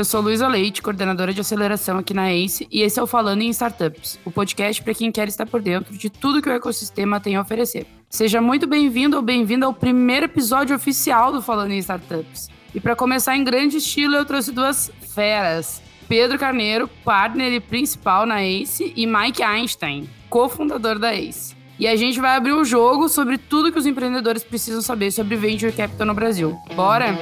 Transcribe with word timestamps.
Eu 0.00 0.04
sou 0.06 0.22
Luísa 0.22 0.48
Leite, 0.48 0.80
coordenadora 0.80 1.34
de 1.34 1.42
aceleração 1.42 1.98
aqui 1.98 2.14
na 2.14 2.32
ACE, 2.32 2.66
e 2.72 2.80
esse 2.80 2.98
é 2.98 3.02
o 3.02 3.06
Falando 3.06 3.42
em 3.42 3.50
Startups, 3.50 4.18
o 4.24 4.30
podcast 4.30 4.82
para 4.82 4.94
quem 4.94 5.12
quer 5.12 5.28
estar 5.28 5.44
por 5.44 5.60
dentro 5.60 5.94
de 5.94 6.08
tudo 6.08 6.40
que 6.40 6.48
o 6.48 6.52
ecossistema 6.52 7.20
tem 7.20 7.36
a 7.36 7.42
oferecer. 7.42 7.86
Seja 8.08 8.40
muito 8.40 8.66
bem-vindo 8.66 9.18
ou 9.18 9.22
bem-vinda 9.22 9.66
ao 9.66 9.74
primeiro 9.74 10.24
episódio 10.24 10.74
oficial 10.74 11.30
do 11.30 11.42
Falando 11.42 11.72
em 11.72 11.78
Startups. 11.80 12.48
E 12.74 12.80
para 12.80 12.96
começar 12.96 13.36
em 13.36 13.44
grande 13.44 13.76
estilo, 13.76 14.16
eu 14.16 14.24
trouxe 14.24 14.52
duas 14.52 14.90
feras. 15.14 15.82
Pedro 16.08 16.38
Carneiro, 16.38 16.88
partner 17.04 17.52
e 17.52 17.60
principal 17.60 18.24
na 18.24 18.42
ACE, 18.42 18.94
e 18.96 19.06
Mike 19.06 19.42
Einstein, 19.42 20.08
cofundador 20.30 20.98
da 20.98 21.12
ACE. 21.12 21.54
E 21.78 21.86
a 21.86 21.94
gente 21.94 22.18
vai 22.18 22.36
abrir 22.36 22.54
um 22.54 22.64
jogo 22.64 23.06
sobre 23.06 23.36
tudo 23.36 23.70
que 23.70 23.78
os 23.78 23.84
empreendedores 23.84 24.42
precisam 24.42 24.80
saber 24.80 25.10
sobre 25.10 25.36
Venture 25.36 25.72
Capital 25.72 26.06
no 26.06 26.14
Brasil. 26.14 26.58
Bora? 26.74 27.18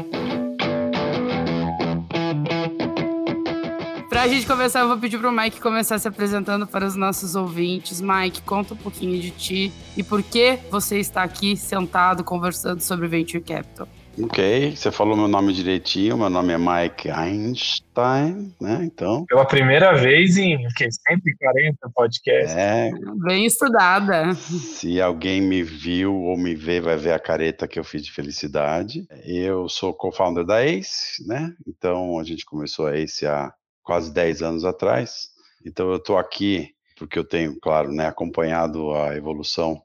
Pra 4.18 4.26
gente 4.26 4.48
começar, 4.48 4.80
eu 4.80 4.88
vou 4.88 4.98
pedir 4.98 5.16
pro 5.16 5.30
Mike 5.30 5.60
começar 5.60 5.96
se 5.96 6.08
apresentando 6.08 6.66
para 6.66 6.84
os 6.84 6.96
nossos 6.96 7.36
ouvintes. 7.36 8.00
Mike, 8.00 8.42
conta 8.42 8.74
um 8.74 8.76
pouquinho 8.76 9.16
de 9.20 9.30
ti 9.30 9.72
e 9.96 10.02
por 10.02 10.24
que 10.24 10.58
você 10.72 10.98
está 10.98 11.22
aqui 11.22 11.56
sentado 11.56 12.24
conversando 12.24 12.80
sobre 12.80 13.06
Venture 13.06 13.40
Capital. 13.40 13.86
Ok, 14.20 14.74
você 14.74 14.90
falou 14.90 15.16
meu 15.16 15.28
nome 15.28 15.52
direitinho, 15.52 16.18
meu 16.18 16.28
nome 16.28 16.52
é 16.52 16.58
Mike 16.58 17.08
Einstein, 17.08 18.52
né? 18.60 18.80
Então. 18.82 19.24
Pela 19.26 19.44
primeira 19.44 19.94
vez 19.94 20.36
em 20.36 20.58
que, 20.76 20.90
140 20.90 21.88
podcasts. 21.94 22.56
É. 22.56 22.90
Bem 23.24 23.46
estudada. 23.46 24.34
Se 24.34 25.00
alguém 25.00 25.40
me 25.40 25.62
viu 25.62 26.12
ou 26.12 26.36
me 26.36 26.56
vê, 26.56 26.80
vai 26.80 26.96
ver 26.96 27.12
a 27.12 27.20
careta 27.20 27.68
que 27.68 27.78
eu 27.78 27.84
fiz 27.84 28.02
de 28.02 28.10
felicidade. 28.10 29.06
Eu 29.24 29.68
sou 29.68 29.94
co-founder 29.94 30.44
da 30.44 30.64
ACE, 30.64 31.24
né? 31.24 31.54
Então 31.64 32.18
a 32.18 32.24
gente 32.24 32.44
começou 32.44 32.88
a 32.88 32.96
ACE 32.96 33.24
há 33.24 33.52
quase 33.88 34.12
10 34.12 34.42
anos 34.42 34.64
atrás. 34.66 35.30
Então 35.64 35.88
eu 35.88 35.96
estou 35.96 36.18
aqui 36.18 36.74
porque 36.98 37.18
eu 37.18 37.24
tenho, 37.24 37.58
claro, 37.58 37.90
né, 37.90 38.06
acompanhado 38.06 38.92
a 38.92 39.16
evolução 39.16 39.80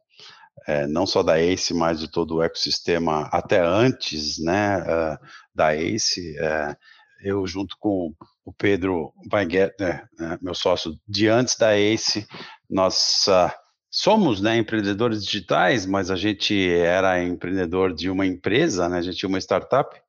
é, 0.67 0.85
não 0.87 1.05
só 1.05 1.23
da 1.23 1.39
ACE, 1.39 1.73
mas 1.73 2.01
de 2.01 2.11
todo 2.11 2.35
o 2.35 2.43
ecossistema 2.43 3.29
até 3.31 3.61
antes 3.61 4.43
né, 4.43 4.79
uh, 4.79 5.17
da 5.55 5.73
ACE. 5.73 6.35
Uh, 6.37 6.75
eu, 7.23 7.47
junto 7.47 7.77
com 7.79 8.13
o 8.43 8.51
Pedro 8.51 9.13
Weingärtner, 9.31 10.05
né, 10.19 10.37
meu 10.41 10.53
sócio 10.53 10.99
de 11.07 11.29
antes 11.29 11.55
da 11.55 11.73
ACE, 11.77 12.27
nós 12.69 13.25
uh, 13.29 13.49
somos 13.89 14.41
né, 14.41 14.57
empreendedores 14.57 15.23
digitais, 15.23 15.85
mas 15.85 16.11
a 16.11 16.17
gente 16.17 16.69
era 16.71 17.23
empreendedor 17.23 17.93
de 17.93 18.09
uma 18.09 18.25
empresa, 18.25 18.89
né, 18.89 18.97
a 18.97 19.01
gente 19.01 19.15
tinha 19.15 19.29
uma 19.29 19.39
startup 19.39 20.02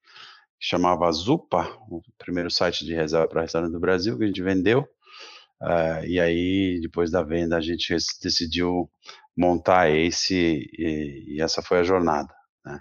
chamava 0.67 1.13
Zupa, 1.13 1.69
o 1.91 2.01
primeiro 2.17 2.51
site 2.51 2.87
de 2.87 2.95
reserva 2.95 3.29
para 3.29 3.43
restaurante 3.43 3.73
do 3.73 3.81
Brasil, 3.81 4.17
que 4.17 4.25
a 4.25 4.27
gente 4.27 4.43
vendeu. 4.43 4.81
Uh, 5.61 6.07
e 6.07 6.19
aí, 6.19 6.81
depois 6.81 7.11
da 7.11 7.23
venda, 7.23 7.59
a 7.59 7.61
gente 7.61 7.95
decidiu 8.23 8.89
montar 9.37 9.91
esse, 9.91 10.67
e, 10.73 11.35
e 11.35 11.43
essa 11.43 11.61
foi 11.61 11.81
a 11.81 11.83
jornada. 11.83 12.33
Né? 12.65 12.81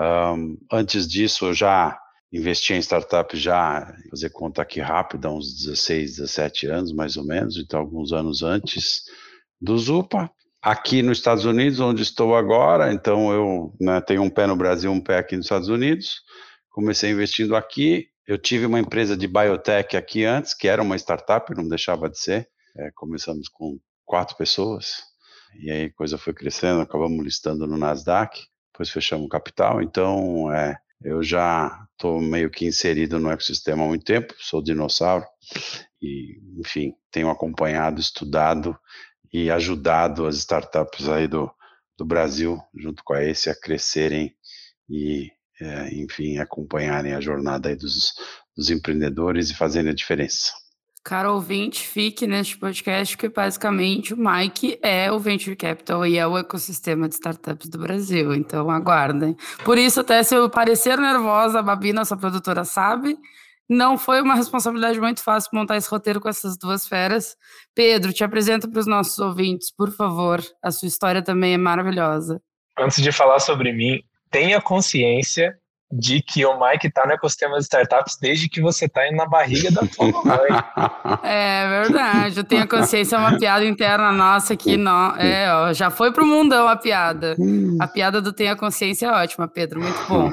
Um, 0.00 0.56
antes 0.72 1.06
disso, 1.06 1.46
eu 1.46 1.52
já 1.52 2.00
investi 2.32 2.72
em 2.72 2.78
startup 2.78 3.36
já, 3.36 3.94
fazer 4.08 4.30
conta 4.30 4.62
aqui 4.62 4.80
rápido, 4.80 5.26
há 5.26 5.30
uns 5.30 5.54
16, 5.62 6.16
17 6.16 6.68
anos 6.68 6.92
mais 6.92 7.18
ou 7.18 7.24
menos, 7.24 7.58
então 7.58 7.80
alguns 7.80 8.14
anos 8.14 8.42
antes 8.42 9.02
do 9.60 9.76
Zupa. 9.76 10.30
Aqui 10.62 11.02
nos 11.02 11.18
Estados 11.18 11.44
Unidos, 11.44 11.80
onde 11.80 12.02
estou 12.02 12.34
agora, 12.34 12.92
então 12.94 13.30
eu 13.30 13.74
né, 13.78 14.00
tenho 14.00 14.22
um 14.22 14.30
pé 14.30 14.46
no 14.46 14.56
Brasil, 14.56 14.90
um 14.90 15.00
pé 15.00 15.18
aqui 15.18 15.36
nos 15.36 15.46
Estados 15.46 15.68
Unidos. 15.68 16.22
Comecei 16.70 17.10
investindo 17.10 17.54
aqui. 17.54 18.08
Eu 18.26 18.38
tive 18.38 18.66
uma 18.66 18.80
empresa 18.80 19.16
de 19.16 19.26
biotech 19.26 19.96
aqui 19.96 20.24
antes, 20.24 20.54
que 20.54 20.68
era 20.68 20.80
uma 20.82 20.96
startup, 20.96 21.52
não 21.54 21.68
deixava 21.68 22.08
de 22.08 22.18
ser. 22.18 22.48
É, 22.76 22.90
começamos 22.92 23.48
com 23.48 23.78
quatro 24.04 24.36
pessoas, 24.36 25.04
e 25.58 25.70
aí 25.70 25.84
a 25.84 25.92
coisa 25.92 26.18
foi 26.18 26.32
crescendo, 26.32 26.80
acabamos 26.80 27.24
listando 27.24 27.66
no 27.66 27.76
Nasdaq, 27.76 28.40
depois 28.72 28.90
fechamos 28.90 29.26
o 29.26 29.28
capital, 29.28 29.82
então 29.82 30.52
é, 30.52 30.76
eu 31.02 31.22
já 31.22 31.86
estou 31.92 32.20
meio 32.20 32.50
que 32.50 32.66
inserido 32.66 33.18
no 33.18 33.30
ecossistema 33.30 33.84
há 33.84 33.86
muito 33.86 34.04
tempo, 34.04 34.34
sou 34.38 34.62
dinossauro, 34.62 35.24
e 36.02 36.40
enfim, 36.58 36.92
tenho 37.10 37.30
acompanhado, 37.30 38.00
estudado 38.00 38.78
e 39.32 39.50
ajudado 39.50 40.26
as 40.26 40.36
startups 40.36 41.08
aí 41.08 41.28
do, 41.28 41.48
do 41.96 42.04
Brasil, 42.04 42.60
junto 42.74 43.04
com 43.04 43.14
a 43.14 43.24
esse, 43.24 43.48
a 43.48 43.54
crescerem 43.54 44.34
e, 44.88 45.30
é, 45.60 45.94
enfim, 45.94 46.38
acompanharem 46.38 47.12
a 47.12 47.20
jornada 47.20 47.68
aí 47.68 47.76
dos, 47.76 48.12
dos 48.56 48.70
empreendedores 48.70 49.50
e 49.50 49.54
fazerem 49.54 49.90
a 49.90 49.94
diferença. 49.94 50.50
Cara 51.02 51.32
ouvinte, 51.32 51.86
fique 51.86 52.26
neste 52.26 52.58
podcast, 52.58 53.16
que 53.16 53.28
basicamente 53.28 54.12
o 54.12 54.18
Mike 54.18 54.78
é 54.82 55.10
o 55.10 55.18
Venture 55.18 55.56
Capital 55.56 56.06
e 56.06 56.18
é 56.18 56.26
o 56.26 56.36
ecossistema 56.36 57.08
de 57.08 57.14
startups 57.14 57.70
do 57.70 57.78
Brasil. 57.78 58.34
Então 58.34 58.70
aguardem. 58.70 59.34
Por 59.64 59.78
isso, 59.78 60.00
até 60.00 60.22
se 60.22 60.34
eu 60.34 60.50
parecer 60.50 60.98
nervosa, 60.98 61.60
a 61.60 61.62
Babi, 61.62 61.94
nossa 61.94 62.16
produtora, 62.16 62.64
sabe. 62.64 63.16
Não 63.66 63.96
foi 63.96 64.20
uma 64.20 64.34
responsabilidade 64.34 65.00
muito 65.00 65.22
fácil 65.22 65.50
montar 65.54 65.76
esse 65.76 65.88
roteiro 65.88 66.20
com 66.20 66.28
essas 66.28 66.58
duas 66.58 66.86
feras. 66.86 67.34
Pedro, 67.74 68.12
te 68.12 68.22
apresento 68.22 68.68
para 68.68 68.80
os 68.80 68.86
nossos 68.86 69.18
ouvintes, 69.20 69.72
por 69.74 69.90
favor. 69.92 70.42
A 70.62 70.70
sua 70.70 70.88
história 70.88 71.22
também 71.22 71.54
é 71.54 71.58
maravilhosa. 71.58 72.42
Antes 72.78 73.02
de 73.02 73.10
falar 73.10 73.38
sobre 73.38 73.72
mim, 73.72 74.02
tenha 74.30 74.60
consciência 74.60 75.59
de 75.92 76.22
que 76.22 76.46
o 76.46 76.58
Mike 76.60 76.86
está 76.86 77.04
no 77.04 77.12
ecossistema 77.12 77.56
de 77.56 77.64
startups 77.64 78.16
desde 78.16 78.48
que 78.48 78.60
você 78.60 78.84
está 78.84 79.08
indo 79.08 79.16
na 79.16 79.26
barriga 79.26 79.70
da 79.72 79.82
tua 79.88 80.06
mãe. 80.24 81.20
É 81.24 81.68
verdade, 81.68 82.38
eu 82.38 82.44
tenho 82.44 82.68
consciência, 82.68 83.16
é 83.16 83.18
uma 83.18 83.38
piada 83.38 83.64
interna 83.64 84.12
nossa 84.12 84.54
aqui, 84.54 84.76
não, 84.76 85.16
é, 85.16 85.52
ó, 85.52 85.72
já 85.72 85.90
foi 85.90 86.12
pro 86.12 86.24
mundão 86.24 86.68
a 86.68 86.76
piada. 86.76 87.36
A 87.80 87.88
piada 87.88 88.20
do 88.20 88.32
tenha 88.32 88.54
consciência 88.54 89.06
é 89.06 89.10
ótima, 89.10 89.48
Pedro, 89.48 89.80
muito 89.80 89.98
bom. 90.08 90.30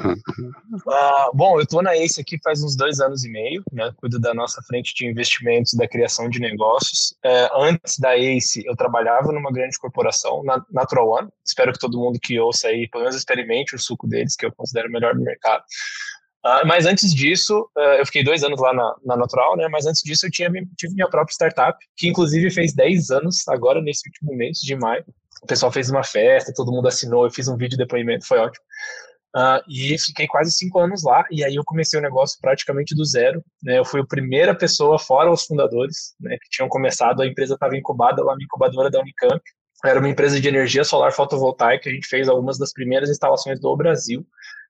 Ah, 0.89 1.29
bom, 1.33 1.57
eu 1.57 1.63
estou 1.63 1.81
na 1.81 1.95
Ace 1.97 2.21
aqui 2.21 2.37
faz 2.43 2.63
uns 2.63 2.75
dois 2.75 2.99
anos 2.99 3.25
e 3.25 3.29
meio, 3.29 3.63
né, 3.71 3.91
cuido 3.97 4.19
da 4.19 4.33
nossa 4.33 4.61
frente 4.61 4.93
de 4.93 5.07
investimentos, 5.07 5.73
da 5.73 5.87
criação 5.87 6.29
de 6.29 6.39
negócios. 6.39 7.15
É, 7.23 7.49
antes 7.55 7.97
da 7.97 8.15
Ace, 8.17 8.63
eu 8.65 8.75
trabalhava 8.75 9.31
numa 9.31 9.51
grande 9.51 9.77
corporação, 9.79 10.43
na 10.43 10.63
Natural 10.71 11.07
One, 11.07 11.29
espero 11.45 11.73
que 11.73 11.79
todo 11.79 11.97
mundo 11.97 12.19
que 12.21 12.39
ouça 12.39 12.67
aí, 12.67 12.87
pelo 12.87 13.03
menos 13.03 13.15
experimente 13.15 13.75
o 13.75 13.79
suco 13.79 14.07
deles, 14.07 14.35
que 14.35 14.45
eu 14.45 14.51
considero 14.51 14.87
o 14.87 14.91
melhor 14.91 15.15
do 15.15 15.21
mercado 15.21 15.46
mercado. 15.47 15.63
Uh, 16.45 16.65
mas 16.65 16.85
antes 16.85 17.13
disso, 17.13 17.67
uh, 17.77 17.97
eu 17.99 18.05
fiquei 18.05 18.23
dois 18.23 18.43
anos 18.43 18.59
lá 18.61 18.73
na, 18.73 18.95
na, 19.05 19.17
Natural, 19.17 19.57
né? 19.57 19.67
Mas 19.69 19.85
antes 19.85 20.01
disso, 20.03 20.27
eu 20.27 20.31
tinha, 20.31 20.49
tive 20.77 20.93
minha 20.93 21.09
própria 21.09 21.33
startup, 21.33 21.77
que 21.97 22.07
inclusive 22.07 22.49
fez 22.51 22.73
10 22.73 23.09
anos, 23.09 23.47
agora 23.47 23.81
nesse 23.81 24.07
último 24.07 24.37
mês 24.37 24.59
de 24.59 24.75
maio. 24.75 25.03
O 25.43 25.47
pessoal 25.47 25.71
fez 25.71 25.89
uma 25.89 26.03
festa, 26.03 26.53
todo 26.55 26.71
mundo 26.71 26.87
assinou, 26.87 27.25
eu 27.25 27.31
fiz 27.31 27.47
um 27.47 27.57
vídeo 27.57 27.71
de 27.71 27.77
depoimento, 27.77 28.25
foi 28.25 28.39
ótimo. 28.39 28.63
Uh, 29.35 29.61
e 29.67 29.99
fiquei 29.99 30.25
quase 30.25 30.51
cinco 30.51 30.79
anos 30.79 31.03
lá, 31.03 31.25
e 31.29 31.43
aí 31.43 31.55
eu 31.55 31.63
comecei 31.65 31.99
o 31.99 32.01
negócio 32.01 32.37
praticamente 32.39 32.95
do 32.95 33.03
zero. 33.03 33.43
Né? 33.61 33.77
Eu 33.77 33.85
fui 33.85 33.99
a 33.99 34.05
primeira 34.05 34.55
pessoa, 34.55 34.97
fora 34.97 35.31
os 35.31 35.43
fundadores, 35.43 36.15
né, 36.19 36.37
que 36.41 36.49
tinham 36.49 36.69
começado, 36.69 37.21
a 37.21 37.27
empresa 37.27 37.55
estava 37.55 37.75
incubada 37.75 38.23
lá 38.23 38.35
na 38.35 38.43
incubadora 38.43 38.89
da 38.89 38.99
Unicamp. 38.99 39.41
Era 39.85 39.99
uma 39.99 40.09
empresa 40.09 40.39
de 40.39 40.47
energia 40.47 40.83
solar 40.83 41.11
fotovoltaica, 41.11 41.89
a 41.89 41.93
gente 41.93 42.07
fez 42.07 42.27
algumas 42.27 42.57
das 42.57 42.71
primeiras 42.71 43.09
instalações 43.09 43.59
do 43.59 43.75
Brasil 43.75 44.25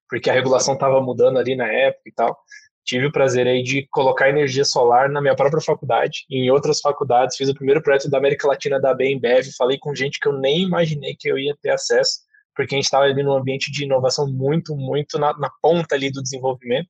porque 0.09 0.29
a 0.29 0.34
regulação 0.34 0.73
estava 0.73 1.01
mudando 1.01 1.38
ali 1.38 1.56
na 1.56 1.68
época 1.68 2.03
e 2.07 2.12
tal. 2.12 2.38
Tive 2.85 3.07
o 3.07 3.12
prazer 3.12 3.45
aí 3.47 3.62
de 3.62 3.85
colocar 3.91 4.29
energia 4.29 4.63
solar 4.63 5.09
na 5.09 5.22
minha 5.22 5.35
própria 5.35 5.62
faculdade 5.62 6.25
e 6.29 6.45
em 6.45 6.50
outras 6.50 6.79
faculdades. 6.79 7.35
Fiz 7.35 7.50
o 7.50 7.53
primeiro 7.53 7.81
projeto 7.81 8.09
da 8.09 8.17
América 8.17 8.47
Latina 8.47 8.79
da 8.79 8.93
Bembev. 8.93 9.46
Falei 9.58 9.78
com 9.78 9.93
gente 9.93 10.20
que 10.20 10.28
eu 10.28 10.34
nem 10.34 10.61
imaginei 10.61 11.14
que 11.14 11.29
eu 11.29 11.37
ia 11.37 11.53
ter 11.61 11.72
acesso, 11.72 12.22
porque 12.55 12.76
a 12.76 12.78
gente 12.78 12.85
estava 12.85 13.03
ali 13.03 13.22
num 13.22 13.34
ambiente 13.34 13.70
de 13.72 13.84
inovação 13.84 14.26
muito, 14.26 14.73
muito 14.73 15.20
na, 15.20 15.37
na 15.37 15.52
ponta 15.61 15.96
ali 15.96 16.09
do 16.09 16.23
desenvolvimento. 16.23 16.87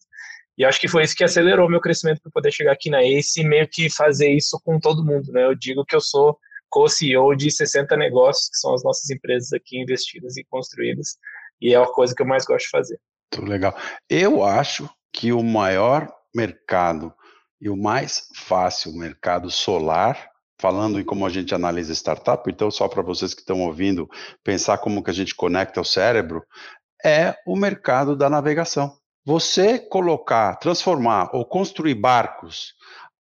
E 0.56 0.64
acho 0.64 0.80
que 0.80 0.88
foi 0.88 1.04
isso 1.04 1.16
que 1.16 1.24
acelerou 1.24 1.68
meu 1.70 1.82
crescimento 1.82 2.22
para 2.22 2.32
poder 2.32 2.52
chegar 2.52 2.74
aqui 2.74 2.90
na 2.92 3.04
ACE 3.04 3.42
e 3.42 3.44
meio 3.44 3.68
que 3.68 3.90
fazer 3.90 4.30
isso 4.30 4.60
com 4.64 4.80
todo 4.80 5.04
mundo, 5.04 5.32
né? 5.32 5.46
Eu 5.46 5.56
digo 5.56 5.84
que 5.84 5.96
eu 5.96 6.02
sou 6.02 6.38
co-CEO 6.70 7.36
de 7.36 7.52
60 7.52 7.96
negócios, 7.98 8.50
que 8.50 8.58
são 8.58 8.74
as 8.74 8.84
nossas 8.84 9.10
empresas 9.10 9.54
aqui 9.54 9.80
investidas 9.80 10.38
e 10.38 10.44
construídas, 10.44 11.18
e 11.62 11.74
é 11.74 11.78
a 11.78 11.86
coisa 11.86 12.14
que 12.16 12.22
eu 12.22 12.26
mais 12.28 12.46
gosto 12.46 12.66
de 12.66 12.70
fazer. 12.70 13.00
Legal. 13.40 13.76
Eu 14.10 14.44
acho 14.44 14.90
que 15.12 15.32
o 15.32 15.44
maior 15.44 16.12
mercado 16.34 17.14
e 17.60 17.70
o 17.70 17.76
mais 17.76 18.28
fácil 18.36 18.94
mercado 18.94 19.50
solar, 19.50 20.30
falando 20.60 21.00
em 21.00 21.04
como 21.04 21.26
a 21.26 21.30
gente 21.30 21.54
analisa 21.54 21.94
startup, 21.94 22.50
então 22.50 22.70
só 22.70 22.88
para 22.88 23.02
vocês 23.02 23.34
que 23.34 23.42
estão 23.42 23.62
ouvindo 23.62 24.08
pensar 24.44 24.78
como 24.78 25.04
que 25.04 25.10
a 25.10 25.14
gente 25.14 25.36
conecta 25.36 25.82
o 25.82 25.86
cérebro, 25.86 26.44
é 27.04 27.36
o 27.46 27.56
mercado 27.56 28.16
da 28.16 28.30
navegação. 28.30 28.96
Você 29.26 29.78
colocar, 29.78 30.56
transformar 30.56 31.30
ou 31.34 31.46
construir 31.46 31.96
barcos 31.96 32.74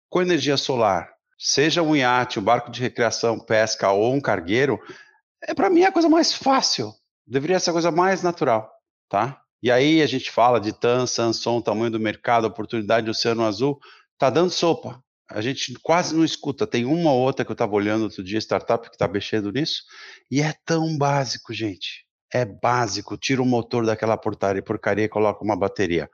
com 0.08 0.22
energia 0.22 0.56
solar, 0.56 1.10
seja 1.38 1.82
um 1.82 1.96
iate, 1.96 2.38
um 2.38 2.42
barco 2.42 2.70
de 2.70 2.80
recreação, 2.80 3.38
pesca 3.38 3.90
ou 3.90 4.14
um 4.14 4.20
cargueiro, 4.20 4.78
é 5.42 5.54
para 5.54 5.68
mim 5.68 5.84
a 5.84 5.92
coisa 5.92 6.08
mais 6.08 6.32
fácil 6.32 6.92
Deveria 7.26 7.58
ser 7.58 7.70
a 7.70 7.72
coisa 7.72 7.90
mais 7.90 8.22
natural, 8.22 8.70
tá? 9.08 9.42
E 9.62 9.70
aí 9.70 10.02
a 10.02 10.06
gente 10.06 10.30
fala 10.30 10.60
de 10.60 10.72
TAN, 10.72 11.06
Samsung, 11.06 11.62
tamanho 11.62 11.90
do 11.90 12.00
mercado, 12.00 12.46
oportunidade 12.46 13.06
do 13.06 13.10
Oceano 13.10 13.44
Azul. 13.44 13.78
tá 14.18 14.30
dando 14.30 14.50
sopa. 14.50 15.02
A 15.28 15.40
gente 15.40 15.74
quase 15.82 16.14
não 16.14 16.24
escuta. 16.24 16.66
Tem 16.66 16.84
uma 16.84 17.12
ou 17.12 17.20
outra 17.20 17.44
que 17.44 17.50
eu 17.50 17.54
estava 17.54 17.74
olhando 17.74 18.04
outro 18.04 18.22
dia, 18.22 18.38
startup 18.38 18.88
que 18.88 18.94
está 18.94 19.08
mexendo 19.08 19.50
nisso, 19.50 19.82
e 20.30 20.40
é 20.40 20.54
tão 20.64 20.96
básico, 20.96 21.52
gente. 21.52 22.04
É 22.32 22.44
básico. 22.44 23.16
Tira 23.16 23.42
o 23.42 23.46
motor 23.46 23.84
daquela 23.86 24.16
portaria, 24.16 24.62
porcaria 24.62 25.04
e 25.04 25.08
coloca 25.08 25.44
uma 25.44 25.56
bateria. 25.56 26.08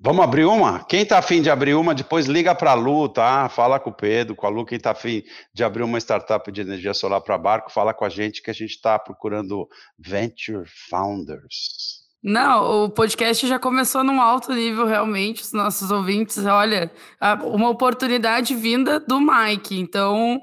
Vamos 0.00 0.22
abrir 0.22 0.44
uma? 0.44 0.84
Quem 0.84 1.02
está 1.02 1.18
afim 1.18 1.42
de 1.42 1.50
abrir 1.50 1.74
uma, 1.74 1.92
depois 1.92 2.26
liga 2.26 2.54
para 2.54 2.70
a 2.70 2.74
Lu, 2.74 3.08
tá? 3.08 3.48
Fala 3.48 3.80
com 3.80 3.90
o 3.90 3.92
Pedro, 3.94 4.36
com 4.36 4.46
a 4.46 4.50
Lu. 4.50 4.64
Quem 4.64 4.76
está 4.76 4.92
afim 4.92 5.24
de 5.52 5.64
abrir 5.64 5.82
uma 5.82 5.98
startup 5.98 6.52
de 6.52 6.60
energia 6.60 6.94
solar 6.94 7.20
para 7.20 7.36
barco, 7.36 7.72
fala 7.72 7.92
com 7.92 8.04
a 8.04 8.08
gente 8.08 8.40
que 8.40 8.50
a 8.50 8.54
gente 8.54 8.70
está 8.70 8.96
procurando 8.96 9.68
Venture 9.98 10.64
Founders. 10.88 11.97
Não, 12.22 12.84
o 12.84 12.90
podcast 12.90 13.46
já 13.46 13.58
começou 13.60 14.02
num 14.02 14.20
alto 14.20 14.52
nível, 14.52 14.86
realmente. 14.86 15.42
Os 15.42 15.52
nossos 15.52 15.90
ouvintes, 15.90 16.38
olha, 16.44 16.90
uma 17.44 17.68
oportunidade 17.68 18.54
vinda 18.54 18.98
do 18.98 19.20
Mike. 19.20 19.78
Então, 19.78 20.40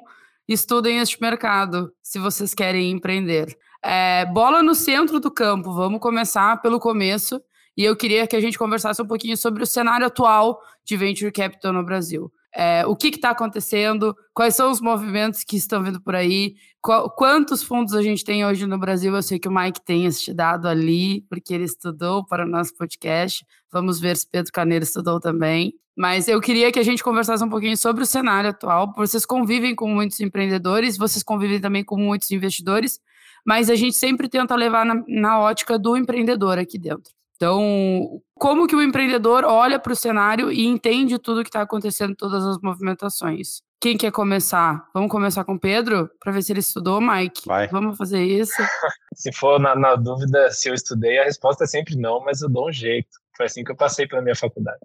estudem 0.47 0.99
este 0.99 1.19
mercado 1.21 1.91
se 2.01 2.17
vocês 2.17 2.53
querem 2.53 2.91
empreender. 2.91 3.57
É, 3.83 4.25
bola 4.25 4.63
no 4.63 4.73
centro 4.73 5.19
do 5.19 5.29
campo, 5.29 5.73
vamos 5.73 5.99
começar 5.99 6.61
pelo 6.61 6.79
começo. 6.79 7.41
E 7.77 7.83
eu 7.83 7.95
queria 7.95 8.25
que 8.25 8.37
a 8.37 8.41
gente 8.41 8.57
conversasse 8.57 9.01
um 9.01 9.05
pouquinho 9.05 9.35
sobre 9.35 9.61
o 9.61 9.67
cenário 9.67 10.07
atual 10.07 10.59
de 10.85 10.95
venture 10.95 11.31
capital 11.31 11.73
no 11.73 11.83
Brasil. 11.83 12.31
É, 12.55 12.85
o 12.85 12.95
que 12.95 13.09
está 13.09 13.31
acontecendo, 13.31 14.15
quais 14.33 14.55
são 14.55 14.71
os 14.71 14.79
movimentos 14.79 15.43
que 15.43 15.57
estão 15.57 15.83
vindo 15.83 16.01
por 16.01 16.15
aí, 16.15 16.55
qual, 16.81 17.09
quantos 17.09 17.61
fundos 17.61 17.93
a 17.93 18.01
gente 18.01 18.23
tem 18.23 18.45
hoje 18.45 18.65
no 18.65 18.77
Brasil. 18.79 19.13
Eu 19.13 19.21
sei 19.21 19.37
que 19.37 19.49
o 19.49 19.51
Mike 19.51 19.83
tem 19.83 20.05
este 20.05 20.33
dado 20.33 20.67
ali, 20.67 21.21
porque 21.29 21.53
ele 21.53 21.65
estudou 21.65 22.25
para 22.25 22.45
o 22.45 22.47
nosso 22.47 22.73
podcast. 22.75 23.45
Vamos 23.71 23.99
ver 23.99 24.15
se 24.15 24.29
Pedro 24.29 24.53
Caneiro 24.53 24.83
estudou 24.83 25.19
também. 25.19 25.73
Mas 25.97 26.27
eu 26.27 26.39
queria 26.39 26.71
que 26.71 26.79
a 26.79 26.83
gente 26.83 27.03
conversasse 27.03 27.43
um 27.43 27.49
pouquinho 27.49 27.77
sobre 27.77 28.03
o 28.03 28.05
cenário 28.05 28.49
atual. 28.49 28.93
Vocês 28.95 29.25
convivem 29.25 29.73
com 29.73 29.87
muitos 29.87 30.19
empreendedores, 30.19 30.97
vocês 30.97 31.23
convivem 31.23 31.59
também 31.59 31.83
com 31.83 31.97
muitos 31.97 32.31
investidores, 32.31 32.99
mas 33.45 33.69
a 33.69 33.75
gente 33.75 33.95
sempre 33.95 34.29
tenta 34.29 34.55
levar 34.55 34.85
na, 34.85 35.03
na 35.07 35.39
ótica 35.39 35.79
do 35.79 35.95
empreendedor 35.95 36.57
aqui 36.57 36.77
dentro. 36.77 37.13
Então, 37.35 38.21
como 38.35 38.67
que 38.67 38.75
o 38.75 38.81
empreendedor 38.81 39.43
olha 39.43 39.77
para 39.77 39.91
o 39.91 39.95
cenário 39.95 40.51
e 40.51 40.65
entende 40.65 41.19
tudo 41.19 41.43
que 41.43 41.49
está 41.49 41.61
acontecendo, 41.61 42.15
todas 42.15 42.45
as 42.45 42.57
movimentações? 42.61 43.61
Quem 43.79 43.97
quer 43.97 44.11
começar? 44.11 44.87
Vamos 44.93 45.11
começar 45.11 45.43
com 45.43 45.53
o 45.53 45.59
Pedro, 45.59 46.09
para 46.19 46.31
ver 46.31 46.41
se 46.41 46.53
ele 46.53 46.59
estudou, 46.59 47.01
Mike. 47.01 47.45
Vai. 47.45 47.67
Vamos 47.67 47.97
fazer 47.97 48.23
isso. 48.23 48.53
se 49.13 49.31
for 49.33 49.59
na, 49.59 49.75
na, 49.75 49.95
dúvida 49.95 50.49
se 50.49 50.69
eu 50.69 50.73
estudei, 50.73 51.19
a 51.19 51.25
resposta 51.25 51.65
é 51.65 51.67
sempre 51.67 51.95
não, 51.95 52.21
mas 52.21 52.41
eu 52.41 52.49
dou 52.49 52.69
um 52.69 52.71
jeito. 52.71 53.09
Foi 53.35 53.45
assim 53.45 53.63
que 53.63 53.71
eu 53.71 53.75
passei 53.75 54.07
pela 54.07 54.21
minha 54.21 54.35
faculdade. 54.35 54.79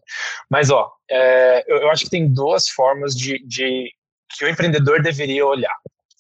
Mas, 0.51 0.71
ó, 0.71 0.93
é, 1.09 1.65
eu, 1.73 1.79
eu, 1.79 1.91
acho 1.91 2.05
que 2.05 2.11
tem 2.11 2.31
duas 2.31 2.69
formas 2.69 3.15
de, 3.15 3.39
de 3.47 3.91
que 4.37 4.45
o 4.45 4.49
empreendedor 4.49 5.01
deveria 5.01 5.47
olhar. 5.47 5.75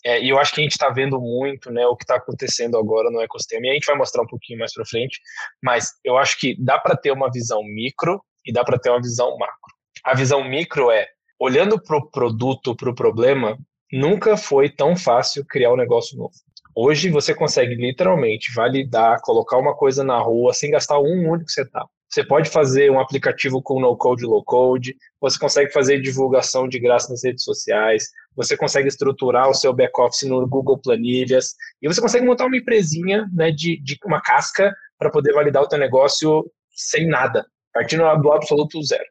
É, 0.05 0.23
e 0.23 0.31
eu 0.31 0.38
acho 0.38 0.55
que 0.55 0.61
a 0.61 0.64
gente 0.64 0.73
está 0.73 0.88
vendo 0.88 1.20
muito 1.20 1.70
né, 1.70 1.87
o 1.87 1.97
que 1.97 2.05
está 2.05 2.17
acontecendo 2.17 2.76
agora 2.79 3.11
no 3.11 3.20
ecossistema, 3.20 3.67
e 3.67 3.70
a 3.70 3.75
gente 3.75 3.87
vai 3.87 3.97
mostrar 3.97 4.23
um 4.23 4.26
pouquinho 4.26 4.58
mais 4.58 4.73
para 4.73 4.87
frente, 4.87 5.20
mas 5.62 5.93
eu 6.05 6.17
acho 6.17 6.38
que 6.38 6.56
dá 6.58 6.79
para 6.79 6.97
ter 6.97 7.11
uma 7.11 7.31
visão 7.31 7.62
micro 7.62 8.23
e 8.47 8.52
dá 8.52 8.64
para 8.64 8.79
ter 8.79 8.91
uma 8.91 9.00
visão 9.00 9.37
macro. 9.37 9.75
A 10.05 10.14
visão 10.14 10.43
micro 10.43 10.91
é, 10.91 11.06
olhando 11.38 11.81
para 11.81 11.97
o 11.97 12.11
produto, 12.11 12.75
para 12.75 12.91
o 12.91 12.94
problema, 12.94 13.58
nunca 13.93 14.37
foi 14.37 14.70
tão 14.70 14.97
fácil 14.97 15.44
criar 15.47 15.73
um 15.73 15.76
negócio 15.76 16.17
novo. 16.17 16.32
Hoje 16.75 17.11
você 17.11 17.35
consegue 17.35 17.75
literalmente 17.75 18.52
validar, 18.55 19.20
colocar 19.23 19.58
uma 19.58 19.75
coisa 19.75 20.05
na 20.05 20.19
rua 20.19 20.55
sem 20.55 20.70
gastar 20.70 20.99
um 20.99 21.31
único 21.31 21.50
centavo. 21.50 21.91
Você 22.11 22.25
pode 22.25 22.51
fazer 22.51 22.91
um 22.91 22.99
aplicativo 22.99 23.62
com 23.62 23.81
no 23.81 23.97
code, 23.97 24.27
low 24.27 24.43
code, 24.43 24.97
você 25.21 25.39
consegue 25.39 25.73
fazer 25.73 26.01
divulgação 26.01 26.67
de 26.67 26.81
graça 26.81 27.09
nas 27.09 27.23
redes 27.23 27.45
sociais, 27.45 28.09
você 28.35 28.57
consegue 28.57 28.89
estruturar 28.89 29.49
o 29.49 29.55
seu 29.55 29.73
back-office 29.73 30.29
no 30.29 30.45
Google 30.49 30.79
Planilhas, 30.79 31.55
e 31.81 31.87
você 31.87 32.01
consegue 32.01 32.27
montar 32.27 32.47
uma 32.47 32.57
empresinha 32.57 33.29
né, 33.33 33.53
de, 33.53 33.81
de 33.81 33.97
uma 34.05 34.21
casca 34.21 34.75
para 34.99 35.11
poder 35.11 35.33
validar 35.33 35.62
o 35.62 35.69
teu 35.69 35.79
negócio 35.79 36.51
sem 36.73 37.07
nada, 37.07 37.47
partindo 37.73 38.03
do 38.21 38.33
absoluto 38.33 38.83
zero. 38.83 39.05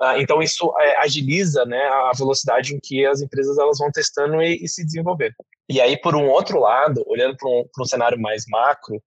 Uh, 0.00 0.16
então 0.18 0.42
isso 0.42 0.72
é, 0.80 1.00
agiliza 1.02 1.66
né, 1.66 1.80
a 1.80 2.12
velocidade 2.16 2.74
em 2.74 2.80
que 2.82 3.04
as 3.04 3.20
empresas 3.20 3.58
elas 3.58 3.78
vão 3.78 3.90
testando 3.92 4.42
e, 4.42 4.56
e 4.64 4.68
se 4.68 4.84
desenvolvendo. 4.84 5.34
E 5.68 5.80
aí, 5.80 6.00
por 6.00 6.16
um 6.16 6.28
outro 6.28 6.58
lado, 6.58 7.04
olhando 7.06 7.36
para 7.36 7.48
um, 7.48 7.64
um 7.78 7.84
cenário 7.84 8.18
mais 8.18 8.44
macro, 8.48 9.00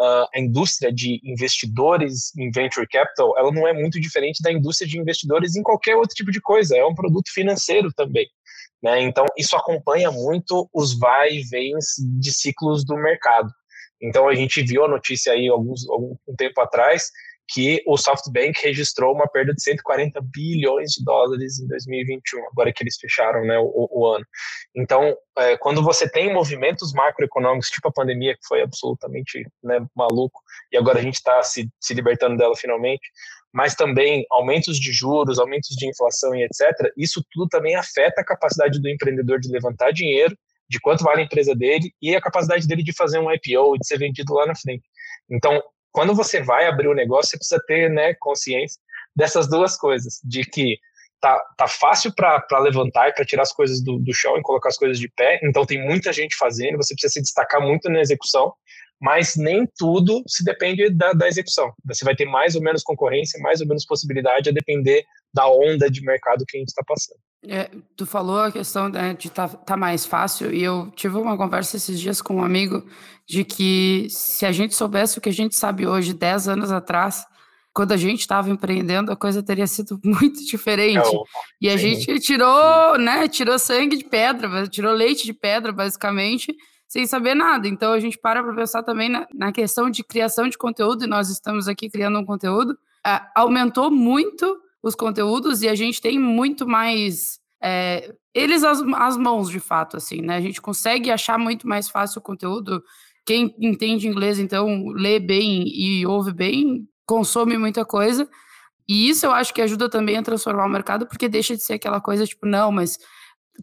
uh, 0.00 0.26
a 0.34 0.40
indústria 0.40 0.90
de 0.90 1.20
investidores 1.22 2.34
em 2.36 2.50
venture 2.50 2.88
capital, 2.88 3.36
ela 3.38 3.52
não 3.52 3.68
é 3.68 3.72
muito 3.72 4.00
diferente 4.00 4.42
da 4.42 4.50
indústria 4.50 4.88
de 4.88 4.98
investidores 4.98 5.54
em 5.54 5.62
qualquer 5.62 5.94
outro 5.94 6.14
tipo 6.14 6.30
de 6.30 6.40
coisa, 6.40 6.76
é 6.76 6.84
um 6.84 6.94
produto 6.94 7.30
financeiro 7.32 7.92
também. 7.92 8.26
Né? 8.82 9.02
Então, 9.02 9.26
isso 9.36 9.54
acompanha 9.54 10.10
muito 10.10 10.68
os 10.72 10.98
vai 10.98 11.32
e 11.32 11.42
vens 11.42 11.96
de 12.18 12.32
ciclos 12.32 12.84
do 12.84 12.96
mercado. 12.96 13.50
Então, 14.02 14.26
a 14.26 14.34
gente 14.34 14.62
viu 14.62 14.84
a 14.84 14.88
notícia 14.88 15.34
aí 15.34 15.48
alguns, 15.48 15.86
algum 15.88 16.16
tempo 16.38 16.58
atrás 16.62 17.10
que 17.52 17.82
o 17.86 17.96
SoftBank 17.96 18.60
registrou 18.62 19.12
uma 19.12 19.26
perda 19.26 19.52
de 19.52 19.62
140 19.62 20.20
bilhões 20.22 20.92
de 20.92 21.04
dólares 21.04 21.58
em 21.58 21.66
2021, 21.66 22.46
agora 22.46 22.72
que 22.72 22.82
eles 22.82 22.96
fecharam 22.96 23.44
né, 23.44 23.58
o, 23.58 23.88
o 23.90 24.06
ano. 24.06 24.24
Então, 24.74 25.16
é, 25.36 25.56
quando 25.56 25.82
você 25.82 26.08
tem 26.08 26.32
movimentos 26.32 26.92
macroeconômicos, 26.92 27.68
tipo 27.68 27.88
a 27.88 27.92
pandemia, 27.92 28.34
que 28.34 28.46
foi 28.46 28.62
absolutamente 28.62 29.44
né, 29.64 29.84
maluco, 29.96 30.40
e 30.72 30.76
agora 30.76 31.00
a 31.00 31.02
gente 31.02 31.16
está 31.16 31.42
se, 31.42 31.68
se 31.80 31.92
libertando 31.92 32.36
dela 32.36 32.54
finalmente, 32.56 33.10
mas 33.52 33.74
também 33.74 34.24
aumentos 34.30 34.78
de 34.78 34.92
juros, 34.92 35.40
aumentos 35.40 35.70
de 35.70 35.88
inflação 35.88 36.34
e 36.36 36.44
etc., 36.44 36.92
isso 36.96 37.24
tudo 37.32 37.48
também 37.48 37.74
afeta 37.74 38.20
a 38.20 38.24
capacidade 38.24 38.80
do 38.80 38.88
empreendedor 38.88 39.40
de 39.40 39.50
levantar 39.50 39.92
dinheiro, 39.92 40.36
de 40.68 40.78
quanto 40.78 41.02
vale 41.02 41.22
a 41.22 41.24
empresa 41.24 41.52
dele 41.52 41.92
e 42.00 42.14
a 42.14 42.20
capacidade 42.20 42.64
dele 42.64 42.84
de 42.84 42.94
fazer 42.94 43.18
um 43.18 43.28
IPO 43.32 43.74
e 43.74 43.78
de 43.80 43.86
ser 43.88 43.98
vendido 43.98 44.32
lá 44.34 44.46
na 44.46 44.54
frente. 44.54 44.84
Então, 45.28 45.60
quando 45.92 46.14
você 46.14 46.42
vai 46.42 46.66
abrir 46.66 46.88
o 46.88 46.94
negócio, 46.94 47.30
você 47.30 47.36
precisa 47.36 47.62
ter 47.66 47.90
né, 47.90 48.14
consciência 48.14 48.80
dessas 49.14 49.48
duas 49.48 49.76
coisas, 49.76 50.20
de 50.24 50.44
que 50.44 50.78
tá, 51.20 51.38
tá 51.56 51.68
fácil 51.68 52.12
para 52.14 52.58
levantar 52.60 53.08
e 53.08 53.12
para 53.12 53.24
tirar 53.24 53.42
as 53.42 53.52
coisas 53.52 53.82
do, 53.82 53.98
do 53.98 54.14
chão 54.14 54.36
e 54.38 54.42
colocar 54.42 54.68
as 54.68 54.76
coisas 54.76 54.98
de 54.98 55.08
pé, 55.08 55.40
então 55.42 55.66
tem 55.66 55.84
muita 55.84 56.12
gente 56.12 56.36
fazendo, 56.36 56.76
você 56.76 56.94
precisa 56.94 57.12
se 57.12 57.22
destacar 57.22 57.60
muito 57.60 57.90
na 57.90 58.00
execução, 58.00 58.52
mas 59.00 59.34
nem 59.36 59.66
tudo 59.78 60.22
se 60.26 60.44
depende 60.44 60.90
da, 60.90 61.12
da 61.12 61.26
execução. 61.26 61.72
Você 61.86 62.04
vai 62.04 62.14
ter 62.14 62.26
mais 62.26 62.54
ou 62.54 62.62
menos 62.62 62.82
concorrência, 62.82 63.40
mais 63.40 63.60
ou 63.60 63.66
menos 63.66 63.86
possibilidade 63.86 64.50
a 64.50 64.52
depender 64.52 65.04
da 65.32 65.48
onda 65.48 65.90
de 65.90 66.02
mercado 66.02 66.44
que 66.46 66.56
a 66.56 66.60
gente 66.60 66.68
está 66.68 66.82
passando. 66.86 67.18
É, 67.42 67.70
tu 67.96 68.04
falou 68.04 68.40
a 68.40 68.52
questão 68.52 68.88
né, 68.88 69.14
de 69.14 69.28
estar 69.28 69.48
tá, 69.48 69.56
tá 69.56 69.76
mais 69.76 70.04
fácil, 70.04 70.52
e 70.52 70.62
eu 70.62 70.90
tive 70.94 71.16
uma 71.16 71.36
conversa 71.36 71.76
esses 71.76 71.98
dias 71.98 72.20
com 72.20 72.36
um 72.36 72.44
amigo 72.44 72.84
de 73.26 73.44
que 73.44 74.08
se 74.10 74.44
a 74.44 74.52
gente 74.52 74.74
soubesse 74.74 75.16
o 75.16 75.20
que 75.20 75.28
a 75.28 75.32
gente 75.32 75.56
sabe 75.56 75.86
hoje, 75.86 76.12
10 76.12 76.48
anos 76.48 76.70
atrás, 76.70 77.24
quando 77.72 77.92
a 77.92 77.96
gente 77.96 78.20
estava 78.20 78.50
empreendendo, 78.50 79.12
a 79.12 79.16
coisa 79.16 79.42
teria 79.42 79.66
sido 79.66 79.98
muito 80.04 80.44
diferente. 80.44 81.08
E 81.60 81.68
a 81.68 81.78
sim. 81.78 81.94
gente 81.94 82.20
tirou, 82.20 82.98
né, 82.98 83.28
tirou 83.28 83.58
sangue 83.58 83.96
de 83.96 84.04
pedra, 84.04 84.66
tirou 84.66 84.92
leite 84.92 85.24
de 85.24 85.32
pedra, 85.32 85.72
basicamente, 85.72 86.54
sem 86.86 87.06
saber 87.06 87.34
nada. 87.34 87.68
Então 87.68 87.92
a 87.92 88.00
gente 88.00 88.18
para 88.18 88.42
para 88.42 88.54
pensar 88.54 88.82
também 88.82 89.08
na, 89.08 89.26
na, 89.32 89.52
questão 89.52 89.88
de 89.88 90.02
criação 90.02 90.48
de 90.48 90.58
conteúdo, 90.58 91.04
e 91.04 91.08
nós 91.08 91.30
estamos 91.30 91.68
aqui 91.68 91.88
criando 91.88 92.18
um 92.18 92.24
conteúdo, 92.24 92.76
aumentou 93.34 93.90
muito 93.90 94.60
os 94.82 94.94
conteúdos 94.94 95.62
e 95.62 95.68
a 95.68 95.74
gente 95.74 96.00
tem 96.00 96.18
muito 96.18 96.66
mais 96.66 97.38
é, 97.62 98.12
eles 98.34 98.64
as, 98.64 98.80
as 98.80 99.16
mãos 99.16 99.50
de 99.50 99.60
fato 99.60 99.96
assim 99.96 100.22
né? 100.22 100.36
A 100.36 100.40
gente 100.40 100.60
consegue 100.60 101.10
achar 101.10 101.38
muito 101.38 101.68
mais 101.68 101.88
fácil 101.88 102.20
o 102.20 102.22
conteúdo. 102.22 102.82
Quem 103.26 103.54
entende 103.60 104.08
inglês 104.08 104.38
então 104.38 104.86
lê 104.88 105.18
bem 105.18 105.64
e 105.66 106.06
ouve 106.06 106.32
bem 106.32 106.88
consome 107.06 107.58
muita 107.58 107.84
coisa. 107.84 108.28
E 108.88 109.08
isso 109.08 109.26
eu 109.26 109.32
acho 109.32 109.52
que 109.52 109.60
ajuda 109.60 109.88
também 109.88 110.16
a 110.16 110.22
transformar 110.22 110.66
o 110.66 110.70
mercado 110.70 111.06
porque 111.06 111.28
deixa 111.28 111.54
de 111.56 111.62
ser 111.62 111.74
aquela 111.74 112.00
coisa 112.00 112.26
tipo 112.26 112.46
não 112.46 112.72
mas 112.72 112.98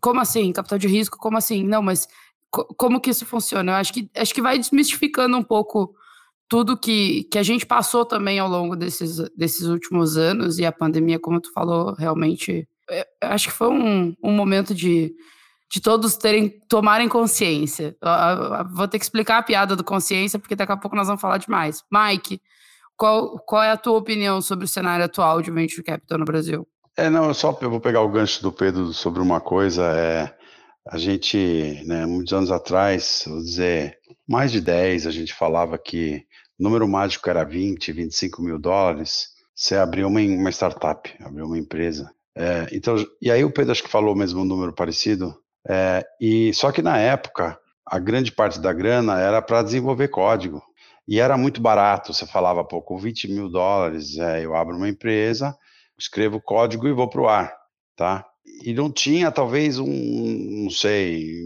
como 0.01 0.19
assim? 0.19 0.51
Capital 0.53 0.77
de 0.77 0.87
risco 0.87 1.17
como 1.17 1.37
assim? 1.37 1.63
Não 1.63 1.81
mas 1.81 2.07
co 2.51 2.65
como 2.75 3.01
que 3.01 3.09
isso 3.09 3.25
funciona? 3.25 3.71
Eu 3.71 3.75
acho 3.75 3.93
que 3.93 4.09
acho 4.15 4.33
que 4.33 4.41
vai 4.41 4.57
desmistificando 4.59 5.37
um 5.37 5.43
pouco 5.43 5.95
tudo 6.49 6.77
que, 6.77 7.25
que 7.25 7.37
a 7.37 7.43
gente 7.43 7.65
passou 7.65 8.05
também 8.05 8.39
ao 8.39 8.47
longo 8.47 8.75
desses, 8.75 9.17
desses 9.35 9.67
últimos 9.67 10.17
anos 10.17 10.59
e 10.59 10.65
a 10.65 10.71
pandemia, 10.71 11.19
como 11.19 11.41
tu 11.41 11.51
falou, 11.51 11.93
realmente 11.93 12.67
é, 12.89 13.05
acho 13.21 13.49
que 13.49 13.53
foi 13.53 13.67
um, 13.67 14.15
um 14.23 14.31
momento 14.31 14.73
de, 14.73 15.13
de 15.71 15.81
todos 15.81 16.15
terem 16.15 16.49
tomarem 16.69 17.09
consciência. 17.09 17.95
vou 18.71 18.87
ter 18.87 18.97
que 18.97 19.05
explicar 19.05 19.39
a 19.39 19.43
piada 19.43 19.75
do 19.75 19.83
consciência, 19.83 20.39
porque 20.39 20.55
daqui 20.55 20.71
a 20.71 20.77
pouco 20.77 20.95
nós 20.95 21.07
vamos 21.07 21.21
falar 21.21 21.37
demais. 21.37 21.83
Mike, 21.91 22.41
qual, 22.95 23.37
qual 23.39 23.61
é 23.61 23.71
a 23.71 23.77
tua 23.77 23.97
opinião 23.97 24.41
sobre 24.41 24.65
o 24.65 24.67
cenário 24.67 25.05
atual 25.05 25.41
de 25.41 25.51
venture 25.51 25.83
capital 25.83 26.17
no 26.17 26.25
Brasil? 26.25 26.67
É, 26.95 27.09
não, 27.09 27.25
eu 27.25 27.33
só 27.33 27.55
eu 27.61 27.69
vou 27.69 27.79
pegar 27.79 28.01
o 28.01 28.09
gancho 28.09 28.41
do 28.41 28.51
Pedro 28.51 28.91
sobre 28.93 29.21
uma 29.21 29.39
coisa. 29.39 29.83
É, 29.83 30.33
a 30.89 30.97
gente, 30.97 31.83
né, 31.85 32.05
muitos 32.05 32.33
anos 32.33 32.51
atrás, 32.51 33.23
vou 33.27 33.37
dizer, 33.37 33.97
mais 34.27 34.51
de 34.51 34.61
10, 34.61 35.05
a 35.05 35.11
gente 35.11 35.33
falava 35.33 35.77
que 35.77 36.25
número 36.57 36.87
mágico 36.87 37.29
era 37.29 37.43
20, 37.43 37.91
25 37.91 38.41
mil 38.41 38.57
dólares, 38.59 39.29
você 39.53 39.75
abriu 39.75 40.07
uma, 40.07 40.19
uma 40.19 40.49
startup, 40.51 41.13
abriu 41.21 41.45
uma 41.45 41.57
empresa. 41.57 42.11
É, 42.35 42.67
então, 42.71 42.95
e 43.21 43.31
aí 43.31 43.43
o 43.43 43.51
Pedro 43.51 43.71
acho 43.71 43.83
que 43.83 43.89
falou 43.89 44.15
mesmo 44.15 44.41
um 44.41 44.45
número 44.45 44.73
parecido, 44.73 45.35
é, 45.67 46.05
e 46.21 46.53
só 46.53 46.71
que 46.71 46.81
na 46.81 46.97
época 46.97 47.59
a 47.85 47.99
grande 47.99 48.31
parte 48.31 48.59
da 48.59 48.71
grana 48.73 49.19
era 49.19 49.41
para 49.41 49.63
desenvolver 49.63 50.09
código 50.09 50.61
e 51.07 51.19
era 51.19 51.37
muito 51.37 51.61
barato. 51.61 52.13
Você 52.13 52.25
falava, 52.25 52.63
com 52.63 52.97
20 52.97 53.29
mil 53.29 53.49
dólares 53.49 54.17
é, 54.17 54.45
eu 54.45 54.55
abro 54.55 54.75
uma 54.75 54.89
empresa, 54.89 55.57
escrevo 55.97 56.41
código 56.41 56.87
e 56.87 56.93
vou 56.93 57.09
para 57.09 57.21
o 57.21 57.27
ar, 57.27 57.55
tá? 57.95 58.26
E 58.63 58.73
não 58.73 58.91
tinha 58.91 59.31
talvez 59.31 59.79
um, 59.79 60.63
não 60.63 60.69
sei, 60.69 61.41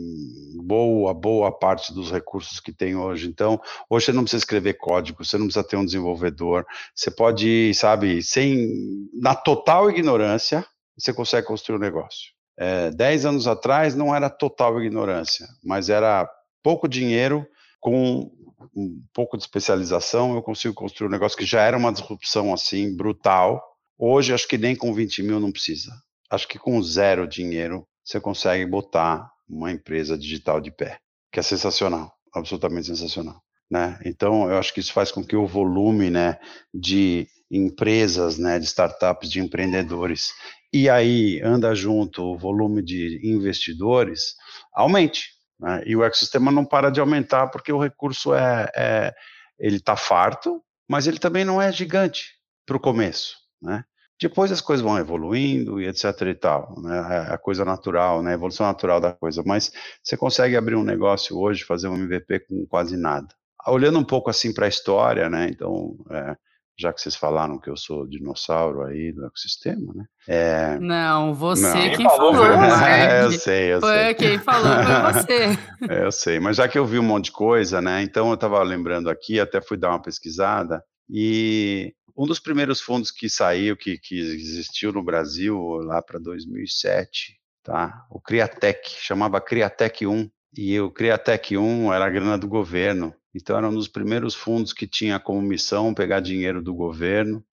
boa, 0.64 1.14
boa 1.14 1.52
parte 1.52 1.94
dos 1.94 2.12
recursos 2.12 2.60
que 2.60 2.72
tem 2.72 2.96
hoje. 2.96 3.28
Então, 3.28 3.60
hoje 3.90 4.06
você 4.06 4.14
não 4.14 4.24
precisa 4.24 4.42
escrever 4.42 4.76
código, 4.76 5.24
você 5.24 5.38
não 5.38 5.46
precisa 5.46 5.68
ter 5.68 5.76
um 5.76 5.86
desenvolvedor, 5.86 6.66
você 6.96 7.12
pode, 7.12 7.74
sabe, 7.74 8.24
sem, 8.24 9.10
na 9.14 9.36
total 9.36 9.90
ignorância, 9.90 10.66
você 10.98 11.14
consegue 11.14 11.48
construir 11.48 11.76
um 11.76 11.80
negócio. 11.80 12.32
É, 12.58 12.92
dez 12.92 13.26
anos 13.26 13.48
atrás 13.48 13.96
não 13.96 14.16
era 14.16 14.30
total 14.30 14.82
ignorância, 14.82 15.48
mas 15.64 15.90
era 15.90 16.30
pouco 16.64 16.88
dinheiro 16.88 17.46
com 17.80 18.32
um 18.76 19.02
pouco 19.14 19.38
de 19.38 19.44
especialização, 19.44 20.36
eu 20.36 20.42
consigo 20.42 20.74
construir 20.74 21.08
um 21.08 21.12
negócio 21.12 21.38
que 21.38 21.46
já 21.46 21.62
era 21.64 21.78
uma 21.78 21.92
disrupção 21.92 22.54
assim 22.54 22.96
brutal. 22.96 23.62
Hoje, 23.98 24.34
acho 24.34 24.48
que 24.48 24.58
nem 24.58 24.76
com 24.76 24.94
20 24.94 25.24
mil 25.24 25.40
não 25.40 25.52
precisa. 25.52 25.92
Acho 26.32 26.48
que 26.48 26.58
com 26.58 26.82
zero 26.82 27.28
dinheiro 27.28 27.86
você 28.04 28.20
consegue 28.20 28.66
botar 28.66 29.30
uma 29.48 29.72
empresa 29.72 30.18
digital 30.18 30.62
de 30.62 30.72
pé, 30.72 30.98
que 31.32 31.40
é 31.40 31.44
sensacional, 31.44 32.12
absolutamente 32.34 32.88
sensacional. 32.88 33.42
Né? 33.70 34.00
Então, 34.06 34.50
eu 34.50 34.58
acho 34.58 34.74
que 34.74 34.80
isso 34.80 34.94
faz 34.94 35.12
com 35.12 35.24
que 35.24 35.36
o 35.36 35.46
volume 35.46 36.10
né, 36.10 36.40
de 36.74 37.28
empresas, 37.50 38.38
né, 38.38 38.58
de 38.60 38.66
startups, 38.66 39.30
de 39.30 39.40
empreendedores, 39.40 40.34
e 40.74 40.90
aí 40.90 41.42
anda 41.44 41.76
junto 41.76 42.24
o 42.24 42.38
volume 42.38 42.82
de 42.82 43.20
investidores, 43.24 44.36
aumente. 44.74 45.30
Né? 45.60 45.84
E 45.86 45.96
o 45.96 46.04
ecossistema 46.04 46.52
não 46.52 46.66
para 46.66 46.90
de 46.90 47.00
aumentar 47.00 47.48
porque 47.48 47.72
o 47.72 47.82
recurso 47.82 48.34
é, 48.34 48.72
é 48.76 49.14
ele 49.60 49.78
está 49.78 49.96
farto, 49.96 50.62
mas 50.90 51.08
ele 51.08 51.20
também 51.20 51.46
não 51.46 51.62
é 51.62 51.72
gigante 51.72 52.32
para 52.66 52.78
o 52.78 52.80
começo, 52.80 53.36
né? 53.62 53.84
Depois 54.22 54.52
as 54.52 54.62
coisas 54.62 54.84
vão 54.84 55.00
evoluindo 55.00 55.82
e 55.82 55.88
etc 55.88 56.22
e 56.28 56.36
tal, 56.36 56.80
né? 56.80 57.28
É 57.30 57.34
a 57.34 57.38
coisa 57.40 57.66
natural, 57.66 58.22
né? 58.22 58.32
A 58.32 58.36
evolução 58.36 58.68
natural 58.68 59.02
da 59.02 59.14
coisa. 59.14 59.42
Mas 59.44 59.72
você 60.04 60.16
consegue 60.16 60.56
abrir 60.56 60.76
um 60.76 60.84
negócio 60.84 61.36
hoje, 61.40 61.64
fazer 61.64 61.88
um 61.88 61.96
MVP 61.96 62.42
com 62.42 62.66
quase 62.68 62.96
nada. 62.96 63.28
Olhando 63.68 63.98
um 63.98 64.04
pouco 64.04 64.30
assim 64.30 64.54
para 64.54 64.68
a 64.68 64.70
história, 64.70 65.28
né? 65.28 65.50
Então, 65.50 65.96
é, 66.12 66.36
já 66.78 66.94
que 66.94 67.02
vocês 67.02 67.16
falaram 67.16 67.60
que 67.60 67.70
eu 67.70 67.76
sou 67.76 68.08
dinossauro 68.08 68.84
aí 68.84 69.12
do 69.12 69.26
ecossistema, 69.26 69.92
né? 69.94 70.06
É... 70.28 70.80
Não, 70.80 71.34
você 71.34 71.90
não. 71.90 71.96
quem 71.96 72.06
falou. 72.10 72.34
falou 72.34 72.46
é, 72.86 73.26
eu 73.26 73.32
sei, 73.32 73.74
eu 73.74 73.80
foi 73.80 73.98
sei. 73.98 74.14
Quem 74.14 74.40
falou 74.40 74.72
foi 74.84 75.14
você. 75.14 75.60
É, 75.90 76.04
eu 76.06 76.12
sei, 76.12 76.40
mas 76.40 76.58
já 76.58 76.68
que 76.68 76.78
eu 76.78 76.86
vi 76.86 77.00
um 77.00 77.04
monte 77.04 77.26
de 77.26 77.32
coisa, 77.32 77.82
né? 77.82 78.04
Então 78.04 78.28
eu 78.30 78.36
estava 78.36 78.62
lembrando 78.62 79.10
aqui, 79.10 79.40
até 79.40 79.60
fui 79.62 79.78
dar 79.78 79.90
uma 79.90 80.02
pesquisada, 80.02 80.84
e 81.14 81.94
um 82.16 82.26
dos 82.26 82.40
primeiros 82.40 82.82
fundos 82.82 83.12
que 83.12 83.30
saiu, 83.30 83.76
que, 83.78 83.98
que 83.98 84.20
existiu 84.20 84.92
no 84.92 85.04
Brasil 85.04 85.58
lá 85.84 86.02
para 86.02 86.20
2007, 86.20 87.40
tá? 87.64 88.06
O 88.10 88.20
Criatec, 88.20 88.90
chamava 89.00 89.42
Criatec 89.42 90.06
1, 90.06 90.30
e 90.58 90.80
o 90.80 90.92
Criatec 90.92 91.58
1 91.58 91.94
era 91.94 92.06
a 92.06 92.10
grana 92.10 92.38
do 92.38 92.48
governo, 92.48 93.16
então, 93.34 93.58
era 93.58 93.70
um 93.70 93.74
dos 93.74 93.88
primeiros 93.88 94.36
fundos 94.36 94.74
que 94.74 94.86
tinha 94.86 95.20
como 95.20 95.42
missão 95.42 95.94
pegar 95.94 96.20
dinheiro 96.20 96.62
do 96.62 96.74
governo 96.74 97.44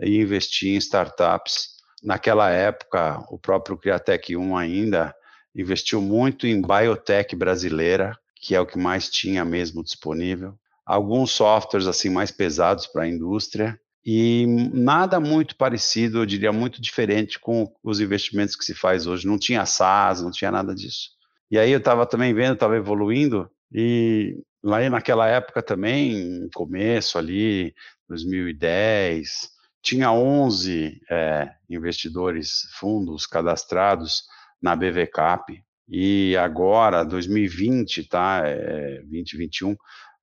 e 0.00 0.20
investir 0.20 0.70
em 0.70 0.76
startups. 0.76 1.76
Naquela 2.02 2.50
época, 2.50 3.24
o 3.28 3.38
próprio 3.38 3.76
Criatec 3.76 4.36
1 4.36 4.56
ainda 4.56 5.14
investiu 5.54 6.00
muito 6.00 6.46
em 6.46 6.60
biotech 6.60 7.36
brasileira, 7.36 8.16
que 8.34 8.54
é 8.54 8.60
o 8.60 8.66
que 8.66 8.78
mais 8.78 9.08
tinha 9.08 9.44
mesmo 9.44 9.84
disponível. 9.84 10.58
Alguns 10.84 11.30
softwares 11.30 11.86
assim 11.86 12.08
mais 12.08 12.30
pesados 12.30 12.86
para 12.86 13.04
a 13.04 13.08
indústria 13.08 13.78
e 14.04 14.46
nada 14.72 15.20
muito 15.20 15.56
parecido, 15.56 16.18
eu 16.18 16.26
diria 16.26 16.52
muito 16.52 16.80
diferente 16.80 17.38
com 17.38 17.70
os 17.82 18.00
investimentos 18.00 18.56
que 18.56 18.64
se 18.64 18.74
faz 18.74 19.06
hoje. 19.06 19.26
Não 19.26 19.38
tinha 19.38 19.66
SaaS, 19.66 20.22
não 20.22 20.30
tinha 20.30 20.50
nada 20.50 20.74
disso. 20.74 21.10
E 21.50 21.58
aí 21.58 21.70
eu 21.70 21.78
estava 21.78 22.06
também 22.06 22.32
vendo, 22.32 22.54
estava 22.54 22.76
evoluindo 22.76 23.50
e 23.72 24.42
lá 24.62 24.88
naquela 24.88 25.28
época 25.28 25.62
também, 25.62 26.48
começo 26.54 27.18
ali, 27.18 27.74
2010, 28.08 29.48
tinha 29.82 30.12
11 30.12 31.00
é, 31.10 31.50
investidores, 31.68 32.68
fundos 32.78 33.26
cadastrados 33.26 34.24
na 34.60 34.76
BVCAP, 34.76 35.62
e 35.88 36.36
agora, 36.36 37.02
2020, 37.04 38.08
tá, 38.08 38.42
é, 38.44 39.00
2021, 39.02 39.76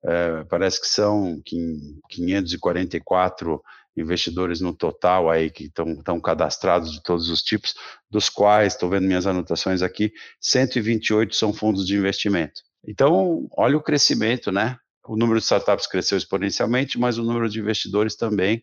é, 0.04 0.44
parece 0.44 0.80
que 0.80 0.86
são 0.86 1.40
544 2.08 3.62
investidores 3.96 4.60
no 4.60 4.72
total 4.72 5.28
aí 5.28 5.50
que 5.50 5.64
estão 5.64 6.20
cadastrados 6.20 6.92
de 6.92 7.02
todos 7.02 7.28
os 7.28 7.42
tipos, 7.42 7.74
dos 8.10 8.28
quais, 8.28 8.74
estou 8.74 8.88
vendo 8.88 9.06
minhas 9.06 9.26
anotações 9.26 9.82
aqui, 9.82 10.12
128 10.40 11.34
são 11.34 11.52
fundos 11.52 11.86
de 11.86 11.96
investimento. 11.96 12.62
Então, 12.86 13.48
olha 13.56 13.76
o 13.76 13.82
crescimento, 13.82 14.52
né? 14.52 14.78
O 15.06 15.16
número 15.16 15.38
de 15.40 15.44
startups 15.44 15.86
cresceu 15.86 16.16
exponencialmente, 16.16 16.98
mas 16.98 17.18
o 17.18 17.24
número 17.24 17.48
de 17.48 17.58
investidores 17.58 18.14
também. 18.14 18.62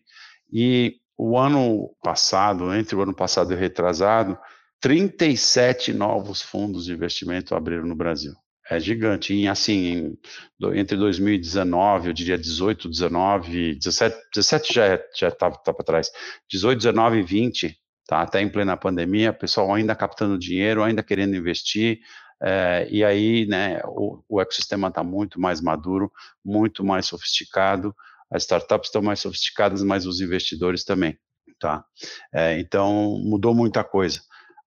E 0.50 0.96
o 1.18 1.36
ano 1.36 1.94
passado, 2.02 2.72
entre 2.74 2.96
o 2.96 3.02
ano 3.02 3.14
passado 3.14 3.52
e 3.52 3.56
o 3.56 3.58
retrasado, 3.58 4.38
37 4.80 5.92
novos 5.92 6.40
fundos 6.40 6.84
de 6.84 6.92
investimento 6.92 7.54
abriram 7.54 7.86
no 7.86 7.94
Brasil. 7.94 8.32
É 8.68 8.80
gigante. 8.80 9.32
E 9.32 9.46
assim, 9.46 10.18
em, 10.60 10.78
entre 10.78 10.96
2019, 10.96 12.08
eu 12.08 12.12
diria 12.12 12.36
18, 12.36 12.88
19, 12.88 13.76
17, 13.76 14.16
17 14.34 14.74
já 14.74 14.94
estava 14.94 15.08
já 15.16 15.30
tá, 15.30 15.50
tá 15.50 15.72
para 15.72 15.84
trás, 15.84 16.10
18, 16.50 16.78
19 16.78 17.18
e 17.18 17.22
20, 17.22 17.78
tá, 18.06 18.22
até 18.22 18.40
em 18.40 18.48
plena 18.48 18.76
pandemia, 18.76 19.32
pessoal 19.32 19.72
ainda 19.72 19.94
captando 19.94 20.38
dinheiro, 20.38 20.82
ainda 20.82 21.02
querendo 21.02 21.36
investir, 21.36 22.00
é, 22.42 22.86
e 22.90 23.02
aí, 23.02 23.46
né, 23.46 23.80
o, 23.84 24.22
o 24.28 24.40
ecossistema 24.40 24.88
está 24.88 25.02
muito 25.02 25.40
mais 25.40 25.60
maduro, 25.60 26.12
muito 26.44 26.84
mais 26.84 27.06
sofisticado, 27.06 27.94
as 28.30 28.42
startups 28.42 28.88
estão 28.88 29.00
mais 29.02 29.20
sofisticadas, 29.20 29.82
mas 29.82 30.06
os 30.06 30.20
investidores 30.20 30.84
também, 30.84 31.16
tá? 31.58 31.84
É, 32.32 32.58
então, 32.58 33.18
mudou 33.24 33.54
muita 33.54 33.82
coisa. 33.84 34.20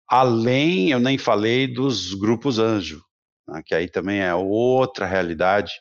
Além, 0.07 0.89
eu 0.89 0.99
nem 0.99 1.17
falei 1.17 1.67
dos 1.67 2.13
grupos 2.13 2.57
anjo, 2.57 3.03
né, 3.49 3.61
que 3.65 3.75
aí 3.75 3.89
também 3.89 4.21
é 4.21 4.33
outra 4.33 5.05
realidade 5.05 5.73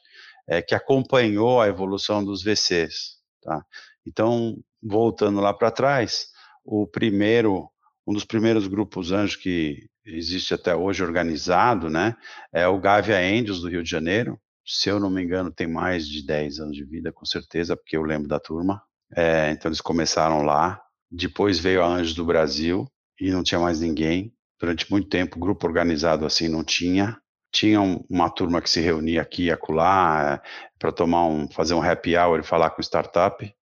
é, 0.49 0.63
que 0.63 0.75
acompanhou 0.75 1.61
a 1.61 1.69
evolução 1.69 2.25
dos 2.25 2.43
VCs, 2.43 3.19
tá? 3.43 3.63
Então, 4.07 4.57
voltando 4.83 5.41
lá 5.41 5.53
para 5.53 5.71
trás, 5.71 6.29
o 6.65 6.87
primeiro, 6.87 7.69
um 8.07 8.13
dos 8.15 8.25
primeiros 8.25 8.67
grupos 8.67 9.13
anjo 9.13 9.39
que 9.39 9.87
existe 10.05 10.55
até 10.55 10.75
hoje 10.75 11.03
organizado, 11.03 11.91
né? 11.91 12.17
É 12.53 12.67
o 12.67 12.81
Gavia 12.81 13.19
Angels 13.19 13.61
do 13.61 13.69
Rio 13.69 13.83
de 13.83 13.91
Janeiro. 13.91 14.41
Se 14.65 14.89
eu 14.89 14.99
não 14.99 15.11
me 15.11 15.23
engano, 15.23 15.53
tem 15.53 15.67
mais 15.67 16.07
de 16.07 16.25
10 16.25 16.61
anos 16.61 16.77
de 16.77 16.85
vida, 16.85 17.13
com 17.13 17.25
certeza, 17.27 17.77
porque 17.77 17.97
eu 17.97 18.03
lembro 18.03 18.29
da 18.29 18.41
turma. 18.41 18.83
É, 19.15 19.51
então 19.51 19.69
eles 19.69 19.81
começaram 19.81 20.43
lá. 20.43 20.81
Depois 21.11 21.59
veio 21.59 21.83
a 21.83 21.87
Anjos 21.87 22.15
do 22.15 22.25
Brasil 22.25 22.87
e 23.21 23.31
não 23.31 23.43
tinha 23.43 23.61
mais 23.61 23.81
ninguém. 23.81 24.33
Durante 24.61 24.91
muito 24.91 25.09
tempo, 25.09 25.39
grupo 25.39 25.67
organizado 25.67 26.27
assim 26.27 26.49
não 26.49 26.65
tinha. 26.65 27.19
Tinha 27.59 27.81
uma 28.09 28.31
turma 28.31 28.63
que 28.63 28.71
se 28.71 28.81
reunia 28.81 29.21
aqui 29.21 29.47
e 29.47 29.51
acolá 29.51 30.41
é, 30.45 30.49
para 30.79 30.93
tomar 30.93 31.25
um, 31.27 31.51
fazer 31.51 31.75
um 31.75 31.83
happy 31.83 32.17
hour 32.17 32.39
e 32.39 32.45
falar 32.45 32.71
com 32.71 32.81
startup. 32.81 33.53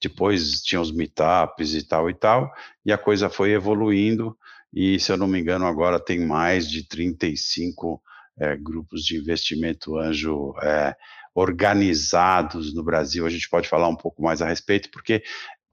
Depois 0.00 0.62
tinha 0.62 0.80
os 0.80 0.90
meetups 0.90 1.74
e 1.74 1.86
tal 1.86 2.08
e 2.08 2.14
tal, 2.14 2.50
e 2.82 2.90
a 2.90 2.96
coisa 2.96 3.28
foi 3.28 3.52
evoluindo 3.52 4.34
e, 4.72 4.98
se 4.98 5.12
eu 5.12 5.18
não 5.18 5.26
me 5.26 5.38
engano, 5.38 5.66
agora 5.66 6.00
tem 6.00 6.18
mais 6.18 6.66
de 6.66 6.88
35 6.88 8.02
é, 8.40 8.56
grupos 8.56 9.04
de 9.04 9.18
investimento 9.18 9.98
anjo 9.98 10.54
é, 10.62 10.96
organizados 11.34 12.74
no 12.74 12.82
Brasil. 12.82 13.26
A 13.26 13.30
gente 13.30 13.50
pode 13.50 13.68
falar 13.68 13.88
um 13.88 13.96
pouco 13.96 14.22
mais 14.22 14.40
a 14.40 14.46
respeito, 14.46 14.90
porque 14.90 15.22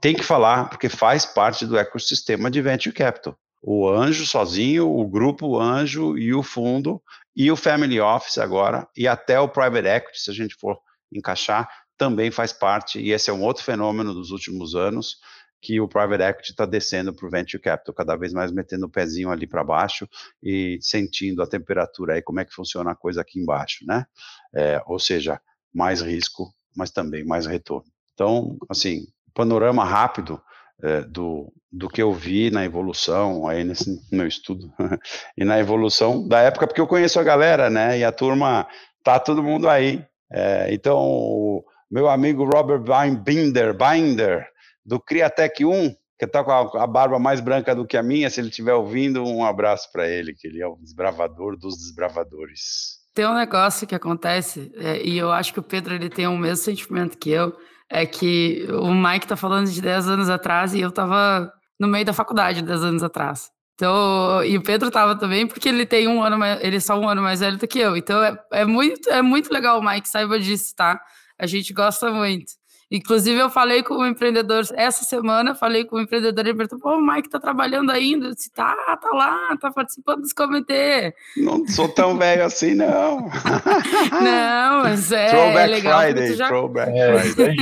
tem 0.01 0.13
que 0.13 0.23
falar, 0.23 0.69
porque 0.69 0.89
faz 0.89 1.25
parte 1.25 1.65
do 1.65 1.77
ecossistema 1.77 2.51
de 2.51 2.61
venture 2.61 2.93
capital. 2.93 3.39
O 3.61 3.89
anjo 3.89 4.25
sozinho, 4.25 4.89
o 4.89 5.07
grupo 5.07 5.59
anjo 5.59 6.17
e 6.17 6.33
o 6.33 6.43
fundo 6.43 7.01
e 7.39 7.49
o 7.49 7.55
family 7.55 8.01
office 8.01 8.37
agora 8.37 8.85
e 8.97 9.07
até 9.07 9.39
o 9.39 9.47
private 9.47 9.87
equity, 9.87 10.19
se 10.19 10.29
a 10.29 10.33
gente 10.33 10.55
for 10.55 10.77
encaixar, 11.09 11.69
também 11.97 12.29
faz 12.29 12.51
parte. 12.51 12.99
E 12.99 13.13
esse 13.13 13.29
é 13.29 13.33
um 13.33 13.41
outro 13.41 13.63
fenômeno 13.63 14.13
dos 14.13 14.31
últimos 14.31 14.75
anos 14.75 15.15
que 15.61 15.79
o 15.79 15.87
private 15.87 16.21
equity 16.21 16.51
está 16.51 16.65
descendo 16.65 17.13
para 17.13 17.25
o 17.25 17.29
venture 17.29 17.61
capital, 17.63 17.95
cada 17.95 18.17
vez 18.17 18.33
mais 18.33 18.51
metendo 18.51 18.87
o 18.87 18.89
pezinho 18.89 19.29
ali 19.31 19.47
para 19.47 19.63
baixo 19.63 20.05
e 20.43 20.79
sentindo 20.81 21.41
a 21.41 21.47
temperatura 21.47 22.15
aí, 22.15 22.21
como 22.21 22.41
é 22.41 22.45
que 22.45 22.53
funciona 22.53 22.91
a 22.91 22.95
coisa 22.95 23.21
aqui 23.21 23.39
embaixo, 23.39 23.85
né? 23.87 24.05
É, 24.53 24.81
ou 24.85 24.99
seja, 24.99 25.39
mais 25.73 26.01
risco, 26.01 26.53
mas 26.75 26.91
também 26.91 27.25
mais 27.25 27.45
retorno. 27.45 27.89
Então, 28.13 28.57
assim, 28.69 29.07
panorama 29.33 29.85
rápido, 29.85 30.41
é, 30.81 31.01
do, 31.01 31.51
do 31.71 31.87
que 31.87 32.01
eu 32.01 32.11
vi 32.11 32.49
na 32.49 32.65
evolução, 32.65 33.47
aí 33.47 33.63
nesse 33.63 33.99
meu 34.11 34.27
estudo, 34.27 34.71
e 35.37 35.43
na 35.43 35.59
evolução 35.59 36.27
da 36.27 36.39
época, 36.39 36.67
porque 36.67 36.81
eu 36.81 36.87
conheço 36.87 37.19
a 37.19 37.23
galera, 37.23 37.69
né? 37.69 37.99
E 37.99 38.03
a 38.03 38.11
turma, 38.11 38.67
tá 39.03 39.19
todo 39.19 39.43
mundo 39.43 39.69
aí. 39.69 40.03
É, 40.31 40.73
então, 40.73 41.63
meu 41.89 42.07
amigo 42.07 42.43
Robert 42.43 42.81
Binder, 43.23 43.75
Binder, 43.75 44.47
do 44.85 44.99
Criatec 44.99 45.65
1, 45.65 45.95
que 46.17 46.25
está 46.25 46.43
com 46.43 46.51
a, 46.51 46.83
a, 46.83 46.87
barba 46.87 47.17
mais 47.17 47.39
branca 47.39 47.73
do 47.73 47.85
que 47.85 47.95
a 47.95 48.03
minha, 48.03 48.29
se 48.29 48.41
ele 48.41 48.49
estiver 48.49 48.73
ouvindo, 48.73 49.23
um 49.23 49.45
abraço 49.45 49.89
para 49.91 50.07
ele, 50.07 50.33
que 50.33 50.47
ele 50.47 50.61
é 50.61 50.67
o 50.67 50.75
desbravador 50.75 51.57
dos 51.57 51.77
desbravadores. 51.77 52.99
Tem 53.13 53.25
um 53.25 53.33
negócio 53.33 53.87
que 53.87 53.95
acontece, 53.95 54.71
é, 54.75 55.01
e 55.01 55.17
eu 55.17 55.31
acho 55.31 55.53
que 55.53 55.59
o 55.59 55.63
Pedro 55.63 55.95
ele 55.95 56.09
tem 56.09 56.27
o 56.27 56.37
mesmo 56.37 56.63
sentimento 56.63 57.17
que 57.17 57.31
eu, 57.31 57.55
é 57.89 58.05
que 58.05 58.67
o 58.71 58.93
Mike 58.93 59.27
tá 59.27 59.35
falando 59.35 59.69
de 59.69 59.81
10 59.81 60.07
anos 60.07 60.29
atrás 60.29 60.73
e 60.73 60.81
eu 60.81 60.91
tava 60.91 61.51
no 61.79 61.87
meio 61.87 62.05
da 62.05 62.13
faculdade 62.13 62.61
10 62.61 62.83
anos 62.83 63.03
atrás. 63.03 63.49
Então, 63.75 64.43
e 64.43 64.57
o 64.57 64.61
Pedro 64.61 64.91
tava 64.91 65.17
também, 65.17 65.47
porque 65.47 65.69
ele 65.69 65.85
tem 65.85 66.05
um 66.07 66.21
ano 66.21 66.37
mais, 66.37 66.61
ele 66.61 66.75
é 66.75 66.79
só 66.81 66.99
um 66.99 67.07
ano 67.07 67.21
mais 67.21 67.39
velho 67.39 67.57
do 67.57 67.67
que 67.67 67.79
eu. 67.79 67.95
Então 67.95 68.21
é, 68.21 68.37
é, 68.51 68.65
muito, 68.65 69.09
é 69.09 69.21
muito 69.21 69.51
legal 69.53 69.79
o 69.79 69.83
Mike 69.83 70.07
saiba 70.07 70.37
disso, 70.37 70.75
tá? 70.75 70.99
A 71.39 71.47
gente 71.47 71.71
gosta 71.73 72.11
muito. 72.11 72.58
Inclusive, 72.91 73.39
eu 73.39 73.49
falei 73.51 73.83
com 73.83 73.93
o 73.93 74.01
um 74.01 74.07
empreendedor 74.07 74.63
essa 74.73 75.03
semana, 75.03 75.53
falei 75.53 75.85
com 75.85 75.95
o 75.95 75.99
um 75.99 76.01
empreendedor 76.01 76.43
e 76.45 76.49
ele 76.49 76.57
perguntou: 76.57 76.79
pô, 76.79 76.97
o 76.97 77.01
Mike 77.01 77.29
tá 77.29 77.39
trabalhando 77.39 77.91
ainda? 77.91 78.27
Eu 78.27 78.33
disse, 78.33 78.51
tá, 78.51 78.75
tá 78.99 79.09
lá, 79.13 79.55
tá 79.57 79.71
participando 79.71 80.21
dos 80.21 80.33
comitês. 80.33 81.13
Não 81.37 81.67
sou 81.67 81.87
tão 81.87 82.17
velho 82.17 82.43
assim, 82.43 82.73
não. 82.73 83.29
não, 84.11 84.83
mas 84.83 85.11
é, 85.11 85.29
Throwback 85.29 85.59
é 85.59 85.67
legal. 85.67 86.01
Friday, 86.01 86.35
já... 86.35 86.47
Throwback 86.47 86.91
é, 86.97 87.19
Friday. 87.19 87.55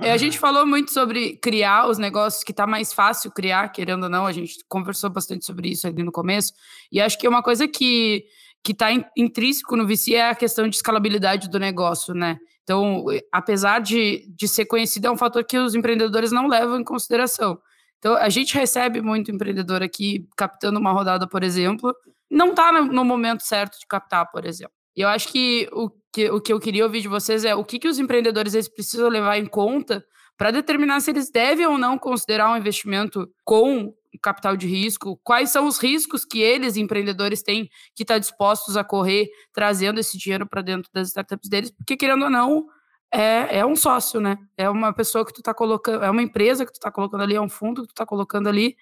É, 0.00 0.12
a 0.12 0.16
gente 0.16 0.38
falou 0.38 0.64
muito 0.64 0.92
sobre 0.92 1.36
criar 1.36 1.88
os 1.88 1.98
negócios 1.98 2.42
que 2.42 2.52
tá 2.52 2.66
mais 2.66 2.92
fácil 2.92 3.30
criar, 3.30 3.68
querendo 3.70 4.04
ou 4.04 4.08
não, 4.08 4.24
a 4.24 4.32
gente 4.32 4.54
conversou 4.68 5.10
bastante 5.10 5.44
sobre 5.44 5.68
isso 5.68 5.86
ali 5.86 6.02
no 6.02 6.12
começo, 6.12 6.52
e 6.90 7.00
acho 7.00 7.18
que 7.18 7.26
é 7.26 7.28
uma 7.28 7.42
coisa 7.42 7.68
que 7.68 8.24
que 8.64 8.70
está 8.70 8.92
intrínseco 9.16 9.76
no 9.76 9.84
VC 9.84 10.14
é 10.14 10.30
a 10.30 10.34
questão 10.36 10.68
de 10.68 10.76
escalabilidade 10.76 11.50
do 11.50 11.58
negócio, 11.58 12.14
né? 12.14 12.38
Então, 12.62 13.04
apesar 13.32 13.80
de, 13.80 14.26
de 14.36 14.46
ser 14.46 14.66
conhecido, 14.66 15.06
é 15.06 15.10
um 15.10 15.16
fator 15.16 15.44
que 15.44 15.58
os 15.58 15.74
empreendedores 15.74 16.30
não 16.30 16.46
levam 16.46 16.80
em 16.80 16.84
consideração. 16.84 17.58
Então, 17.98 18.16
a 18.16 18.28
gente 18.28 18.54
recebe 18.54 19.00
muito 19.00 19.30
empreendedor 19.30 19.82
aqui 19.82 20.28
captando 20.36 20.78
uma 20.78 20.92
rodada, 20.92 21.26
por 21.26 21.42
exemplo, 21.42 21.94
não 22.30 22.50
está 22.50 22.72
no, 22.72 22.86
no, 22.86 23.04
momento 23.04 23.42
certo 23.42 23.78
de 23.78 23.86
captar, 23.86 24.30
por 24.30 24.44
exemplo. 24.44 24.72
E 24.96 25.02
eu 25.02 25.08
acho 25.08 25.28
que 25.28 25.68
o, 25.72 25.90
que 26.12 26.30
o 26.30 26.40
que 26.40 26.52
eu 26.52 26.58
queria 26.58 26.84
ouvir 26.84 27.00
de 27.00 27.08
vocês 27.08 27.44
é 27.44 27.54
o 27.54 27.64
que, 27.64 27.78
que 27.78 27.88
os 27.88 27.98
empreendedores 27.98 28.54
eles 28.54 28.68
precisam 28.68 29.08
levar 29.08 29.38
em 29.38 29.46
conta 29.46 30.04
para 30.36 30.50
determinar 30.50 31.00
se 31.00 31.10
eles 31.10 31.30
devem 31.30 31.66
ou 31.66 31.78
não 31.78 31.96
considerar 31.96 32.50
um 32.50 32.56
investimento 32.56 33.30
com 33.44 33.94
capital 34.20 34.56
de 34.56 34.66
risco, 34.66 35.20
quais 35.22 35.50
são 35.50 35.66
os 35.66 35.78
riscos 35.78 36.24
que 36.24 36.40
eles, 36.40 36.76
empreendedores, 36.76 37.42
têm 37.42 37.68
que 37.94 38.02
estar 38.02 38.14
tá 38.14 38.18
dispostos 38.18 38.76
a 38.76 38.84
correr, 38.84 39.28
trazendo 39.52 40.00
esse 40.00 40.18
dinheiro 40.18 40.46
para 40.46 40.62
dentro 40.62 40.90
das 40.92 41.08
startups 41.08 41.48
deles, 41.48 41.70
porque 41.70 41.96
querendo 41.96 42.24
ou 42.24 42.30
não, 42.30 42.66
é, 43.12 43.58
é 43.58 43.66
um 43.66 43.76
sócio, 43.76 44.20
né? 44.20 44.38
É 44.56 44.70
uma 44.70 44.92
pessoa 44.92 45.24
que 45.24 45.32
tu 45.32 45.40
está 45.40 45.52
colocando, 45.52 46.02
é 46.02 46.10
uma 46.10 46.22
empresa 46.22 46.64
que 46.64 46.72
tu 46.72 46.76
está 46.76 46.90
colocando 46.90 47.22
ali, 47.22 47.34
é 47.34 47.40
um 47.40 47.48
fundo 47.48 47.82
que 47.82 47.88
tu 47.88 47.92
está 47.92 48.06
colocando 48.06 48.48
ali, 48.48 48.74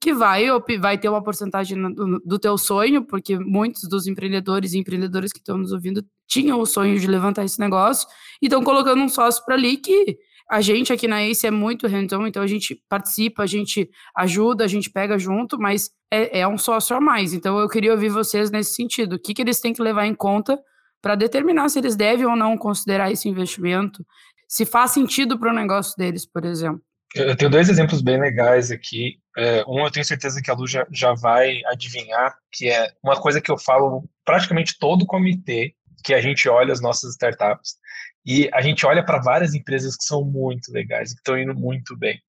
que 0.00 0.12
vai, 0.12 0.46
vai 0.78 0.98
ter 0.98 1.08
uma 1.08 1.22
porcentagem 1.22 1.80
do, 1.92 2.20
do 2.20 2.38
teu 2.38 2.56
sonho, 2.56 3.04
porque 3.04 3.38
muitos 3.38 3.88
dos 3.88 4.06
empreendedores 4.06 4.74
e 4.74 4.78
empreendedoras 4.78 5.32
que 5.32 5.38
estão 5.38 5.58
nos 5.58 5.72
ouvindo 5.72 6.04
tinham 6.28 6.60
o 6.60 6.66
sonho 6.66 6.98
de 6.98 7.06
levantar 7.06 7.44
esse 7.44 7.58
negócio 7.58 8.08
e 8.40 8.46
estão 8.46 8.62
colocando 8.62 9.02
um 9.02 9.08
sócio 9.08 9.44
para 9.44 9.54
ali 9.54 9.76
que 9.76 10.18
a 10.50 10.60
gente 10.60 10.92
aqui 10.92 11.08
na 11.08 11.22
ACE 11.22 11.46
é 11.46 11.50
muito 11.50 11.86
hands-on, 11.86 12.26
então 12.26 12.42
a 12.42 12.46
gente 12.46 12.80
participa, 12.88 13.42
a 13.42 13.46
gente 13.46 13.88
ajuda, 14.16 14.64
a 14.64 14.68
gente 14.68 14.90
pega 14.90 15.18
junto, 15.18 15.58
mas 15.58 15.90
é, 16.10 16.40
é 16.40 16.48
um 16.48 16.58
sócio 16.58 16.96
a 16.96 17.00
mais. 17.00 17.32
Então 17.32 17.58
eu 17.58 17.68
queria 17.68 17.92
ouvir 17.92 18.10
vocês 18.10 18.50
nesse 18.50 18.74
sentido. 18.74 19.14
O 19.14 19.18
que, 19.18 19.34
que 19.34 19.42
eles 19.42 19.60
têm 19.60 19.72
que 19.72 19.82
levar 19.82 20.06
em 20.06 20.14
conta 20.14 20.58
para 21.04 21.14
determinar 21.14 21.68
se 21.68 21.78
eles 21.78 21.96
devem 21.96 22.24
ou 22.24 22.34
não 22.34 22.56
considerar 22.56 23.12
esse 23.12 23.28
investimento, 23.28 24.04
se 24.48 24.64
faz 24.64 24.92
sentido 24.92 25.38
para 25.38 25.52
o 25.52 25.54
negócio 25.54 25.94
deles, 25.98 26.24
por 26.24 26.44
exemplo. 26.46 26.80
Eu 27.14 27.36
tenho 27.36 27.50
dois 27.50 27.68
exemplos 27.68 28.00
bem 28.00 28.18
legais 28.18 28.70
aqui. 28.70 29.18
É, 29.36 29.62
um 29.68 29.84
eu 29.84 29.90
tenho 29.90 30.04
certeza 30.04 30.40
que 30.42 30.50
a 30.50 30.54
Lu 30.54 30.66
já, 30.66 30.86
já 30.90 31.12
vai 31.14 31.60
adivinhar, 31.66 32.36
que 32.50 32.70
é 32.70 32.90
uma 33.02 33.20
coisa 33.20 33.40
que 33.40 33.50
eu 33.50 33.58
falo 33.58 34.08
praticamente 34.24 34.78
todo 34.78 35.06
comitê, 35.06 35.74
que 36.02 36.14
a 36.14 36.20
gente 36.20 36.48
olha 36.48 36.72
as 36.72 36.80
nossas 36.80 37.12
startups, 37.12 37.76
e 38.24 38.48
a 38.52 38.60
gente 38.60 38.86
olha 38.86 39.04
para 39.04 39.20
várias 39.20 39.54
empresas 39.54 39.96
que 39.96 40.04
são 40.04 40.24
muito 40.24 40.72
legais, 40.72 41.12
que 41.12 41.18
estão 41.18 41.38
indo 41.38 41.54
muito 41.54 41.96
bem. 41.96 42.20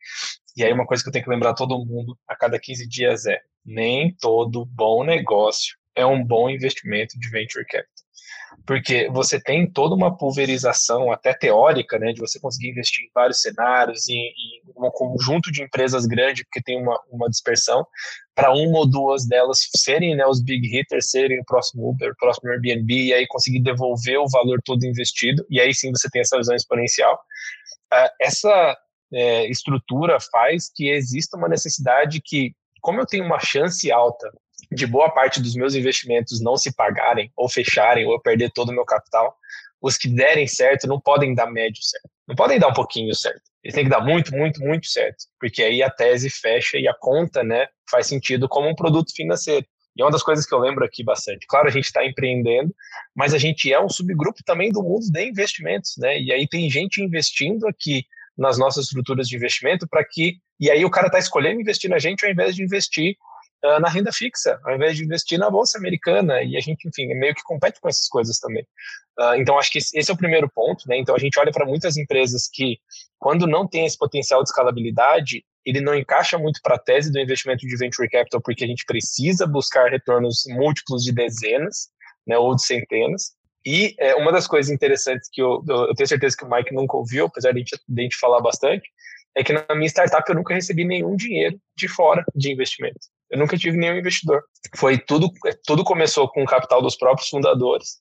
E 0.57 0.63
aí 0.63 0.71
uma 0.71 0.85
coisa 0.85 1.03
que 1.03 1.09
eu 1.09 1.13
tenho 1.13 1.25
que 1.25 1.31
lembrar 1.31 1.53
todo 1.53 1.85
mundo 1.85 2.17
a 2.27 2.35
cada 2.35 2.59
15 2.59 2.87
dias 2.87 3.25
é: 3.25 3.39
nem 3.65 4.15
todo 4.19 4.65
bom 4.65 5.03
negócio 5.03 5.77
é 5.95 6.05
um 6.05 6.23
bom 6.23 6.49
investimento 6.49 7.17
de 7.19 7.29
venture 7.29 7.65
capital 7.65 8.05
porque 8.65 9.09
você 9.09 9.39
tem 9.39 9.69
toda 9.69 9.95
uma 9.95 10.15
pulverização, 10.15 11.11
até 11.11 11.33
teórica, 11.33 11.99
né, 11.99 12.11
de 12.11 12.19
você 12.19 12.39
conseguir 12.39 12.69
investir 12.69 13.05
em 13.05 13.11
vários 13.13 13.41
cenários, 13.41 14.07
em, 14.07 14.13
em 14.15 14.61
um 14.75 14.89
conjunto 14.89 15.51
de 15.51 15.63
empresas 15.63 16.05
grande, 16.05 16.43
porque 16.43 16.61
tem 16.61 16.81
uma, 16.81 16.99
uma 17.09 17.29
dispersão, 17.29 17.85
para 18.35 18.51
uma 18.51 18.79
ou 18.79 18.89
duas 18.89 19.25
delas 19.25 19.59
serem 19.77 20.15
né, 20.15 20.25
os 20.25 20.43
big 20.43 20.67
hitters, 20.67 21.09
serem 21.09 21.39
o 21.39 21.45
próximo 21.45 21.89
Uber, 21.89 22.11
o 22.11 22.17
próximo 22.17 22.51
Airbnb, 22.51 22.93
e 22.93 23.13
aí 23.13 23.25
conseguir 23.27 23.61
devolver 23.61 24.19
o 24.19 24.27
valor 24.27 24.61
todo 24.63 24.85
investido, 24.85 25.45
e 25.49 25.59
aí 25.59 25.73
sim 25.73 25.89
você 25.91 26.09
tem 26.09 26.21
essa 26.21 26.37
visão 26.37 26.53
exponencial. 26.53 27.15
Uh, 27.93 28.09
essa 28.19 28.77
é, 29.13 29.49
estrutura 29.49 30.17
faz 30.19 30.69
que 30.73 30.89
exista 30.89 31.37
uma 31.37 31.47
necessidade 31.47 32.21
que, 32.21 32.53
como 32.81 32.99
eu 32.99 33.05
tenho 33.05 33.23
uma 33.23 33.39
chance 33.39 33.89
alta 33.89 34.29
de 34.71 34.85
boa 34.85 35.09
parte 35.09 35.41
dos 35.41 35.55
meus 35.55 35.73
investimentos 35.73 36.41
não 36.41 36.57
se 36.57 36.75
pagarem, 36.75 37.31
ou 37.37 37.47
fecharem, 37.47 38.05
ou 38.05 38.19
perder 38.19 38.51
todo 38.53 38.69
o 38.69 38.73
meu 38.73 38.83
capital, 38.83 39.33
os 39.81 39.95
que 39.97 40.09
derem 40.09 40.47
certo 40.47 40.87
não 40.87 40.99
podem 40.99 41.33
dar 41.33 41.49
médio 41.49 41.81
certo. 41.81 42.09
Não 42.27 42.35
podem 42.35 42.59
dar 42.59 42.69
um 42.69 42.73
pouquinho 42.73 43.13
certo. 43.13 43.41
Eles 43.63 43.75
têm 43.75 43.83
que 43.83 43.89
dar 43.89 44.01
muito, 44.01 44.35
muito, 44.35 44.59
muito 44.61 44.87
certo. 44.87 45.25
Porque 45.39 45.61
aí 45.63 45.81
a 45.83 45.89
tese 45.89 46.29
fecha 46.29 46.77
e 46.77 46.87
a 46.87 46.93
conta 46.93 47.43
né, 47.43 47.67
faz 47.89 48.07
sentido 48.07 48.47
como 48.47 48.69
um 48.69 48.75
produto 48.75 49.13
financeiro. 49.13 49.65
E 49.95 50.01
é 50.01 50.05
uma 50.05 50.11
das 50.11 50.23
coisas 50.23 50.45
que 50.45 50.53
eu 50.53 50.59
lembro 50.59 50.83
aqui 50.83 51.03
bastante. 51.03 51.45
Claro, 51.47 51.67
a 51.67 51.71
gente 51.71 51.85
está 51.85 52.05
empreendendo, 52.05 52.75
mas 53.15 53.33
a 53.33 53.37
gente 53.37 53.71
é 53.71 53.79
um 53.79 53.89
subgrupo 53.89 54.43
também 54.43 54.69
do 54.69 54.83
mundo 54.83 55.09
de 55.09 55.25
investimentos, 55.25 55.93
né? 55.97 56.19
E 56.19 56.33
aí 56.33 56.47
tem 56.47 56.69
gente 56.69 57.01
investindo 57.01 57.65
aqui 57.67 58.03
nas 58.37 58.57
nossas 58.57 58.85
estruturas 58.85 59.27
de 59.29 59.35
investimento 59.35 59.87
para 59.87 60.03
que. 60.03 60.37
E 60.59 60.69
aí 60.69 60.83
o 60.83 60.89
cara 60.89 61.07
está 61.07 61.17
escolhendo 61.17 61.61
investir 61.61 61.89
na 61.89 61.97
gente 61.97 62.25
ao 62.25 62.31
invés 62.31 62.55
de 62.55 62.63
investir 62.63 63.15
uh, 63.65 63.79
na 63.79 63.89
renda 63.89 64.11
fixa, 64.11 64.59
ao 64.63 64.75
invés 64.75 64.95
de 64.95 65.03
investir 65.03 65.39
na 65.39 65.49
bolsa 65.49 65.77
americana. 65.77 66.43
E 66.43 66.55
a 66.55 66.59
gente, 66.59 66.87
enfim, 66.87 67.07
meio 67.15 67.33
que 67.33 67.43
compete 67.43 67.79
com 67.79 67.89
essas 67.89 68.07
coisas 68.07 68.39
também. 68.39 68.65
Uh, 69.19 69.35
então, 69.35 69.57
acho 69.57 69.71
que 69.71 69.79
esse 69.79 70.09
é 70.09 70.13
o 70.13 70.17
primeiro 70.17 70.49
ponto. 70.49 70.87
Né? 70.87 70.97
Então, 70.97 71.15
a 71.15 71.19
gente 71.19 71.39
olha 71.39 71.51
para 71.51 71.65
muitas 71.65 71.97
empresas 71.97 72.49
que, 72.51 72.77
quando 73.19 73.47
não 73.47 73.67
tem 73.67 73.85
esse 73.85 73.97
potencial 73.97 74.43
de 74.43 74.49
escalabilidade, 74.49 75.43
ele 75.65 75.81
não 75.81 75.95
encaixa 75.95 76.37
muito 76.37 76.59
para 76.61 76.75
a 76.75 76.79
tese 76.79 77.11
do 77.11 77.19
investimento 77.19 77.65
de 77.65 77.75
venture 77.75 78.09
capital, 78.09 78.39
porque 78.41 78.63
a 78.63 78.67
gente 78.67 78.85
precisa 78.85 79.47
buscar 79.47 79.89
retornos 79.89 80.43
múltiplos 80.47 81.03
de 81.03 81.11
dezenas 81.11 81.89
né, 82.27 82.37
ou 82.37 82.55
de 82.55 82.63
centenas. 82.63 83.31
E 83.65 83.95
é, 83.99 84.13
uma 84.15 84.31
das 84.31 84.45
coisas 84.45 84.71
interessantes 84.71 85.27
que 85.31 85.41
eu, 85.41 85.63
eu, 85.67 85.95
tenho 85.95 86.07
certeza 86.07 86.37
que 86.37 86.45
o 86.45 86.49
Mike 86.49 86.73
nunca 86.73 86.95
ouviu, 86.95 87.25
apesar 87.25 87.51
de 87.51 87.57
a 87.57 87.59
gente, 87.59 87.79
de 87.87 88.01
a 88.01 88.03
gente 88.03 88.17
falar 88.17 88.39
bastante, 88.41 88.87
é 89.35 89.43
que 89.43 89.51
na 89.51 89.65
minha 89.75 89.87
startup 89.87 90.23
eu 90.29 90.35
nunca 90.35 90.53
recebi 90.53 90.85
nenhum 90.85 91.15
dinheiro 91.15 91.59
de 91.75 91.87
fora 91.87 92.23
de 92.35 92.51
investimento. 92.51 92.99
Eu 93.35 93.39
nunca 93.39 93.57
tive 93.57 93.75
nenhum 93.75 93.97
investidor. 93.97 94.45
Foi 94.77 94.97
tudo, 94.97 95.29
tudo 95.65 95.83
começou 95.83 96.29
com 96.29 96.41
o 96.41 96.45
capital 96.45 96.81
dos 96.81 96.95
próprios 96.95 97.27
fundadores 97.27 97.99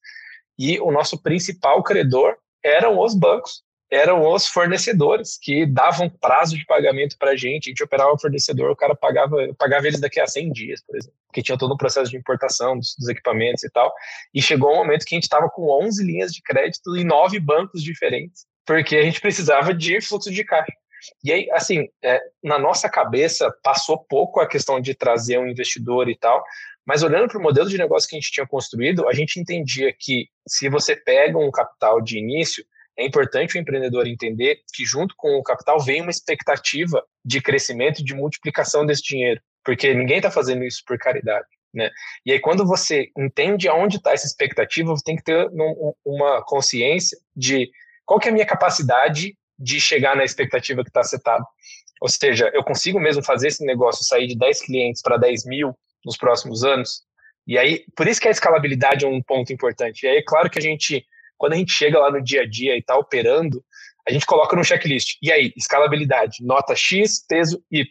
e 0.56 0.78
o 0.78 0.92
nosso 0.92 1.20
principal 1.20 1.82
credor 1.82 2.36
eram 2.64 3.00
os 3.00 3.16
bancos, 3.16 3.64
eram 3.90 4.32
os 4.32 4.46
fornecedores 4.46 5.36
que 5.36 5.66
davam 5.66 6.08
prazo 6.08 6.56
de 6.56 6.64
pagamento 6.64 7.16
para 7.18 7.32
a 7.32 7.36
gente. 7.36 7.66
A 7.66 7.70
gente 7.70 7.82
operava 7.82 8.12
o 8.12 8.18
fornecedor, 8.18 8.70
o 8.70 8.76
cara 8.76 8.94
pagava, 8.94 9.36
pagava 9.58 9.88
eles 9.88 10.00
daqui 10.00 10.20
a 10.20 10.26
100 10.28 10.52
dias, 10.52 10.80
por 10.86 10.96
exemplo, 10.96 11.18
porque 11.26 11.42
tinha 11.42 11.58
todo 11.58 11.74
um 11.74 11.76
processo 11.76 12.12
de 12.12 12.16
importação 12.16 12.78
dos, 12.78 12.94
dos 12.96 13.08
equipamentos 13.08 13.64
e 13.64 13.70
tal. 13.70 13.92
E 14.32 14.40
chegou 14.40 14.72
um 14.72 14.76
momento 14.76 15.04
que 15.04 15.16
a 15.16 15.18
gente 15.18 15.24
estava 15.24 15.50
com 15.50 15.68
11 15.84 16.04
linhas 16.04 16.32
de 16.32 16.40
crédito 16.42 16.96
em 16.96 17.04
nove 17.04 17.40
bancos 17.40 17.82
diferentes, 17.82 18.46
porque 18.64 18.96
a 18.96 19.02
gente 19.02 19.20
precisava 19.20 19.74
de 19.74 20.00
fluxo 20.00 20.30
de 20.30 20.44
caixa. 20.44 20.72
E 21.22 21.32
aí, 21.32 21.50
assim, 21.52 21.88
é, 22.02 22.20
na 22.42 22.58
nossa 22.58 22.88
cabeça 22.88 23.52
passou 23.62 23.98
pouco 23.98 24.40
a 24.40 24.48
questão 24.48 24.80
de 24.80 24.94
trazer 24.94 25.38
um 25.38 25.46
investidor 25.46 26.08
e 26.08 26.16
tal, 26.16 26.42
mas 26.86 27.02
olhando 27.02 27.28
para 27.28 27.38
o 27.38 27.42
modelo 27.42 27.68
de 27.68 27.78
negócio 27.78 28.08
que 28.08 28.16
a 28.16 28.20
gente 28.20 28.30
tinha 28.30 28.46
construído, 28.46 29.08
a 29.08 29.12
gente 29.12 29.40
entendia 29.40 29.92
que 29.98 30.28
se 30.46 30.68
você 30.68 30.94
pega 30.94 31.38
um 31.38 31.50
capital 31.50 32.00
de 32.00 32.18
início, 32.18 32.64
é 32.96 33.04
importante 33.04 33.56
o 33.56 33.60
empreendedor 33.60 34.06
entender 34.06 34.60
que 34.72 34.84
junto 34.84 35.14
com 35.16 35.36
o 35.36 35.42
capital 35.42 35.80
vem 35.80 36.02
uma 36.02 36.10
expectativa 36.10 37.02
de 37.24 37.40
crescimento 37.40 38.00
e 38.00 38.04
de 38.04 38.14
multiplicação 38.14 38.86
desse 38.86 39.02
dinheiro, 39.02 39.40
porque 39.64 39.92
ninguém 39.94 40.18
está 40.18 40.30
fazendo 40.30 40.64
isso 40.64 40.82
por 40.86 40.98
caridade. 40.98 41.46
Né? 41.72 41.90
E 42.24 42.32
aí, 42.32 42.38
quando 42.38 42.64
você 42.64 43.10
entende 43.18 43.68
aonde 43.68 43.96
está 43.96 44.12
essa 44.12 44.26
expectativa, 44.26 44.90
você 44.90 45.02
tem 45.02 45.16
que 45.16 45.24
ter 45.24 45.50
uma 46.04 46.44
consciência 46.44 47.18
de 47.34 47.68
qual 48.06 48.20
que 48.20 48.28
é 48.28 48.30
a 48.30 48.34
minha 48.34 48.46
capacidade 48.46 49.36
de 49.58 49.80
chegar 49.80 50.16
na 50.16 50.24
expectativa 50.24 50.82
que 50.82 50.90
está 50.90 51.02
setada. 51.02 51.44
Ou 52.00 52.08
seja, 52.08 52.50
eu 52.52 52.62
consigo 52.62 53.00
mesmo 53.00 53.22
fazer 53.22 53.48
esse 53.48 53.64
negócio 53.64 54.04
sair 54.04 54.26
de 54.26 54.36
10 54.36 54.62
clientes 54.62 55.02
para 55.02 55.16
10 55.16 55.46
mil 55.46 55.74
nos 56.04 56.16
próximos 56.16 56.64
anos. 56.64 57.02
E 57.46 57.58
aí, 57.58 57.84
por 57.96 58.06
isso 58.06 58.20
que 58.20 58.28
a 58.28 58.30
escalabilidade 58.30 59.04
é 59.04 59.08
um 59.08 59.22
ponto 59.22 59.52
importante. 59.52 60.04
E 60.04 60.08
aí, 60.08 60.16
é 60.18 60.22
claro 60.22 60.50
que 60.50 60.58
a 60.58 60.62
gente, 60.62 61.04
quando 61.36 61.52
a 61.52 61.56
gente 61.56 61.72
chega 61.72 61.98
lá 61.98 62.10
no 62.10 62.22
dia 62.22 62.42
a 62.42 62.46
dia 62.46 62.74
e 62.74 62.78
está 62.78 62.96
operando, 62.96 63.64
a 64.06 64.12
gente 64.12 64.26
coloca 64.26 64.56
no 64.56 64.64
checklist. 64.64 65.16
E 65.22 65.30
aí, 65.32 65.52
escalabilidade, 65.56 66.38
nota 66.42 66.74
X, 66.74 67.24
peso 67.26 67.62
Y. 67.70 67.86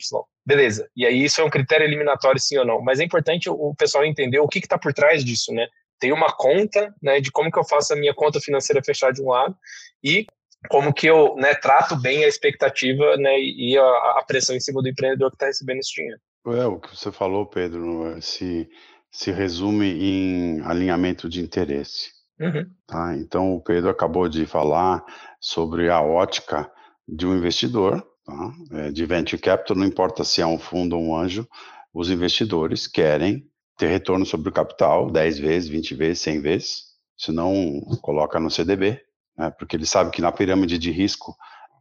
Beleza. 0.45 0.87
E 0.95 1.05
aí, 1.05 1.23
isso 1.23 1.41
é 1.41 1.43
um 1.43 1.49
critério 1.49 1.85
eliminatório, 1.85 2.39
sim 2.39 2.57
ou 2.57 2.65
não. 2.65 2.81
Mas 2.81 2.99
é 2.99 3.03
importante 3.03 3.49
o 3.49 3.73
pessoal 3.75 4.05
entender 4.05 4.39
o 4.39 4.47
que 4.47 4.59
está 4.59 4.77
por 4.77 4.93
trás 4.93 5.23
disso, 5.23 5.53
né? 5.53 5.67
Tem 5.99 6.11
uma 6.11 6.31
conta, 6.35 6.93
né, 7.01 7.21
de 7.21 7.31
como 7.31 7.49
que 7.49 7.57
eu 7.57 7.63
faço 7.63 7.93
a 7.93 7.95
minha 7.95 8.13
conta 8.13 8.39
financeira 8.39 8.83
fechar 8.83 9.13
de 9.13 9.21
um 9.21 9.29
lado 9.29 9.55
e 10.03 10.27
como 10.69 10.93
que 10.93 11.07
eu 11.07 11.35
né, 11.35 11.53
trato 11.55 11.95
bem 11.99 12.23
a 12.23 12.27
expectativa 12.27 13.17
né, 13.17 13.39
e 13.39 13.77
a, 13.77 13.83
a 14.19 14.23
pressão 14.25 14.55
em 14.55 14.59
cima 14.59 14.81
do 14.81 14.87
empreendedor 14.87 15.29
que 15.29 15.35
está 15.35 15.47
recebendo 15.47 15.79
esse 15.79 15.93
dinheiro. 15.93 16.19
É, 16.47 16.65
o 16.65 16.79
que 16.79 16.95
você 16.95 17.11
falou, 17.11 17.45
Pedro, 17.45 18.21
se, 18.21 18.69
se 19.11 19.31
resume 19.31 19.87
em 19.87 20.61
alinhamento 20.61 21.29
de 21.29 21.41
interesse. 21.41 22.11
Uhum. 22.39 22.65
Tá? 22.85 23.15
Então, 23.15 23.53
o 23.53 23.61
Pedro 23.61 23.89
acabou 23.89 24.27
de 24.27 24.45
falar 24.45 25.03
sobre 25.39 25.89
a 25.89 26.01
ótica 26.01 26.69
de 27.07 27.25
um 27.25 27.35
investidor, 27.35 28.05
tá? 28.25 28.53
é, 28.71 28.91
de 28.91 29.05
venture 29.05 29.41
capital, 29.41 29.77
não 29.77 29.85
importa 29.85 30.23
se 30.23 30.41
é 30.41 30.45
um 30.45 30.57
fundo 30.57 30.97
ou 30.97 31.03
um 31.03 31.15
anjo, 31.15 31.47
os 31.93 32.09
investidores 32.09 32.87
querem 32.87 33.47
ter 33.77 33.87
retorno 33.87 34.25
sobre 34.25 34.49
o 34.49 34.53
capital 34.53 35.11
10 35.11 35.39
vezes, 35.39 35.69
20 35.69 35.95
vezes, 35.95 36.19
100 36.23 36.41
vezes, 36.41 36.83
senão 37.17 37.81
coloca 38.01 38.39
no 38.39 38.49
CDB, 38.49 38.99
né, 39.37 39.51
porque 39.51 39.75
ele 39.75 39.85
sabe 39.85 40.11
que 40.11 40.21
na 40.21 40.31
pirâmide 40.31 40.77
de 40.77 40.91
risco 40.91 41.35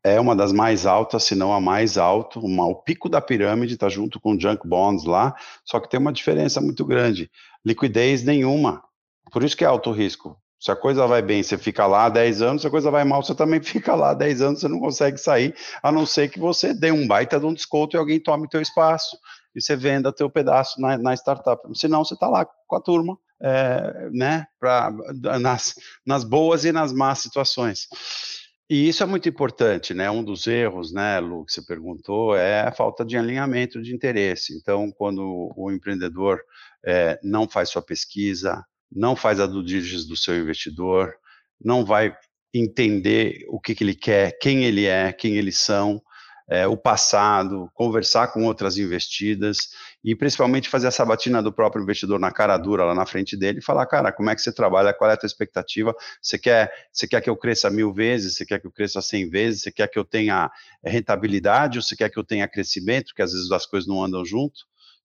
é 0.04 0.20
uma 0.20 0.34
das 0.34 0.52
mais 0.52 0.84
altas, 0.84 1.24
se 1.24 1.34
não 1.34 1.52
a 1.52 1.60
mais 1.60 1.96
alta, 1.96 2.40
o 2.40 2.74
pico 2.74 3.08
da 3.08 3.20
pirâmide 3.20 3.74
está 3.74 3.88
junto 3.88 4.18
com 4.18 4.38
junk 4.38 4.66
bonds 4.66 5.04
lá, 5.04 5.34
só 5.64 5.78
que 5.78 5.88
tem 5.88 6.00
uma 6.00 6.12
diferença 6.12 6.60
muito 6.60 6.84
grande, 6.84 7.30
liquidez 7.64 8.24
nenhuma, 8.24 8.82
por 9.30 9.44
isso 9.44 9.56
que 9.56 9.64
é 9.64 9.68
alto 9.68 9.92
risco. 9.92 10.36
Se 10.58 10.70
a 10.70 10.76
coisa 10.76 11.08
vai 11.08 11.20
bem, 11.20 11.42
você 11.42 11.58
fica 11.58 11.86
lá 11.86 12.08
10 12.08 12.40
anos, 12.40 12.62
se 12.62 12.68
a 12.68 12.70
coisa 12.70 12.88
vai 12.88 13.02
mal, 13.02 13.20
você 13.20 13.34
também 13.34 13.60
fica 13.62 13.96
lá 13.96 14.14
10 14.14 14.42
anos, 14.42 14.60
você 14.60 14.68
não 14.68 14.78
consegue 14.78 15.18
sair, 15.18 15.54
a 15.82 15.90
não 15.90 16.06
ser 16.06 16.28
que 16.28 16.38
você 16.38 16.72
dê 16.72 16.92
um 16.92 17.06
baita 17.06 17.40
de 17.40 17.46
um 17.46 17.52
desconto 17.52 17.96
e 17.96 17.98
alguém 17.98 18.20
tome 18.20 18.48
teu 18.48 18.60
espaço 18.60 19.16
e 19.56 19.60
você 19.60 19.74
venda 19.74 20.12
teu 20.12 20.30
pedaço 20.30 20.80
na, 20.80 20.96
na 20.96 21.14
startup. 21.14 21.60
Senão 21.76 22.04
você 22.04 22.14
está 22.14 22.28
lá 22.28 22.44
com 22.44 22.76
a 22.76 22.80
turma 22.80 23.18
é, 23.42 24.08
né, 24.12 24.46
pra, 24.60 24.92
nas, 25.40 25.74
nas 26.06 26.24
boas 26.24 26.64
e 26.64 26.72
nas 26.72 26.92
más 26.92 27.18
situações. 27.18 27.88
E 28.70 28.88
isso 28.88 29.02
é 29.02 29.06
muito 29.06 29.28
importante, 29.28 29.92
né? 29.92 30.10
Um 30.10 30.24
dos 30.24 30.46
erros, 30.46 30.92
né, 30.92 31.20
Lu, 31.20 31.44
que 31.44 31.52
você 31.52 31.60
perguntou, 31.60 32.34
é 32.34 32.62
a 32.62 32.72
falta 32.72 33.04
de 33.04 33.18
alinhamento 33.18 33.82
de 33.82 33.94
interesse. 33.94 34.56
Então, 34.56 34.90
quando 34.90 35.52
o 35.56 35.70
empreendedor 35.70 36.40
é, 36.84 37.18
não 37.22 37.48
faz 37.48 37.68
sua 37.68 37.82
pesquisa, 37.82 38.64
não 38.90 39.14
faz 39.14 39.40
a 39.40 39.46
due 39.46 39.64
diligence 39.64 40.08
do 40.08 40.16
seu 40.16 40.38
investidor, 40.38 41.14
não 41.62 41.84
vai 41.84 42.16
entender 42.54 43.44
o 43.48 43.60
que, 43.60 43.74
que 43.74 43.84
ele 43.84 43.94
quer, 43.94 44.38
quem 44.38 44.64
ele 44.64 44.86
é, 44.86 45.12
quem 45.12 45.36
eles 45.36 45.58
são, 45.58 46.00
é, 46.48 46.66
o 46.66 46.76
passado, 46.76 47.70
conversar 47.74 48.28
com 48.28 48.44
outras 48.44 48.76
investidas 48.78 49.70
e 50.04 50.16
principalmente 50.16 50.68
fazer 50.68 50.88
a 50.88 50.90
sabatina 50.90 51.42
do 51.42 51.52
próprio 51.52 51.82
investidor 51.82 52.18
na 52.18 52.32
cara 52.32 52.56
dura 52.56 52.84
lá 52.84 52.94
na 52.94 53.06
frente 53.06 53.36
dele 53.36 53.60
e 53.60 53.62
falar, 53.62 53.86
cara, 53.86 54.10
como 54.10 54.30
é 54.30 54.34
que 54.34 54.42
você 54.42 54.52
trabalha, 54.52 54.92
qual 54.92 55.10
é 55.10 55.14
a 55.14 55.16
tua 55.16 55.26
expectativa, 55.26 55.94
você 56.20 56.38
quer, 56.38 56.72
você 56.92 57.06
quer 57.06 57.20
que 57.20 57.30
eu 57.30 57.36
cresça 57.36 57.70
mil 57.70 57.92
vezes, 57.92 58.36
você 58.36 58.44
quer 58.44 58.60
que 58.60 58.66
eu 58.66 58.72
cresça 58.72 59.00
cem 59.00 59.28
vezes, 59.28 59.62
você 59.62 59.70
quer 59.70 59.88
que 59.88 59.98
eu 59.98 60.04
tenha 60.04 60.50
rentabilidade 60.84 61.78
ou 61.78 61.82
você 61.82 61.94
quer 61.94 62.10
que 62.10 62.18
eu 62.18 62.24
tenha 62.24 62.48
crescimento, 62.48 63.06
porque 63.06 63.22
às 63.22 63.32
vezes 63.32 63.50
as 63.52 63.64
coisas 63.64 63.88
não 63.88 64.02
andam 64.02 64.24
junto, 64.24 64.60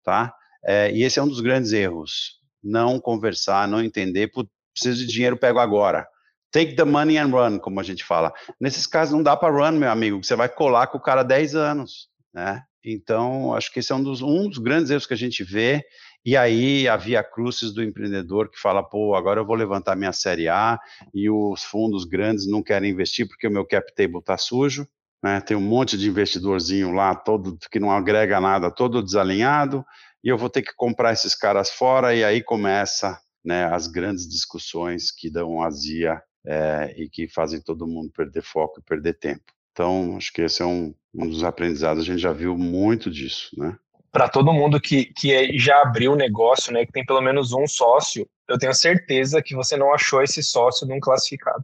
tá? 0.03 0.33
É, 0.63 0.91
e 0.91 1.03
esse 1.03 1.19
é 1.19 1.23
um 1.23 1.27
dos 1.27 1.41
grandes 1.41 1.73
erros, 1.73 2.39
não 2.63 2.99
conversar, 2.99 3.67
não 3.67 3.83
entender, 3.83 4.31
preciso 4.73 5.05
de 5.05 5.11
dinheiro, 5.11 5.37
pego 5.37 5.59
agora. 5.59 6.07
Take 6.51 6.75
the 6.75 6.85
money 6.85 7.17
and 7.17 7.27
run, 7.27 7.59
como 7.59 7.81
a 7.81 7.83
gente 7.83 8.03
fala. 8.03 8.33
Nesses 8.59 8.87
casos 8.87 9.13
não 9.13 9.21
dá 9.21 9.35
para 9.35 9.53
run, 9.53 9.77
meu 9.77 9.91
amigo, 9.91 10.23
você 10.23 10.37
vai 10.37 10.47
colar 10.47 10.87
com 10.87 10.97
o 10.97 11.01
cara 11.01 11.21
10 11.21 11.53
anos, 11.53 12.07
né? 12.33 12.63
Então, 12.85 13.55
acho 13.55 13.73
que 13.73 13.79
esse 13.79 13.91
é 13.91 13.95
um 13.95 14.03
dos, 14.03 14.21
um 14.21 14.47
dos 14.47 14.59
grandes 14.59 14.91
erros 14.91 15.07
que 15.07 15.13
a 15.13 15.17
gente 15.17 15.43
vê. 15.43 15.83
E 16.23 16.37
aí, 16.37 16.87
a 16.87 16.95
via 16.95 17.23
crucis 17.23 17.73
do 17.73 17.83
empreendedor 17.83 18.49
que 18.49 18.59
fala, 18.59 18.83
pô, 18.83 19.15
agora 19.15 19.39
eu 19.41 19.45
vou 19.45 19.55
levantar 19.55 19.95
minha 19.95 20.13
série 20.13 20.47
A 20.47 20.79
e 21.13 21.29
os 21.29 21.63
fundos 21.63 22.05
grandes 22.05 22.47
não 22.47 22.61
querem 22.61 22.91
investir 22.91 23.27
porque 23.27 23.47
o 23.47 23.51
meu 23.51 23.65
cap 23.65 23.91
table 23.95 24.19
está 24.19 24.37
sujo. 24.37 24.87
Né? 25.23 25.41
Tem 25.41 25.57
um 25.57 25.61
monte 25.61 25.97
de 25.97 26.07
investidorzinho 26.07 26.91
lá, 26.91 27.15
todo 27.15 27.57
que 27.71 27.79
não 27.79 27.89
agrega 27.89 28.39
nada, 28.39 28.69
todo 28.69 29.01
desalinhado, 29.01 29.83
e 30.23 30.29
eu 30.29 30.37
vou 30.37 30.49
ter 30.49 30.61
que 30.61 30.73
comprar 30.75 31.13
esses 31.13 31.33
caras 31.33 31.71
fora, 31.71 32.13
e 32.13 32.23
aí 32.23 32.43
começa 32.43 33.19
né, 33.43 33.65
as 33.65 33.87
grandes 33.87 34.27
discussões 34.27 35.11
que 35.11 35.31
dão 35.31 35.63
azia 35.63 36.21
é, 36.45 36.93
e 36.95 37.09
que 37.09 37.27
fazem 37.27 37.59
todo 37.59 37.87
mundo 37.87 38.11
perder 38.11 38.43
foco 38.43 38.79
e 38.79 38.83
perder 38.83 39.13
tempo. 39.15 39.54
Então, 39.75 40.15
acho 40.15 40.31
que 40.31 40.41
esse 40.41 40.61
é 40.61 40.65
um, 40.65 40.95
um 41.13 41.27
dos 41.27 41.43
aprendizados, 41.43 42.01
a 42.01 42.05
gente 42.05 42.21
já 42.21 42.31
viu 42.31 42.57
muito 42.57 43.11
disso, 43.11 43.49
né? 43.57 43.77
Para 44.09 44.29
todo 44.29 44.53
mundo 44.53 44.79
que, 44.79 45.07
que 45.07 45.59
já 45.59 45.81
abriu 45.81 46.13
o 46.13 46.15
negócio, 46.15 46.71
né, 46.71 46.85
que 46.85 46.93
tem 46.93 47.05
pelo 47.05 47.19
menos 47.19 47.51
um 47.51 47.67
sócio, 47.67 48.25
eu 48.47 48.57
tenho 48.57 48.73
certeza 48.73 49.41
que 49.41 49.53
você 49.53 49.75
não 49.75 49.93
achou 49.93 50.23
esse 50.23 50.41
sócio 50.41 50.87
num 50.87 51.01
classificado. 51.01 51.63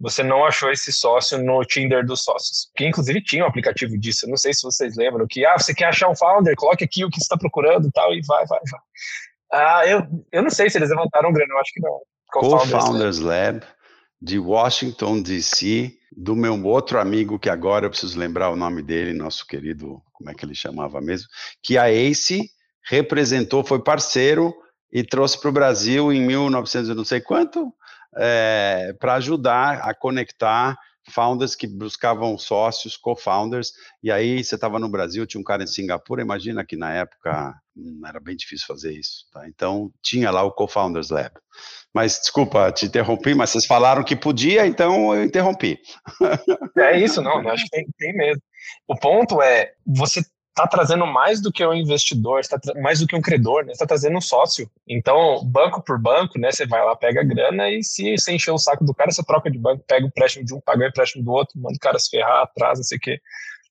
Você 0.00 0.22
não 0.22 0.46
achou 0.46 0.70
esse 0.72 0.90
sócio 0.90 1.44
no 1.44 1.62
Tinder 1.66 2.06
dos 2.06 2.24
sócios. 2.24 2.70
Que 2.74 2.86
inclusive 2.86 3.22
tinha 3.22 3.44
um 3.44 3.48
aplicativo 3.48 3.98
disso. 3.98 4.26
não 4.26 4.38
sei 4.38 4.54
se 4.54 4.62
vocês 4.62 4.96
lembram. 4.96 5.26
Que, 5.28 5.44
ah, 5.44 5.58
você 5.58 5.74
quer 5.74 5.86
achar 5.86 6.08
um 6.08 6.16
founder? 6.16 6.56
Coloque 6.56 6.84
aqui 6.84 7.04
o 7.04 7.10
que 7.10 7.18
você 7.18 7.24
está 7.24 7.36
procurando 7.36 7.86
e 7.86 7.92
tal, 7.92 8.14
e 8.14 8.22
vai, 8.26 8.46
vai, 8.46 8.60
vai. 8.70 8.80
Ah, 9.52 9.86
eu, 9.86 10.06
eu 10.32 10.42
não 10.42 10.48
sei 10.48 10.70
se 10.70 10.78
eles 10.78 10.88
levantaram 10.88 11.30
grana, 11.30 11.52
eu 11.52 11.58
acho 11.58 11.72
que 11.74 11.80
não. 11.80 12.00
Co-Founders 12.32 13.18
Lab. 13.18 13.58
Lab 13.58 13.66
de 14.22 14.38
Washington, 14.38 15.20
D.C., 15.20 15.98
do 16.16 16.36
meu 16.36 16.62
outro 16.64 16.98
amigo, 16.98 17.38
que 17.38 17.48
agora 17.48 17.86
eu 17.86 17.90
preciso 17.90 18.18
lembrar 18.18 18.50
o 18.50 18.56
nome 18.56 18.82
dele, 18.82 19.12
nosso 19.12 19.46
querido, 19.46 20.02
como 20.12 20.30
é 20.30 20.34
que 20.34 20.44
ele 20.44 20.54
chamava 20.54 21.00
mesmo, 21.00 21.28
que 21.62 21.78
a 21.78 21.90
ACE 21.90 22.50
representou, 22.84 23.64
foi 23.64 23.82
parceiro 23.82 24.52
e 24.92 25.02
trouxe 25.02 25.40
para 25.40 25.50
o 25.50 25.52
Brasil 25.52 26.12
em 26.12 26.20
1900 26.20 26.94
não 26.94 27.04
sei 27.04 27.20
quanto, 27.20 27.72
é, 28.16 28.88
eh, 28.88 28.92
para 28.94 29.14
ajudar 29.14 29.80
a 29.88 29.94
conectar 29.94 30.76
founders 31.10 31.54
que 31.54 31.66
buscavam 31.66 32.36
sócios, 32.38 32.96
co-founders, 32.96 33.72
e 34.02 34.10
aí 34.10 34.42
você 34.42 34.54
estava 34.54 34.78
no 34.78 34.88
Brasil, 34.88 35.26
tinha 35.26 35.40
um 35.40 35.44
cara 35.44 35.64
em 35.64 35.66
Singapura, 35.66 36.22
imagina 36.22 36.64
que 36.64 36.76
na 36.76 36.92
época 36.92 37.54
hum, 37.76 38.00
era 38.06 38.20
bem 38.20 38.36
difícil 38.36 38.66
fazer 38.66 38.92
isso, 38.92 39.26
tá? 39.32 39.48
Então 39.48 39.92
tinha 40.02 40.30
lá 40.30 40.42
o 40.42 40.52
Co-Founders 40.52 41.10
Lab. 41.10 41.32
Mas 41.92 42.18
desculpa, 42.20 42.72
te 42.72 42.86
interrompi, 42.86 43.34
mas 43.34 43.50
vocês 43.50 43.66
falaram 43.66 44.04
que 44.04 44.16
podia, 44.16 44.66
então 44.66 45.14
eu 45.14 45.24
interrompi. 45.24 45.78
É 46.78 46.98
isso, 46.98 47.20
não, 47.20 47.46
acho 47.48 47.64
que 47.64 47.70
tem, 47.70 47.86
tem 47.98 48.14
mesmo. 48.14 48.42
O 48.88 48.96
ponto 48.96 49.42
é, 49.42 49.72
você 49.86 50.22
está 50.52 50.66
trazendo 50.66 51.06
mais 51.06 51.40
do 51.40 51.50
que 51.50 51.66
um 51.66 51.72
investidor, 51.72 52.40
está 52.40 52.60
mais 52.80 53.00
do 53.00 53.06
que 53.06 53.16
um 53.16 53.22
credor, 53.22 53.64
né? 53.64 53.72
está 53.72 53.86
trazendo 53.86 54.18
um 54.18 54.20
sócio. 54.20 54.70
Então, 54.86 55.42
banco 55.44 55.82
por 55.82 55.98
banco, 55.98 56.38
né? 56.38 56.52
Você 56.52 56.66
vai 56.66 56.84
lá, 56.84 56.94
pega 56.94 57.22
a 57.22 57.24
grana 57.24 57.70
e 57.70 57.82
se 57.82 58.16
você 58.16 58.32
encher 58.32 58.50
o 58.50 58.58
saco 58.58 58.84
do 58.84 58.94
cara, 58.94 59.10
você 59.10 59.24
troca 59.24 59.50
de 59.50 59.58
banco, 59.58 59.82
pega 59.86 60.04
o 60.04 60.08
empréstimo 60.08 60.44
de 60.44 60.54
um, 60.54 60.60
paga 60.60 60.84
o 60.84 60.88
empréstimo 60.88 61.24
do 61.24 61.32
outro, 61.32 61.58
manda 61.58 61.74
o 61.74 61.80
cara 61.80 61.98
se 61.98 62.10
ferrar, 62.10 62.42
atrasa, 62.42 62.80
não 62.80 62.84
sei 62.84 62.98
o 62.98 63.00
quê. 63.00 63.20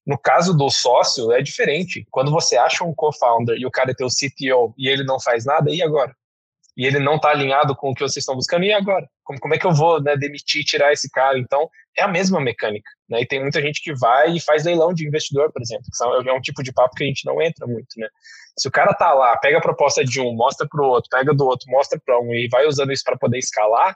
No 0.06 0.18
caso 0.18 0.58
do 0.58 0.70
sócio, 0.70 1.32
é 1.32 1.42
diferente. 1.42 2.06
Quando 2.10 2.32
você 2.32 2.58
acha 2.58 2.84
um 2.84 2.94
co-founder 2.94 3.56
e 3.58 3.66
o 3.66 3.72
cara 3.72 3.92
é 3.92 3.94
teu 3.94 4.08
CTO 4.08 4.74
e 4.76 4.90
ele 4.90 5.04
não 5.04 5.20
faz 5.20 5.46
nada, 5.46 5.70
e 5.70 5.84
agora? 5.84 6.16
E 6.78 6.86
ele 6.86 7.00
não 7.00 7.16
está 7.16 7.30
alinhado 7.30 7.76
com 7.76 7.90
o 7.92 7.94
que 7.94 8.02
vocês 8.02 8.18
estão 8.18 8.36
buscando, 8.36 8.64
e 8.64 8.72
agora? 8.72 9.06
Como, 9.24 9.40
como 9.40 9.54
é 9.54 9.58
que 9.58 9.68
eu 9.68 9.74
vou 9.74 10.02
né, 10.02 10.16
demitir, 10.16 10.64
tirar 10.64 10.94
esse 10.94 11.10
cara? 11.10 11.38
Então, 11.38 11.70
é 11.98 12.04
a 12.04 12.08
mesma 12.08 12.40
mecânica. 12.40 12.90
Né? 13.10 13.22
E 13.22 13.28
tem 13.28 13.42
muita 13.42 13.62
gente 13.62 13.82
que 13.82 13.94
vai 13.94 14.32
e 14.32 14.42
faz 14.42 14.64
leilão 14.64 14.94
de 14.94 15.06
investidor, 15.06 15.52
por 15.52 15.62
exemplo, 15.62 15.86
que 15.86 16.30
é 16.30 16.34
um 16.34 16.42
tipo 16.42 16.64
de 16.64 16.72
papo 16.72 16.96
que 16.96 17.04
a 17.04 17.08
gente 17.08 17.26
não 17.26 17.42
entra 17.42 17.68
muito. 17.68 17.98
Né? 17.98 18.08
Se 18.58 18.68
o 18.68 18.72
cara 18.72 18.94
tá 18.94 19.14
lá, 19.14 19.38
pega 19.38 19.58
a 19.58 19.62
proposta 19.62 20.04
de 20.04 20.22
um, 20.22 20.34
mostra 20.34 20.68
para 20.68 20.82
o 20.82 20.88
outro, 20.88 21.10
pega 21.10 21.34
do 21.34 21.46
outro, 21.46 21.70
mostra 21.70 22.00
para 22.04 22.20
um 22.20 22.34
e 22.34 22.48
vai 22.50 22.66
usando 22.66 22.92
isso 22.92 23.04
para 23.04 23.18
poder 23.18 23.38
escalar, 23.38 23.96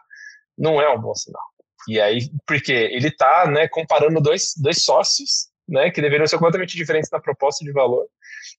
não 0.57 0.81
é 0.81 0.89
um 0.89 0.99
bom 0.99 1.13
sinal. 1.15 1.43
E 1.87 1.99
aí, 1.99 2.29
porque 2.47 2.73
ele 2.73 3.09
está 3.09 3.47
né, 3.47 3.67
comparando 3.67 4.19
dois, 4.19 4.53
dois 4.57 4.83
sócios 4.83 5.49
né, 5.67 5.91
que 5.91 6.01
deveriam 6.01 6.27
ser 6.27 6.37
completamente 6.37 6.75
diferentes 6.75 7.09
na 7.11 7.19
proposta 7.19 7.63
de 7.63 7.71
valor 7.71 8.05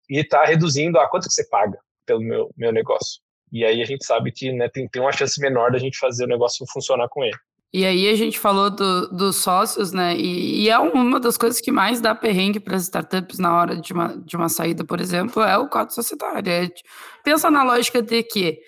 e 0.08 0.20
está 0.20 0.44
reduzindo 0.44 0.98
a 0.98 1.08
quanto 1.08 1.26
que 1.26 1.34
você 1.34 1.48
paga 1.48 1.78
pelo 2.04 2.20
meu, 2.20 2.50
meu 2.56 2.72
negócio. 2.72 3.20
E 3.52 3.64
aí 3.64 3.80
a 3.80 3.84
gente 3.84 4.04
sabe 4.04 4.32
que 4.32 4.52
né, 4.52 4.68
tem, 4.68 4.88
tem 4.88 5.00
uma 5.00 5.12
chance 5.12 5.40
menor 5.40 5.70
da 5.70 5.78
gente 5.78 5.98
fazer 5.98 6.24
o 6.24 6.28
negócio 6.28 6.66
funcionar 6.72 7.08
com 7.08 7.24
ele. 7.24 7.36
E 7.72 7.84
aí 7.84 8.08
a 8.08 8.14
gente 8.14 8.38
falou 8.38 8.70
do, 8.70 9.08
dos 9.08 9.36
sócios, 9.36 9.92
né? 9.92 10.16
E, 10.16 10.62
e, 10.62 10.68
é 10.70 10.78
uma 10.78 11.20
das 11.20 11.36
coisas 11.36 11.60
que 11.60 11.70
mais 11.70 12.00
dá 12.00 12.14
perrengue 12.14 12.60
para 12.60 12.76
as 12.76 12.84
startups 12.84 13.38
na 13.38 13.54
hora 13.54 13.76
de 13.76 13.92
uma, 13.92 14.16
de 14.16 14.36
uma 14.36 14.48
saída, 14.48 14.84
por 14.84 15.00
exemplo, 15.00 15.42
é 15.42 15.58
o 15.58 15.68
código 15.68 15.92
societário. 15.92 16.50
É, 16.50 16.70
pensa 17.22 17.50
na 17.50 17.62
lógica 17.62 18.00
de 18.00 18.22
que 18.22 18.60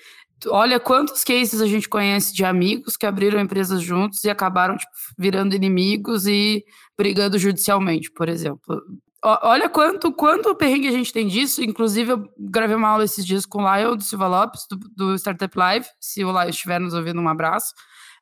olha 0.46 0.78
quantos 0.78 1.24
cases 1.24 1.60
a 1.60 1.66
gente 1.66 1.88
conhece 1.88 2.34
de 2.34 2.44
amigos 2.44 2.96
que 2.96 3.06
abriram 3.06 3.40
empresas 3.40 3.80
juntos 3.80 4.22
e 4.24 4.30
acabaram 4.30 4.76
tipo, 4.76 4.92
virando 5.18 5.56
inimigos 5.56 6.26
e 6.26 6.64
brigando 6.96 7.38
judicialmente, 7.38 8.10
por 8.10 8.28
exemplo. 8.28 8.82
Olha 9.24 9.68
quanto, 9.68 10.12
quanto 10.12 10.54
perrengue 10.54 10.86
a 10.88 10.92
gente 10.92 11.12
tem 11.12 11.26
disso. 11.26 11.62
Inclusive, 11.62 12.12
eu 12.12 12.32
gravei 12.38 12.76
uma 12.76 12.88
aula 12.88 13.04
esses 13.04 13.26
dias 13.26 13.44
com 13.44 13.62
o 13.62 13.76
Lion 13.76 13.96
do 13.96 14.04
Silva 14.04 14.28
Lopes, 14.28 14.66
do, 14.70 14.76
do 14.76 15.14
Startup 15.16 15.58
Live. 15.58 15.86
Se 16.00 16.24
o 16.24 16.30
Lion 16.30 16.48
estiver 16.48 16.78
nos 16.78 16.94
ouvindo, 16.94 17.20
um 17.20 17.28
abraço. 17.28 17.74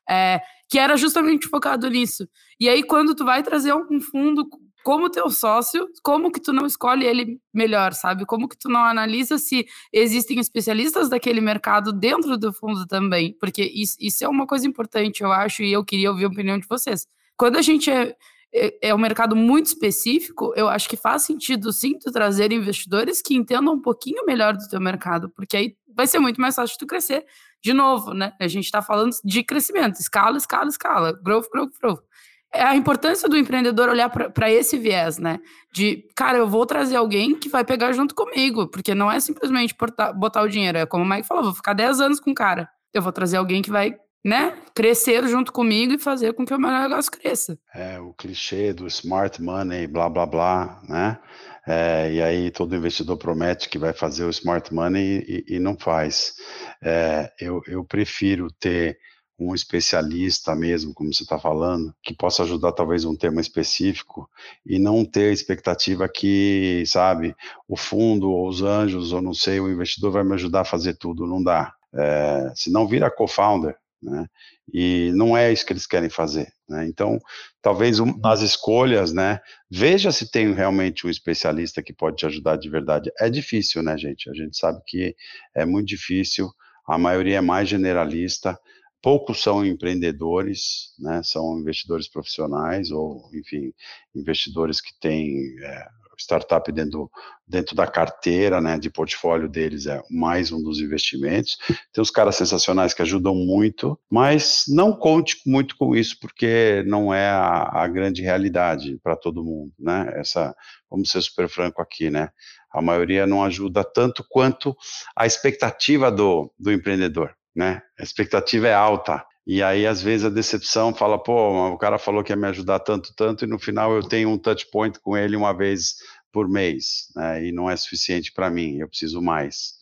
É, 0.09 0.41
que 0.69 0.79
era 0.79 0.97
justamente 0.97 1.47
focado 1.47 1.89
nisso. 1.89 2.27
E 2.59 2.67
aí, 2.67 2.81
quando 2.81 3.13
tu 3.13 3.23
vai 3.23 3.43
trazer 3.43 3.73
um 3.73 4.01
fundo 4.01 4.47
como 4.83 5.09
teu 5.09 5.29
sócio, 5.29 5.85
como 6.01 6.31
que 6.31 6.39
tu 6.39 6.53
não 6.53 6.65
escolhe 6.65 7.05
ele 7.05 7.41
melhor, 7.53 7.93
sabe? 7.93 8.25
Como 8.25 8.47
que 8.47 8.57
tu 8.57 8.69
não 8.69 8.85
analisa 8.85 9.37
se 9.37 9.67
existem 9.91 10.39
especialistas 10.39 11.09
daquele 11.09 11.41
mercado 11.41 11.91
dentro 11.91 12.37
do 12.37 12.53
fundo 12.53 12.87
também? 12.87 13.35
Porque 13.37 13.63
isso, 13.63 13.97
isso 13.99 14.23
é 14.23 14.29
uma 14.29 14.47
coisa 14.47 14.65
importante, 14.65 15.21
eu 15.21 15.31
acho, 15.31 15.61
e 15.61 15.73
eu 15.73 15.83
queria 15.83 16.09
ouvir 16.09 16.23
a 16.23 16.29
opinião 16.29 16.57
de 16.57 16.65
vocês. 16.67 17.05
Quando 17.35 17.57
a 17.57 17.61
gente 17.61 17.91
é, 17.91 18.15
é, 18.53 18.89
é 18.89 18.95
um 18.95 18.97
mercado 18.97 19.35
muito 19.35 19.67
específico, 19.67 20.53
eu 20.55 20.67
acho 20.67 20.89
que 20.89 20.97
faz 20.97 21.23
sentido 21.23 21.71
sim 21.71 21.97
tu 21.97 22.11
trazer 22.11 22.51
investidores 22.51 23.21
que 23.21 23.35
entendam 23.35 23.73
um 23.73 23.81
pouquinho 23.81 24.25
melhor 24.25 24.55
do 24.55 24.67
teu 24.67 24.79
mercado, 24.79 25.29
porque 25.29 25.57
aí 25.57 25.75
vai 25.95 26.07
ser 26.07 26.19
muito 26.19 26.39
mais 26.39 26.55
fácil 26.55 26.77
tu 26.77 26.85
crescer. 26.85 27.25
De 27.61 27.73
novo, 27.73 28.13
né? 28.13 28.33
A 28.39 28.47
gente 28.47 28.65
está 28.65 28.81
falando 28.81 29.15
de 29.23 29.43
crescimento, 29.43 29.99
escala, 29.99 30.37
escala, 30.37 30.69
escala, 30.69 31.11
growth, 31.23 31.49
growth, 31.51 31.71
growth 31.81 32.07
é 32.53 32.63
a 32.63 32.75
importância 32.75 33.27
do 33.27 33.37
empreendedor 33.37 33.89
olhar 33.89 34.09
para 34.09 34.51
esse 34.51 34.77
viés, 34.77 35.17
né? 35.17 35.39
De, 35.71 36.07
cara, 36.15 36.37
eu 36.37 36.47
vou 36.47 36.65
trazer 36.65 36.95
alguém 36.95 37.35
que 37.35 37.49
vai 37.49 37.63
pegar 37.63 37.91
junto 37.91 38.15
comigo, 38.15 38.67
porque 38.67 38.95
não 38.95 39.11
é 39.11 39.19
simplesmente 39.19 39.75
botar, 39.77 40.13
botar 40.13 40.41
o 40.41 40.47
dinheiro, 40.47 40.77
é 40.77 40.85
como 40.85 41.03
o 41.03 41.07
Mike 41.07 41.27
falou, 41.27 41.43
vou 41.43 41.53
ficar 41.53 41.73
10 41.73 42.01
anos 42.01 42.19
com 42.19 42.31
o 42.31 42.35
cara. 42.35 42.69
Eu 42.93 43.01
vou 43.01 43.11
trazer 43.11 43.37
alguém 43.37 43.61
que 43.61 43.69
vai, 43.69 43.95
né, 44.23 44.57
crescer 44.73 45.27
junto 45.27 45.51
comigo 45.51 45.93
e 45.93 45.99
fazer 45.99 46.33
com 46.33 46.45
que 46.45 46.53
o 46.53 46.59
meu 46.59 46.69
negócio 46.69 47.11
cresça. 47.11 47.57
É, 47.73 47.99
o 47.99 48.13
clichê 48.13 48.73
do 48.73 48.87
smart 48.87 49.41
money, 49.41 49.87
blá, 49.87 50.09
blá, 50.09 50.25
blá, 50.25 50.81
né? 50.87 51.19
É, 51.65 52.13
e 52.13 52.21
aí 52.21 52.49
todo 52.49 52.75
investidor 52.75 53.17
promete 53.17 53.67
que 53.67 53.77
vai 53.77 53.91
fazer 53.91 54.23
o 54.23 54.29
smart 54.29 54.73
money 54.73 55.25
e, 55.27 55.55
e 55.55 55.59
não 55.59 55.77
faz. 55.77 56.35
É, 56.81 57.31
eu, 57.39 57.61
eu 57.67 57.83
prefiro 57.83 58.49
ter 58.51 58.97
um 59.39 59.53
especialista 59.53 60.55
mesmo, 60.55 60.93
como 60.93 61.13
você 61.13 61.23
está 61.23 61.37
falando, 61.37 61.93
que 62.01 62.13
possa 62.15 62.43
ajudar 62.43 62.71
talvez 62.71 63.05
um 63.05 63.15
tema 63.15 63.39
específico 63.39 64.27
e 64.65 64.79
não 64.79 65.05
ter 65.05 65.29
a 65.29 65.33
expectativa 65.33 66.09
que, 66.09 66.83
sabe, 66.87 67.35
o 67.67 67.77
fundo 67.77 68.31
ou 68.31 68.47
os 68.47 68.63
anjos 68.63 69.13
ou 69.13 69.21
não 69.21 69.33
sei, 69.33 69.59
o 69.59 69.69
investidor 69.69 70.11
vai 70.11 70.23
me 70.23 70.33
ajudar 70.33 70.61
a 70.61 70.65
fazer 70.65 70.95
tudo, 70.95 71.27
não 71.27 71.43
dá. 71.43 71.71
É, 71.93 72.51
se 72.55 72.71
não 72.71 72.87
vira 72.87 73.11
co-founder, 73.11 73.75
né? 74.01 74.27
E 74.73 75.11
não 75.15 75.35
é 75.35 75.51
isso 75.51 75.65
que 75.65 75.73
eles 75.73 75.87
querem 75.87 76.09
fazer, 76.09 76.51
né? 76.69 76.87
Então, 76.87 77.19
talvez 77.61 77.99
um, 77.99 78.17
nas 78.17 78.41
escolhas, 78.41 79.13
né? 79.13 79.39
Veja 79.69 80.11
se 80.11 80.29
tem 80.31 80.53
realmente 80.53 81.07
um 81.07 81.09
especialista 81.09 81.81
que 81.81 81.93
pode 81.93 82.17
te 82.17 82.25
ajudar 82.25 82.57
de 82.57 82.69
verdade. 82.69 83.11
É 83.19 83.29
difícil, 83.29 83.81
né, 83.83 83.97
gente? 83.97 84.29
A 84.29 84.33
gente 84.33 84.57
sabe 84.57 84.81
que 84.85 85.15
é 85.55 85.65
muito 85.65 85.87
difícil. 85.87 86.49
A 86.87 86.97
maioria 86.97 87.37
é 87.37 87.41
mais 87.41 87.67
generalista 87.67 88.57
poucos 89.01 89.41
são 89.41 89.65
empreendedores, 89.65 90.93
né, 90.99 91.21
são 91.23 91.59
investidores 91.59 92.07
profissionais 92.07 92.91
ou, 92.91 93.29
enfim, 93.33 93.73
investidores 94.15 94.81
que 94.81 94.91
têm 94.99 95.55
é, 95.61 95.87
startup 96.17 96.71
dentro, 96.71 97.09
dentro 97.47 97.75
da 97.75 97.85
carteira, 97.87 98.59
né, 98.59 98.77
de 98.77 98.89
portfólio 98.89 99.47
deles 99.47 99.85
é 99.85 100.01
mais 100.09 100.51
um 100.51 100.61
dos 100.61 100.79
investimentos. 100.79 101.57
Tem 101.93 102.01
uns 102.01 102.09
caras 102.09 102.35
sensacionais 102.35 102.93
que 102.93 103.01
ajudam 103.01 103.35
muito, 103.35 103.99
mas 104.09 104.63
não 104.67 104.93
conte 104.93 105.37
muito 105.45 105.77
com 105.77 105.95
isso 105.95 106.17
porque 106.19 106.83
não 106.87 107.13
é 107.13 107.29
a, 107.29 107.83
a 107.83 107.87
grande 107.87 108.21
realidade 108.21 108.99
para 109.03 109.15
todo 109.15 109.43
mundo, 109.43 109.71
né? 109.79 110.11
Essa, 110.15 110.55
vamos 110.89 111.09
ser 111.09 111.21
super 111.21 111.47
franco 111.47 111.81
aqui, 111.81 112.09
né? 112.09 112.29
A 112.73 112.81
maioria 112.81 113.25
não 113.25 113.43
ajuda 113.43 113.83
tanto 113.83 114.25
quanto 114.29 114.75
a 115.15 115.25
expectativa 115.25 116.11
do, 116.11 116.51
do 116.59 116.71
empreendedor 116.71 117.37
né? 117.57 117.81
A 117.99 118.03
expectativa 118.03 118.67
é 118.67 118.73
alta. 118.73 119.25
E 119.49 119.63
aí, 119.63 119.87
às 119.87 120.01
vezes, 120.01 120.25
a 120.25 120.29
decepção 120.29 120.93
fala, 120.93 121.17
pô, 121.17 121.69
o 121.69 121.77
cara 121.77 121.97
falou 121.97 122.21
que 122.21 122.33
ia 122.33 122.35
me 122.35 122.47
ajudar 122.47 122.79
tanto, 122.79 123.13
tanto, 123.15 123.45
e 123.45 123.47
no 123.47 123.57
final 123.57 123.95
eu 123.95 124.03
tenho 124.03 124.29
um 124.29 124.37
touch 124.37 124.69
point 124.69 124.99
com 124.99 125.15
ele 125.15 125.37
uma 125.37 125.53
vez 125.53 125.95
por 126.33 126.49
mês, 126.49 127.05
né? 127.15 127.45
E 127.45 127.53
não 127.53 127.69
é 127.69 127.77
suficiente 127.77 128.33
para 128.33 128.49
mim, 128.49 128.79
eu 128.79 128.89
preciso 128.89 129.21
mais. 129.21 129.75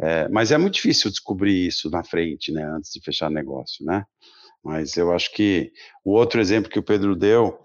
É, 0.00 0.28
mas 0.28 0.50
é 0.50 0.58
muito 0.58 0.74
difícil 0.74 1.08
descobrir 1.08 1.68
isso 1.68 1.88
na 1.88 2.02
frente, 2.02 2.50
né? 2.50 2.64
Antes 2.64 2.90
de 2.92 3.00
fechar 3.00 3.30
negócio, 3.30 3.86
né? 3.86 4.04
Mas 4.64 4.96
eu 4.96 5.12
acho 5.12 5.32
que 5.32 5.70
o 6.04 6.14
outro 6.14 6.40
exemplo 6.40 6.68
que 6.68 6.80
o 6.80 6.82
Pedro 6.82 7.14
deu, 7.14 7.56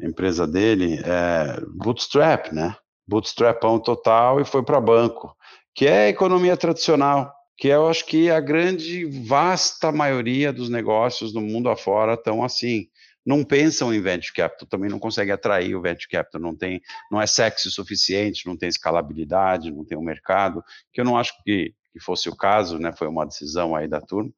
a 0.00 0.06
empresa 0.06 0.46
dele, 0.46 0.98
é 1.04 1.60
bootstrap, 1.74 2.50
né? 2.54 2.74
Bootstrapão 3.06 3.78
total 3.78 4.40
e 4.40 4.46
foi 4.46 4.62
para 4.64 4.80
banco, 4.80 5.36
que 5.74 5.86
é 5.86 6.06
a 6.06 6.08
economia 6.08 6.56
tradicional 6.56 7.30
que 7.56 7.68
eu 7.68 7.88
acho 7.88 8.06
que 8.06 8.30
a 8.30 8.40
grande, 8.40 9.04
vasta 9.04 9.92
maioria 9.92 10.52
dos 10.52 10.68
negócios 10.68 11.32
no 11.32 11.40
mundo 11.40 11.68
afora 11.68 12.14
estão 12.14 12.42
assim. 12.42 12.88
Não 13.24 13.44
pensam 13.44 13.94
em 13.94 14.00
venture 14.00 14.32
capital, 14.32 14.66
também 14.66 14.90
não 14.90 14.98
conseguem 14.98 15.32
atrair 15.32 15.76
o 15.76 15.80
venture 15.80 16.08
capital, 16.08 16.40
não 16.40 16.56
tem, 16.56 16.80
não 17.10 17.20
é 17.22 17.26
sexy 17.26 17.68
o 17.68 17.70
suficiente, 17.70 18.46
não 18.46 18.56
tem 18.56 18.68
escalabilidade, 18.68 19.70
não 19.70 19.84
tem 19.84 19.96
o 19.96 20.00
um 20.00 20.04
mercado, 20.04 20.62
que 20.92 21.00
eu 21.00 21.04
não 21.04 21.16
acho 21.16 21.32
que, 21.44 21.72
que 21.92 22.00
fosse 22.00 22.28
o 22.28 22.36
caso, 22.36 22.78
né? 22.78 22.92
Foi 22.92 23.06
uma 23.06 23.24
decisão 23.24 23.76
aí 23.76 23.86
da 23.86 24.00
turma, 24.00 24.32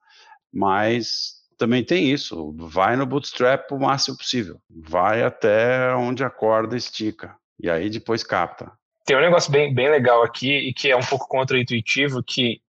mas 0.53 1.37
também 1.57 1.83
tem 1.83 2.11
isso, 2.11 2.55
vai 2.59 2.95
no 2.95 3.07
bootstrap 3.07 3.71
o 3.73 3.79
máximo 3.79 4.19
possível, 4.19 4.61
vai 4.69 5.23
até 5.23 5.95
onde 5.95 6.23
a 6.23 6.29
corda 6.29 6.77
estica, 6.77 7.35
e 7.59 7.71
aí 7.71 7.89
depois 7.89 8.23
capta. 8.23 8.71
Tem 9.07 9.17
um 9.17 9.21
negócio 9.21 9.51
bem, 9.51 9.73
bem 9.73 9.91
legal 9.91 10.23
aqui 10.23 10.51
e 10.51 10.75
que 10.75 10.91
é 10.91 10.97
um 10.97 11.05
pouco 11.05 11.29
contra-intuitivo, 11.29 12.23
que 12.23 12.61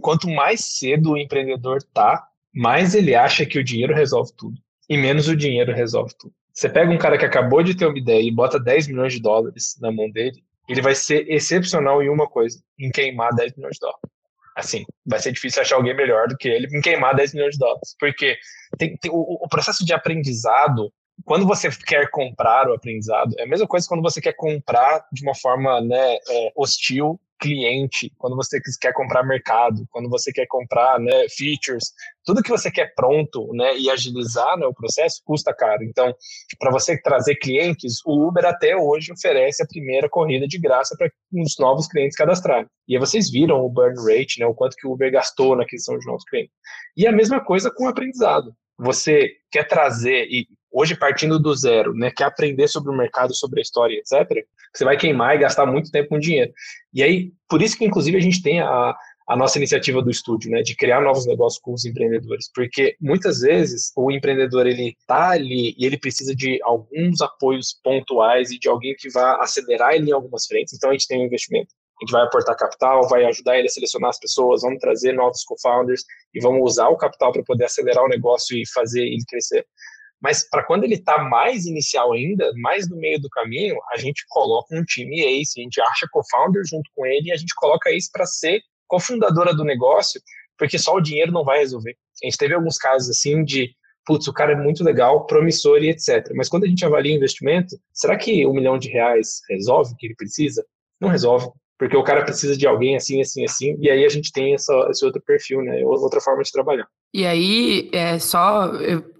quanto 0.00 0.28
mais 0.28 0.60
cedo 0.64 1.12
o 1.12 1.18
empreendedor 1.18 1.82
tá, 1.94 2.26
mais 2.54 2.94
ele 2.94 3.14
acha 3.14 3.46
que 3.46 3.58
o 3.58 3.64
dinheiro 3.64 3.94
resolve 3.94 4.32
tudo. 4.36 4.56
E 4.88 4.96
menos 4.96 5.28
o 5.28 5.36
dinheiro 5.36 5.72
resolve 5.72 6.12
tudo. 6.18 6.34
Você 6.52 6.68
pega 6.68 6.90
um 6.90 6.98
cara 6.98 7.16
que 7.16 7.24
acabou 7.24 7.62
de 7.62 7.76
ter 7.76 7.86
uma 7.86 7.98
ideia 7.98 8.22
e 8.22 8.30
bota 8.30 8.58
10 8.58 8.88
milhões 8.88 9.12
de 9.12 9.20
dólares 9.20 9.76
na 9.80 9.92
mão 9.92 10.10
dele, 10.10 10.42
ele 10.68 10.82
vai 10.82 10.94
ser 10.94 11.28
excepcional 11.28 12.02
em 12.02 12.08
uma 12.08 12.28
coisa, 12.28 12.60
em 12.78 12.90
queimar 12.90 13.34
10 13.34 13.56
milhões 13.56 13.74
de 13.74 13.80
dólares. 13.80 14.00
Assim, 14.56 14.84
vai 15.06 15.20
ser 15.20 15.32
difícil 15.32 15.62
achar 15.62 15.76
alguém 15.76 15.94
melhor 15.94 16.28
do 16.28 16.36
que 16.36 16.48
ele 16.48 16.66
em 16.76 16.80
queimar 16.80 17.14
10 17.14 17.34
milhões 17.34 17.52
de 17.52 17.58
dólares. 17.58 17.94
Porque 17.98 18.36
tem, 18.76 18.96
tem 18.96 19.10
o, 19.10 19.44
o 19.44 19.48
processo 19.48 19.84
de 19.84 19.92
aprendizado 19.92 20.92
quando 21.24 21.46
você 21.46 21.68
quer 21.86 22.10
comprar 22.10 22.68
o 22.68 22.74
aprendizado, 22.74 23.34
é 23.38 23.44
a 23.44 23.46
mesma 23.46 23.66
coisa 23.66 23.86
quando 23.86 24.02
você 24.02 24.20
quer 24.20 24.34
comprar 24.34 25.06
de 25.12 25.22
uma 25.22 25.34
forma 25.34 25.80
né, 25.80 26.16
é, 26.16 26.52
hostil 26.56 27.20
cliente, 27.40 28.12
quando 28.18 28.36
você 28.36 28.60
quer 28.80 28.92
comprar 28.92 29.22
mercado, 29.22 29.86
quando 29.90 30.08
você 30.08 30.30
quer 30.32 30.46
comprar 30.46 31.00
né, 31.00 31.26
features, 31.28 31.92
tudo 32.24 32.42
que 32.42 32.50
você 32.50 32.70
quer 32.70 32.92
pronto 32.94 33.52
né, 33.54 33.76
e 33.78 33.90
agilizar 33.90 34.58
né, 34.58 34.66
o 34.66 34.74
processo 34.74 35.20
custa 35.24 35.54
caro. 35.54 35.82
Então, 35.82 36.14
para 36.58 36.70
você 36.70 37.00
trazer 37.00 37.36
clientes, 37.36 38.00
o 38.04 38.28
Uber 38.28 38.44
até 38.44 38.76
hoje 38.76 39.12
oferece 39.12 39.62
a 39.62 39.66
primeira 39.66 40.08
corrida 40.08 40.46
de 40.46 40.58
graça 40.58 40.94
para 40.96 41.10
os 41.32 41.56
novos 41.58 41.88
clientes 41.88 42.16
cadastrarem. 42.16 42.66
E 42.86 42.94
aí 42.94 43.00
vocês 43.00 43.30
viram 43.30 43.64
o 43.64 43.70
burn 43.70 43.96
rate, 44.06 44.38
né, 44.38 44.46
o 44.46 44.54
quanto 44.54 44.76
que 44.76 44.86
o 44.86 44.92
Uber 44.92 45.10
gastou 45.10 45.56
na 45.56 45.62
aquisição 45.62 45.98
de 45.98 46.06
novos 46.06 46.24
clientes. 46.24 46.52
E 46.96 47.06
a 47.06 47.12
mesma 47.12 47.42
coisa 47.42 47.70
com 47.74 47.84
o 47.84 47.88
aprendizado. 47.88 48.54
Você 48.78 49.30
quer 49.50 49.66
trazer, 49.66 50.26
e 50.30 50.46
hoje 50.72 50.96
partindo 50.96 51.38
do 51.38 51.54
zero, 51.54 51.94
né, 51.94 52.10
quer 52.14 52.24
aprender 52.24 52.68
sobre 52.68 52.90
o 52.90 52.96
mercado, 52.96 53.34
sobre 53.34 53.60
a 53.60 53.62
história, 53.62 53.96
etc., 53.96 54.44
você 54.72 54.84
vai 54.84 54.96
queimar 54.96 55.34
e 55.34 55.40
gastar 55.40 55.66
muito 55.66 55.90
tempo 55.90 56.10
com 56.10 56.18
dinheiro. 56.18 56.52
E 56.94 57.02
aí, 57.02 57.32
por 57.48 57.60
isso 57.60 57.76
que, 57.76 57.84
inclusive, 57.84 58.16
a 58.16 58.20
gente 58.20 58.40
tem 58.40 58.60
a, 58.60 58.94
a 59.30 59.36
nossa 59.36 59.58
iniciativa 59.58 60.02
do 60.02 60.10
estúdio, 60.10 60.50
né, 60.50 60.60
de 60.60 60.74
criar 60.74 61.00
novos 61.00 61.24
negócios 61.24 61.62
com 61.62 61.72
os 61.72 61.84
empreendedores, 61.84 62.50
porque 62.52 62.96
muitas 63.00 63.40
vezes 63.40 63.92
o 63.96 64.10
empreendedor 64.10 64.66
ele 64.66 64.96
tá 65.06 65.30
ali 65.30 65.72
e 65.78 65.86
ele 65.86 65.96
precisa 65.96 66.34
de 66.34 66.58
alguns 66.64 67.20
apoios 67.20 67.78
pontuais 67.82 68.50
e 68.50 68.58
de 68.58 68.68
alguém 68.68 68.94
que 68.98 69.08
vá 69.08 69.36
acelerar 69.36 69.94
ele 69.94 70.10
em 70.10 70.12
algumas 70.12 70.46
frentes. 70.46 70.74
Então 70.74 70.90
a 70.90 70.92
gente 70.92 71.06
tem 71.06 71.20
um 71.20 71.26
investimento, 71.26 71.72
a 71.72 72.04
gente 72.04 72.10
vai 72.10 72.22
aportar 72.22 72.56
capital, 72.56 73.08
vai 73.08 73.24
ajudar 73.24 73.56
ele 73.56 73.68
a 73.68 73.70
selecionar 73.70 74.10
as 74.10 74.18
pessoas, 74.18 74.62
vamos 74.62 74.80
trazer 74.80 75.12
novos 75.12 75.44
co-founders 75.44 76.02
e 76.34 76.40
vamos 76.40 76.60
usar 76.62 76.88
o 76.88 76.96
capital 76.96 77.30
para 77.30 77.44
poder 77.44 77.66
acelerar 77.66 78.02
o 78.02 78.08
negócio 78.08 78.56
e 78.56 78.66
fazer 78.68 79.02
ele 79.02 79.24
crescer. 79.28 79.64
Mas 80.20 80.48
para 80.48 80.64
quando 80.64 80.84
ele 80.84 80.94
está 80.94 81.18
mais 81.24 81.64
inicial 81.64 82.12
ainda, 82.12 82.50
mais 82.56 82.88
no 82.88 82.96
meio 82.96 83.20
do 83.20 83.28
caminho, 83.30 83.76
a 83.92 83.96
gente 83.96 84.24
coloca 84.28 84.74
um 84.74 84.84
time 84.84 85.20
ace, 85.20 85.58
a 85.58 85.62
gente 85.62 85.80
acha 85.80 86.06
co-founder 86.10 86.62
junto 86.66 86.90
com 86.94 87.06
ele 87.06 87.28
e 87.28 87.32
a 87.32 87.36
gente 87.36 87.54
coloca 87.54 87.90
ace 87.90 88.10
para 88.12 88.26
ser 88.26 88.60
cofundadora 88.86 89.54
do 89.54 89.64
negócio, 89.64 90.20
porque 90.58 90.78
só 90.78 90.94
o 90.94 91.00
dinheiro 91.00 91.32
não 91.32 91.44
vai 91.44 91.60
resolver. 91.60 91.96
A 92.22 92.26
gente 92.26 92.36
teve 92.36 92.54
alguns 92.54 92.76
casos 92.76 93.08
assim 93.08 93.44
de, 93.44 93.74
putz, 94.04 94.26
o 94.28 94.32
cara 94.32 94.52
é 94.52 94.56
muito 94.56 94.84
legal, 94.84 95.26
promissor 95.26 95.82
e 95.82 95.88
etc. 95.88 96.30
Mas 96.34 96.48
quando 96.48 96.64
a 96.64 96.68
gente 96.68 96.84
avalia 96.84 97.14
investimento, 97.14 97.76
será 97.94 98.16
que 98.18 98.46
um 98.46 98.52
milhão 98.52 98.78
de 98.78 98.90
reais 98.90 99.40
resolve 99.48 99.92
o 99.92 99.96
que 99.96 100.06
ele 100.06 100.16
precisa? 100.16 100.64
Não 101.00 101.08
resolve. 101.08 101.48
Porque 101.80 101.96
o 101.96 102.04
cara 102.04 102.22
precisa 102.22 102.54
de 102.54 102.66
alguém 102.66 102.94
assim, 102.94 103.22
assim, 103.22 103.42
assim, 103.42 103.74
e 103.80 103.88
aí 103.88 104.04
a 104.04 104.08
gente 104.10 104.30
tem 104.30 104.52
essa, 104.52 104.70
esse 104.90 105.02
outro 105.02 105.18
perfil, 105.22 105.62
né? 105.62 105.82
Outra 105.82 106.20
forma 106.20 106.42
de 106.42 106.52
trabalhar. 106.52 106.86
E 107.14 107.24
aí, 107.24 107.88
é 107.90 108.18
só 108.18 108.70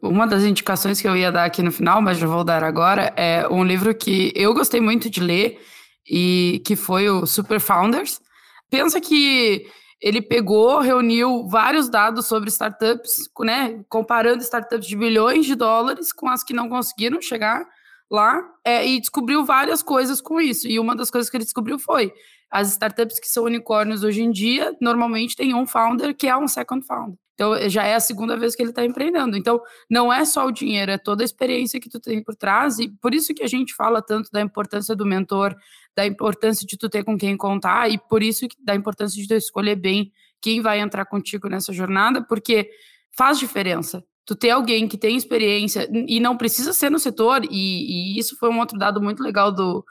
uma 0.02 0.26
das 0.26 0.44
indicações 0.44 1.00
que 1.00 1.08
eu 1.08 1.16
ia 1.16 1.32
dar 1.32 1.46
aqui 1.46 1.62
no 1.62 1.72
final, 1.72 2.02
mas 2.02 2.18
já 2.18 2.26
vou 2.26 2.44
dar 2.44 2.62
agora, 2.62 3.14
é 3.16 3.48
um 3.48 3.64
livro 3.64 3.94
que 3.94 4.30
eu 4.36 4.52
gostei 4.52 4.78
muito 4.78 5.08
de 5.08 5.20
ler 5.20 5.58
e 6.06 6.60
que 6.62 6.76
foi 6.76 7.08
o 7.08 7.24
Super 7.24 7.60
Founders. 7.60 8.20
Pensa 8.68 9.00
que 9.00 9.66
ele 9.98 10.20
pegou, 10.20 10.80
reuniu 10.80 11.48
vários 11.48 11.88
dados 11.88 12.26
sobre 12.26 12.50
startups, 12.50 13.30
né, 13.40 13.82
comparando 13.88 14.42
startups 14.42 14.86
de 14.86 14.96
bilhões 14.98 15.46
de 15.46 15.54
dólares 15.54 16.12
com 16.12 16.28
as 16.28 16.44
que 16.44 16.52
não 16.52 16.68
conseguiram 16.68 17.22
chegar 17.22 17.64
lá, 18.10 18.38
é, 18.62 18.86
e 18.86 19.00
descobriu 19.00 19.46
várias 19.46 19.82
coisas 19.82 20.20
com 20.20 20.38
isso. 20.38 20.68
E 20.68 20.78
uma 20.78 20.94
das 20.94 21.10
coisas 21.10 21.30
que 21.30 21.38
ele 21.38 21.44
descobriu 21.44 21.78
foi 21.78 22.12
as 22.50 22.70
startups 22.72 23.20
que 23.20 23.28
são 23.28 23.44
unicórnios 23.44 24.02
hoje 24.02 24.22
em 24.22 24.30
dia, 24.30 24.76
normalmente 24.80 25.36
tem 25.36 25.54
um 25.54 25.66
founder 25.66 26.14
que 26.16 26.26
é 26.26 26.36
um 26.36 26.48
second 26.48 26.84
founder. 26.84 27.16
Então, 27.40 27.70
já 27.70 27.84
é 27.84 27.94
a 27.94 28.00
segunda 28.00 28.36
vez 28.36 28.54
que 28.54 28.62
ele 28.62 28.68
está 28.68 28.84
empreendendo. 28.84 29.34
Então, 29.34 29.62
não 29.88 30.12
é 30.12 30.26
só 30.26 30.46
o 30.46 30.50
dinheiro, 30.50 30.90
é 30.90 30.98
toda 30.98 31.22
a 31.22 31.24
experiência 31.24 31.80
que 31.80 31.88
tu 31.88 31.98
tem 31.98 32.22
por 32.22 32.36
trás. 32.36 32.78
E 32.78 32.90
por 33.00 33.14
isso 33.14 33.32
que 33.32 33.42
a 33.42 33.46
gente 33.46 33.74
fala 33.74 34.02
tanto 34.02 34.30
da 34.30 34.42
importância 34.42 34.94
do 34.94 35.06
mentor, 35.06 35.56
da 35.96 36.04
importância 36.04 36.66
de 36.66 36.76
tu 36.76 36.86
ter 36.90 37.02
com 37.02 37.16
quem 37.16 37.38
contar, 37.38 37.90
e 37.90 37.96
por 37.96 38.22
isso 38.22 38.46
da 38.62 38.74
importância 38.74 39.20
de 39.20 39.26
tu 39.26 39.32
escolher 39.32 39.76
bem 39.76 40.12
quem 40.38 40.60
vai 40.60 40.80
entrar 40.80 41.06
contigo 41.06 41.48
nessa 41.48 41.72
jornada, 41.72 42.22
porque 42.22 42.68
faz 43.16 43.38
diferença. 43.38 44.04
Tu 44.26 44.34
ter 44.34 44.50
alguém 44.50 44.86
que 44.86 44.98
tem 44.98 45.16
experiência, 45.16 45.88
e 45.90 46.20
não 46.20 46.36
precisa 46.36 46.74
ser 46.74 46.90
no 46.90 46.98
setor, 46.98 47.42
e, 47.44 47.48
e 47.50 48.18
isso 48.18 48.36
foi 48.38 48.50
um 48.50 48.58
outro 48.58 48.78
dado 48.78 49.00
muito 49.00 49.22
legal 49.22 49.50
do, 49.50 49.82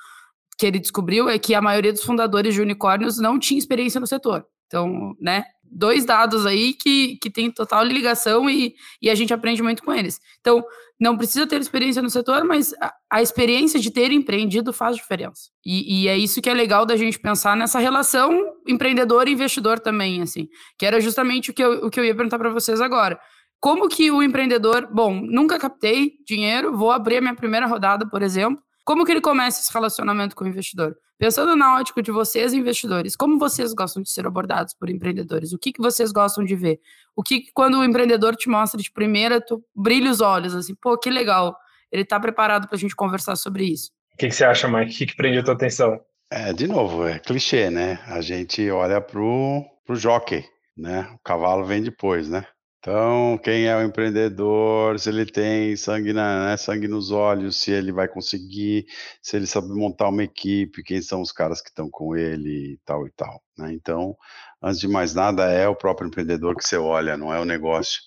que 0.60 0.66
ele 0.66 0.78
descobriu 0.78 1.30
é 1.30 1.40
que 1.40 1.56
a 1.56 1.62
maioria 1.62 1.94
dos 1.94 2.04
fundadores 2.04 2.54
de 2.54 2.62
unicórnios 2.62 3.18
não 3.18 3.40
tinha 3.40 3.58
experiência 3.58 4.00
no 4.00 4.06
setor. 4.06 4.46
Então, 4.68 5.16
né, 5.20 5.46
dois 5.64 6.04
dados 6.04 6.46
aí 6.46 6.74
que, 6.74 7.18
que 7.22 7.30
tem 7.30 7.50
total 7.50 7.84
ligação 7.86 8.50
e, 8.50 8.76
e 9.02 9.10
a 9.10 9.16
gente 9.16 9.34
aprende 9.34 9.64
muito 9.64 9.82
com 9.82 9.94
eles. 9.94 10.20
Então, 10.42 10.62
não 11.00 11.16
precisa 11.16 11.48
ter 11.48 11.62
experiência 11.62 12.02
no 12.02 12.10
setor, 12.10 12.44
mas 12.44 12.74
a, 12.82 12.94
a 13.10 13.22
experiência 13.22 13.80
de 13.80 13.90
ter 13.90 14.12
empreendido 14.12 14.74
faz 14.74 14.98
diferença. 14.98 15.44
E, 15.66 16.04
e, 16.04 16.08
é 16.10 16.18
isso 16.18 16.42
que 16.42 16.50
é 16.50 16.54
legal 16.54 16.86
da 16.86 16.98
gente 16.98 17.18
pensar 17.18 17.56
nessa 17.56 17.80
relação 17.80 18.38
empreendedor 18.68 19.30
e 19.30 19.32
investidor 19.32 19.80
também, 19.80 20.22
assim, 20.22 20.50
que 20.78 20.86
era 20.86 21.00
justamente 21.00 21.52
o 21.52 21.54
que 21.54 21.64
eu, 21.64 21.86
o 21.86 21.90
que 21.90 22.00
eu 22.02 22.04
ia 22.04 22.14
perguntar 22.14 22.38
para 22.38 22.50
vocês 22.50 22.82
agora. 22.82 23.18
Como 23.62 23.88
que 23.88 24.12
o 24.12 24.22
empreendedor, 24.22 24.90
bom, 24.92 25.22
nunca 25.22 25.58
captei 25.58 26.14
dinheiro, 26.28 26.76
vou 26.76 26.92
abrir 26.92 27.18
a 27.18 27.22
minha 27.22 27.36
primeira 27.36 27.66
rodada, 27.66 28.06
por 28.10 28.22
exemplo, 28.22 28.62
como 28.90 29.06
que 29.06 29.12
ele 29.12 29.22
começa 29.22 29.62
esse 29.62 29.72
relacionamento 29.72 30.36
com 30.36 30.44
o 30.44 30.48
investidor? 30.48 30.98
Pensando 31.16 31.56
na 31.56 31.78
ótica 31.78 32.02
de 32.02 32.10
vocês, 32.12 32.54
investidores, 32.54 33.16
como 33.16 33.38
vocês 33.38 33.72
gostam 33.72 34.02
de 34.02 34.10
ser 34.10 34.26
abordados 34.26 34.74
por 34.74 34.90
empreendedores? 34.90 35.54
O 35.54 35.60
que, 35.60 35.72
que 35.72 35.80
vocês 35.80 36.12
gostam 36.12 36.44
de 36.44 36.56
ver? 36.56 36.80
O 37.16 37.22
que, 37.22 37.52
quando 37.54 37.78
o 37.78 37.84
empreendedor 37.84 38.36
te 38.36 38.50
mostra 38.50 38.82
de 38.82 38.92
primeira, 38.92 39.40
tu 39.40 39.64
brilha 39.76 40.10
os 40.10 40.22
olhos, 40.22 40.56
assim, 40.56 40.74
pô, 40.74 40.98
que 40.98 41.12
legal, 41.12 41.56
ele 41.92 42.02
está 42.02 42.20
preparado 42.20 42.68
para 42.68 42.76
a 42.76 42.80
gente 42.80 42.96
conversar 42.96 43.36
sobre 43.36 43.64
isso. 43.66 43.92
O 44.16 44.18
que, 44.18 44.28
que 44.28 44.34
você 44.34 44.44
acha, 44.44 44.68
Mike? 44.68 44.92
O 44.92 44.98
que, 44.98 45.06
que 45.06 45.16
prende 45.16 45.38
a 45.38 45.44
tua 45.44 45.54
atenção? 45.54 46.02
É, 46.32 46.52
de 46.52 46.68
novo, 46.68 47.06
é 47.06 47.20
clichê, 47.20 47.70
né? 47.70 48.00
A 48.08 48.22
gente 48.22 48.72
olha 48.72 49.00
pro, 49.00 49.64
pro 49.86 49.96
jockey, 49.96 50.44
né? 50.76 51.08
O 51.14 51.20
cavalo 51.20 51.64
vem 51.64 51.84
depois, 51.84 52.28
né? 52.28 52.44
Então, 52.80 53.38
quem 53.44 53.66
é 53.68 53.76
o 53.76 53.84
empreendedor, 53.84 54.98
se 54.98 55.10
ele 55.10 55.26
tem 55.26 55.76
sangue, 55.76 56.14
na, 56.14 56.46
né, 56.46 56.58
sangue 56.58 56.88
nos 56.88 57.12
olhos, 57.12 57.58
se 57.60 57.72
ele 57.72 57.92
vai 57.92 58.08
conseguir, 58.08 58.86
se 59.22 59.36
ele 59.36 59.46
sabe 59.46 59.68
montar 59.68 60.08
uma 60.08 60.24
equipe, 60.24 60.82
quem 60.82 61.02
são 61.02 61.22
os 61.22 61.32
caras 61.34 61.62
que 61.62 61.68
estão 61.68 61.90
com 61.90 62.16
ele 62.16 62.76
e 62.76 62.78
tal 62.86 63.06
e 63.06 63.12
tal. 63.12 63.44
Né? 63.58 63.74
Então, 63.74 64.16
antes 64.64 64.80
de 64.80 64.88
mais 64.88 65.14
nada, 65.14 65.52
é 65.52 65.68
o 65.68 65.76
próprio 65.76 66.08
empreendedor 66.08 66.56
que 66.56 66.66
você 66.66 66.78
olha, 66.78 67.18
não 67.18 67.34
é 67.34 67.40
o 67.42 67.46
negócio. 67.46 68.00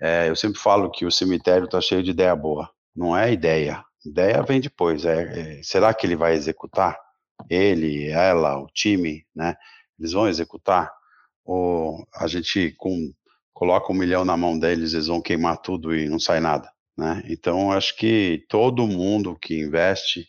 É, 0.00 0.28
eu 0.28 0.36
sempre 0.36 0.60
falo 0.60 0.90
que 0.90 1.06
o 1.06 1.12
cemitério 1.12 1.64
está 1.64 1.80
cheio 1.80 2.02
de 2.02 2.10
ideia 2.10 2.36
boa, 2.36 2.70
não 2.94 3.16
é 3.16 3.32
ideia. 3.32 3.82
Ideia 4.04 4.42
vem 4.42 4.60
depois. 4.60 5.04
É, 5.06 5.58
é, 5.58 5.62
será 5.62 5.94
que 5.94 6.06
ele 6.06 6.16
vai 6.16 6.34
executar? 6.34 6.98
Ele, 7.48 8.08
ela, 8.10 8.58
o 8.58 8.66
time, 8.66 9.24
né? 9.34 9.56
Eles 9.98 10.12
vão 10.12 10.28
executar? 10.28 10.90
Ou 11.44 12.06
a 12.14 12.26
gente, 12.26 12.74
com 12.76 13.12
coloca 13.58 13.92
um 13.92 13.96
milhão 13.96 14.24
na 14.24 14.36
mão 14.36 14.56
deles, 14.56 14.94
eles 14.94 15.08
vão 15.08 15.20
queimar 15.20 15.56
tudo 15.56 15.92
e 15.92 16.08
não 16.08 16.20
sai 16.20 16.38
nada. 16.38 16.70
Né? 16.96 17.24
Então, 17.28 17.72
acho 17.72 17.96
que 17.96 18.44
todo 18.48 18.86
mundo 18.86 19.36
que 19.36 19.58
investe 19.58 20.28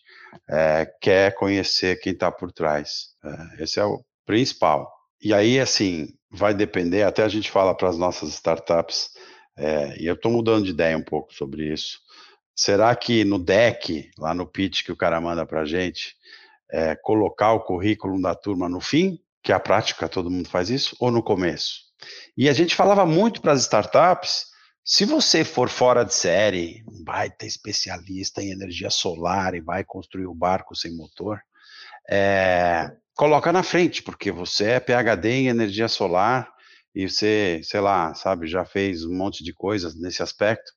é, 0.49 0.91
quer 0.99 1.35
conhecer 1.35 1.99
quem 1.99 2.11
está 2.11 2.31
por 2.31 2.51
trás. 2.51 3.09
É, 3.23 3.63
esse 3.63 3.79
é 3.79 3.85
o 3.85 4.03
principal. 4.25 4.91
E 5.21 5.31
aí, 5.31 5.59
assim, 5.59 6.07
vai 6.31 6.55
depender, 6.55 7.03
até 7.03 7.21
a 7.21 7.27
gente 7.27 7.51
fala 7.51 7.75
para 7.75 7.89
as 7.89 7.99
nossas 7.99 8.29
startups, 8.29 9.11
é, 9.55 9.95
e 10.01 10.07
eu 10.07 10.15
estou 10.15 10.31
mudando 10.31 10.65
de 10.65 10.71
ideia 10.71 10.97
um 10.97 11.03
pouco 11.03 11.31
sobre 11.31 11.71
isso. 11.71 11.99
Será 12.55 12.95
que 12.95 13.23
no 13.23 13.37
deck, 13.37 14.09
lá 14.17 14.33
no 14.33 14.47
pitch 14.47 14.83
que 14.83 14.91
o 14.91 14.97
cara 14.97 15.21
manda 15.21 15.45
para 15.45 15.61
a 15.61 15.65
gente, 15.65 16.15
é, 16.71 16.95
colocar 16.95 17.53
o 17.53 17.59
currículo 17.59 18.19
da 18.19 18.33
turma 18.33 18.67
no 18.67 18.81
fim, 18.81 19.19
que 19.43 19.51
é 19.51 19.55
a 19.55 19.59
prática, 19.59 20.09
todo 20.09 20.31
mundo 20.31 20.49
faz 20.49 20.71
isso, 20.71 20.95
ou 20.99 21.11
no 21.11 21.21
começo? 21.21 21.88
E 22.38 22.47
a 22.47 22.53
gente 22.53 22.75
falava 22.75 23.05
muito 23.05 23.41
para 23.41 23.51
as 23.51 23.62
startups: 23.62 24.45
se 24.83 25.05
você 25.05 25.43
for 25.43 25.69
fora 25.69 26.03
de 26.03 26.13
série, 26.13 26.83
vai 27.05 27.29
ter 27.29 27.45
especialista 27.45 28.41
em 28.41 28.51
energia 28.51 28.89
solar 28.89 29.53
e 29.53 29.62
vai 29.62 29.83
construir 29.83 30.25
o 30.25 30.33
barco 30.33 30.75
sem 30.75 30.95
motor, 30.95 31.39
é, 32.09 32.91
coloca 33.15 33.51
na 33.51 33.63
frente, 33.63 34.01
porque 34.01 34.31
você 34.31 34.71
é 34.71 34.79
PhD 34.79 35.29
em 35.29 35.47
energia 35.47 35.88
solar 35.88 36.51
e 36.95 37.07
você, 37.07 37.62
sei 37.63 37.79
lá, 37.79 38.13
sabe, 38.15 38.47
já 38.47 38.65
fez 38.65 39.05
um 39.05 39.13
monte 39.13 39.43
de 39.43 39.53
coisas 39.53 39.95
nesse 39.95 40.23
aspecto 40.23 40.71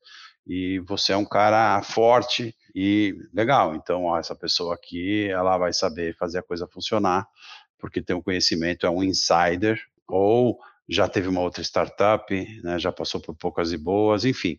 e 0.46 0.80
você 0.80 1.12
é 1.12 1.16
um 1.16 1.24
cara 1.24 1.80
forte 1.82 2.54
e 2.74 3.14
legal. 3.32 3.74
Então, 3.74 4.04
ó, 4.04 4.18
essa 4.18 4.34
pessoa 4.34 4.74
aqui, 4.74 5.28
ela 5.30 5.56
vai 5.56 5.72
saber 5.72 6.16
fazer 6.16 6.40
a 6.40 6.42
coisa 6.42 6.66
funcionar, 6.66 7.26
porque 7.78 8.02
tem 8.02 8.14
um 8.14 8.22
conhecimento, 8.22 8.86
é 8.86 8.90
um 8.90 9.02
insider, 9.02 9.80
ou 10.06 10.58
já 10.88 11.08
teve 11.08 11.28
uma 11.28 11.40
outra 11.40 11.62
startup, 11.62 12.60
né, 12.62 12.78
já 12.78 12.92
passou 12.92 13.20
por 13.20 13.34
poucas 13.34 13.72
e 13.72 13.76
boas, 13.76 14.24
enfim, 14.24 14.58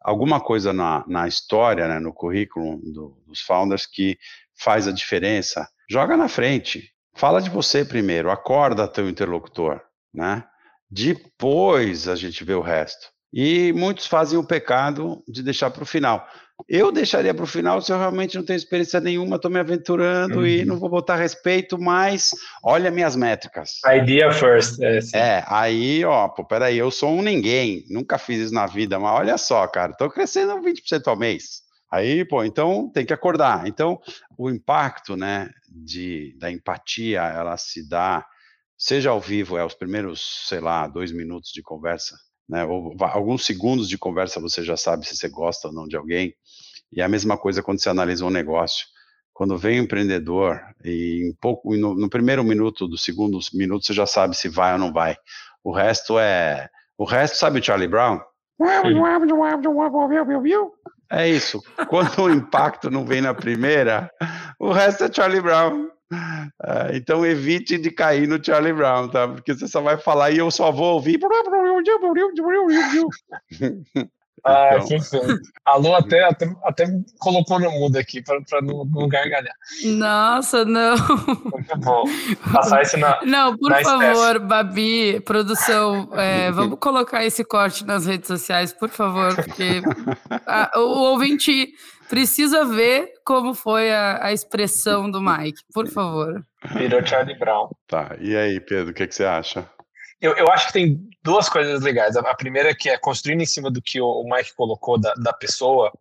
alguma 0.00 0.40
coisa 0.40 0.72
na, 0.72 1.04
na 1.08 1.26
história, 1.26 1.88
né, 1.88 1.98
no 1.98 2.12
currículo 2.12 2.78
do, 2.92 3.22
dos 3.26 3.40
founders 3.40 3.86
que 3.86 4.18
faz 4.58 4.86
a 4.88 4.92
diferença, 4.92 5.68
joga 5.90 6.16
na 6.16 6.28
frente, 6.28 6.90
fala 7.14 7.40
de 7.40 7.50
você 7.50 7.84
primeiro, 7.84 8.30
acorda 8.30 8.88
teu 8.88 9.08
interlocutor, 9.08 9.80
né? 10.12 10.44
Depois 10.88 12.06
a 12.06 12.14
gente 12.14 12.44
vê 12.44 12.54
o 12.54 12.60
resto. 12.60 13.08
E 13.32 13.72
muitos 13.72 14.06
fazem 14.06 14.38
o 14.38 14.46
pecado 14.46 15.22
de 15.28 15.42
deixar 15.42 15.70
para 15.70 15.82
o 15.82 15.86
final. 15.86 16.26
Eu 16.68 16.90
deixaria 16.90 17.34
para 17.34 17.44
o 17.44 17.46
final 17.46 17.82
se 17.82 17.92
eu 17.92 17.98
realmente 17.98 18.36
não 18.36 18.44
tenho 18.44 18.56
experiência 18.56 18.98
nenhuma, 18.98 19.36
estou 19.36 19.50
me 19.50 19.60
aventurando 19.60 20.38
uhum. 20.38 20.46
e 20.46 20.64
não 20.64 20.78
vou 20.78 20.88
botar 20.88 21.16
respeito, 21.16 21.78
mas 21.78 22.30
olha 22.64 22.90
minhas 22.90 23.14
métricas. 23.14 23.72
Idea 23.84 24.32
first. 24.32 24.80
É, 24.80 25.00
é, 25.12 25.44
aí, 25.46 26.02
ó, 26.04 26.28
pô, 26.28 26.44
peraí, 26.44 26.78
eu 26.78 26.90
sou 26.90 27.10
um 27.10 27.22
ninguém, 27.22 27.84
nunca 27.90 28.16
fiz 28.16 28.40
isso 28.40 28.54
na 28.54 28.66
vida, 28.66 28.98
mas 28.98 29.12
olha 29.12 29.36
só, 29.36 29.66
cara, 29.66 29.92
estou 29.92 30.08
crescendo 30.08 30.54
20% 30.62 31.06
ao 31.06 31.16
mês. 31.16 31.66
Aí, 31.92 32.24
pô, 32.24 32.42
então 32.42 32.90
tem 32.92 33.04
que 33.04 33.12
acordar. 33.12 33.66
Então, 33.66 34.00
o 34.36 34.50
impacto, 34.50 35.14
né, 35.14 35.50
de, 35.68 36.34
da 36.38 36.50
empatia, 36.50 37.20
ela 37.20 37.56
se 37.58 37.86
dá, 37.88 38.26
seja 38.76 39.10
ao 39.10 39.20
vivo, 39.20 39.58
é 39.58 39.64
os 39.64 39.74
primeiros, 39.74 40.46
sei 40.48 40.60
lá, 40.60 40.88
dois 40.88 41.12
minutos 41.12 41.50
de 41.52 41.62
conversa, 41.62 42.16
né, 42.48 42.64
ou 42.64 42.94
alguns 43.00 43.44
segundos 43.44 43.88
de 43.88 43.98
conversa 43.98 44.40
você 44.40 44.62
já 44.62 44.76
sabe 44.76 45.06
se 45.06 45.16
você 45.16 45.28
gosta 45.28 45.68
ou 45.68 45.74
não 45.74 45.86
de 45.86 45.96
alguém, 45.96 46.34
e 46.92 47.00
é 47.00 47.04
a 47.04 47.08
mesma 47.08 47.36
coisa 47.36 47.62
quando 47.62 47.80
você 47.80 47.88
analisa 47.88 48.24
um 48.24 48.30
negócio. 48.30 48.86
Quando 49.32 49.58
vem 49.58 49.78
o 49.78 49.82
um 49.82 49.84
empreendedor, 49.84 50.60
e 50.82 51.28
em 51.28 51.34
pouco, 51.34 51.76
no, 51.76 51.94
no, 51.94 52.08
primeiro 52.08 52.42
minuto 52.42 52.88
do 52.88 52.96
segundo 52.96 53.38
minuto 53.52 53.84
você 53.84 53.92
já 53.92 54.06
sabe 54.06 54.34
se 54.34 54.48
vai 54.48 54.72
ou 54.72 54.78
não 54.78 54.92
vai. 54.92 55.14
O 55.62 55.72
resto 55.72 56.18
é. 56.18 56.70
O 56.96 57.04
resto, 57.04 57.36
sabe 57.36 57.60
o 57.60 57.62
Charlie 57.62 57.88
Brown? 57.88 58.18
É 61.12 61.28
isso. 61.28 61.62
Quando 61.88 62.22
o 62.22 62.30
impacto 62.30 62.90
não 62.90 63.04
vem 63.04 63.20
na 63.20 63.34
primeira, 63.34 64.10
o 64.58 64.72
resto 64.72 65.04
é 65.04 65.12
Charlie 65.12 65.42
Brown. 65.42 65.90
É, 66.12 66.96
então 66.96 67.26
evite 67.26 67.76
de 67.76 67.90
cair 67.90 68.28
no 68.28 68.42
Charlie 68.42 68.72
Brown, 68.72 69.08
tá? 69.08 69.26
Porque 69.26 69.54
você 69.54 69.66
só 69.66 69.80
vai 69.80 69.98
falar 69.98 70.30
e 70.30 70.38
eu 70.38 70.50
só 70.50 70.70
vou 70.70 70.94
ouvir. 70.94 71.18
Ah, 74.46 74.76
então. 74.76 74.96
enfim. 74.96 75.40
A 75.64 75.76
Lu 75.76 75.92
até, 75.92 76.22
até, 76.22 76.48
até 76.62 76.86
colocou 77.18 77.58
no 77.58 77.68
mudo 77.72 77.96
aqui 77.96 78.22
para 78.22 78.62
não, 78.62 78.84
não 78.84 79.08
gargalhar. 79.08 79.54
Nossa, 79.84 80.64
não. 80.64 80.94
Muito 80.96 81.76
bom. 81.78 82.04
Passar 82.52 82.82
isso 82.82 82.96
na. 82.96 83.20
Não, 83.24 83.56
por 83.56 83.70
na 83.70 83.82
favor, 83.82 84.38
Babi, 84.38 85.20
produção, 85.20 86.08
é, 86.12 86.52
vamos 86.52 86.78
colocar 86.78 87.24
esse 87.24 87.44
corte 87.44 87.84
nas 87.84 88.06
redes 88.06 88.28
sociais, 88.28 88.72
por 88.72 88.88
favor, 88.88 89.34
porque 89.34 89.82
a, 90.46 90.78
o 90.78 91.10
ouvinte 91.10 91.74
precisa 92.08 92.64
ver 92.64 93.12
como 93.24 93.54
foi 93.54 93.92
a, 93.92 94.26
a 94.26 94.32
expressão 94.32 95.10
do 95.10 95.20
Mike, 95.20 95.62
por 95.72 95.88
favor. 95.88 96.44
Virou 96.74 97.04
Charlie 97.04 97.38
Brown. 97.38 97.70
Tá, 97.86 98.16
e 98.20 98.36
aí, 98.36 98.60
Pedro, 98.60 98.90
o 98.90 98.94
que, 98.94 99.06
que 99.06 99.14
você 99.14 99.24
acha? 99.24 99.68
Eu, 100.20 100.34
eu 100.34 100.48
acho 100.50 100.68
que 100.68 100.72
tem 100.72 101.08
duas 101.22 101.48
coisas 101.48 101.82
legais. 101.82 102.16
A 102.16 102.34
primeira 102.34 102.70
é 102.70 102.74
que 102.74 102.88
é 102.88 102.96
construindo 102.96 103.42
em 103.42 103.46
cima 103.46 103.70
do 103.70 103.82
que 103.82 104.00
o 104.00 104.24
Mike 104.24 104.54
colocou 104.54 104.98
da, 104.98 105.12
da 105.14 105.32
pessoa, 105.32 105.92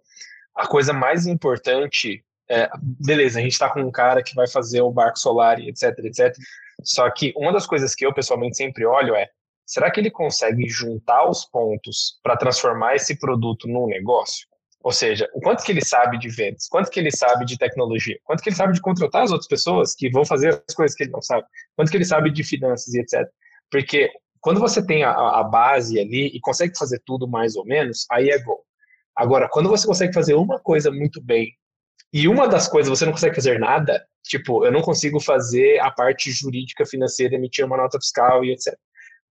a 0.55 0.65
coisa 0.65 0.93
mais 0.93 1.27
importante 1.27 2.23
é, 2.49 2.69
beleza, 2.79 3.39
a 3.39 3.41
gente 3.41 3.53
está 3.53 3.69
com 3.69 3.81
um 3.81 3.91
cara 3.91 4.21
que 4.21 4.35
vai 4.35 4.47
fazer 4.47 4.81
o 4.81 4.91
barco 4.91 5.17
solar 5.17 5.59
etc, 5.59 5.97
etc. 5.99 6.35
Só 6.83 7.09
que 7.09 7.33
uma 7.35 7.51
das 7.51 7.65
coisas 7.65 7.95
que 7.95 8.05
eu 8.05 8.13
pessoalmente 8.13 8.57
sempre 8.57 8.85
olho 8.85 9.15
é, 9.15 9.27
será 9.65 9.89
que 9.89 9.99
ele 9.99 10.11
consegue 10.11 10.67
juntar 10.69 11.27
os 11.27 11.45
pontos 11.45 12.19
para 12.21 12.37
transformar 12.37 12.95
esse 12.95 13.17
produto 13.17 13.67
num 13.67 13.87
negócio? 13.87 14.47
Ou 14.85 14.91
seja, 14.91 15.27
o 15.33 15.41
quanto 15.41 15.63
que 15.63 15.71
ele 15.71 15.83
sabe 15.83 16.15
de 16.19 16.29
vendas, 16.29 16.67
quanto 16.69 16.91
que 16.91 16.99
ele 16.99 17.09
sabe 17.09 17.43
de 17.43 17.57
tecnologia, 17.57 18.19
quanto 18.23 18.43
que 18.43 18.49
ele 18.49 18.55
sabe 18.55 18.71
de 18.71 18.79
contratar 18.79 19.23
as 19.23 19.31
outras 19.31 19.47
pessoas 19.47 19.95
que 19.95 20.11
vão 20.11 20.23
fazer 20.23 20.61
as 20.69 20.75
coisas 20.75 20.95
que 20.95 21.05
ele 21.05 21.11
não 21.11 21.23
sabe, 21.23 21.43
quanto 21.75 21.89
que 21.89 21.97
ele 21.97 22.05
sabe 22.05 22.29
de 22.29 22.43
finanças 22.43 22.93
e 22.93 22.99
etc. 22.99 23.27
Porque 23.71 24.11
quando 24.39 24.59
você 24.59 24.85
tem 24.85 25.03
a, 25.03 25.09
a 25.09 25.43
base 25.43 25.99
ali 25.99 26.27
e 26.27 26.39
consegue 26.39 26.77
fazer 26.77 27.01
tudo 27.03 27.27
mais 27.27 27.55
ou 27.55 27.65
menos, 27.65 28.05
aí 28.11 28.29
é 28.29 28.37
gol. 28.37 28.63
Agora, 29.15 29.49
quando 29.49 29.69
você 29.69 29.87
consegue 29.87 30.13
fazer 30.13 30.35
uma 30.35 30.59
coisa 30.59 30.91
muito 30.91 31.19
bem 31.19 31.51
e 32.13 32.27
uma 32.27 32.47
das 32.47 32.67
coisas 32.67 32.87
você 32.87 33.05
não 33.05 33.13
consegue 33.13 33.33
fazer 33.33 33.59
nada, 33.59 34.05
tipo, 34.23 34.63
eu 34.67 34.71
não 34.71 34.83
consigo 34.83 35.19
fazer 35.19 35.79
a 35.79 35.89
parte 35.89 36.29
jurídica 36.31 36.85
financeira, 36.85 37.33
emitir 37.33 37.65
uma 37.65 37.77
nota 37.77 37.97
fiscal 37.99 38.45
e 38.45 38.51
etc 38.51 38.75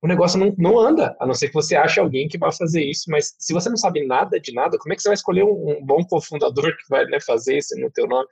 o 0.05 0.07
negócio 0.07 0.39
não, 0.39 0.55
não 0.59 0.79
anda, 0.79 1.17
a 1.19 1.27
não 1.27 1.33
ser 1.33 1.49
que 1.49 1.55
você 1.55 1.75
ache 1.75 1.99
alguém 1.99 2.29
que 2.29 2.37
vai 2.37 2.53
fazer 2.53 2.85
isso, 2.85 3.05
mas 3.09 3.35
se 3.39 3.55
você 3.55 3.71
não 3.71 3.77
sabe 3.79 4.07
nada 4.07 4.39
de 4.39 4.53
nada, 4.53 4.77
como 4.77 4.93
é 4.93 4.97
que 4.97 5.01
você 5.01 5.09
vai 5.09 5.15
escolher 5.15 5.45
um, 5.45 5.79
um 5.79 5.83
bom 5.83 6.05
cofundador 6.05 6.77
que 6.77 6.85
vai 6.91 7.07
né, 7.07 7.19
fazer 7.21 7.57
isso 7.57 7.75
no 7.81 7.91
teu 7.91 8.07
nome? 8.07 8.29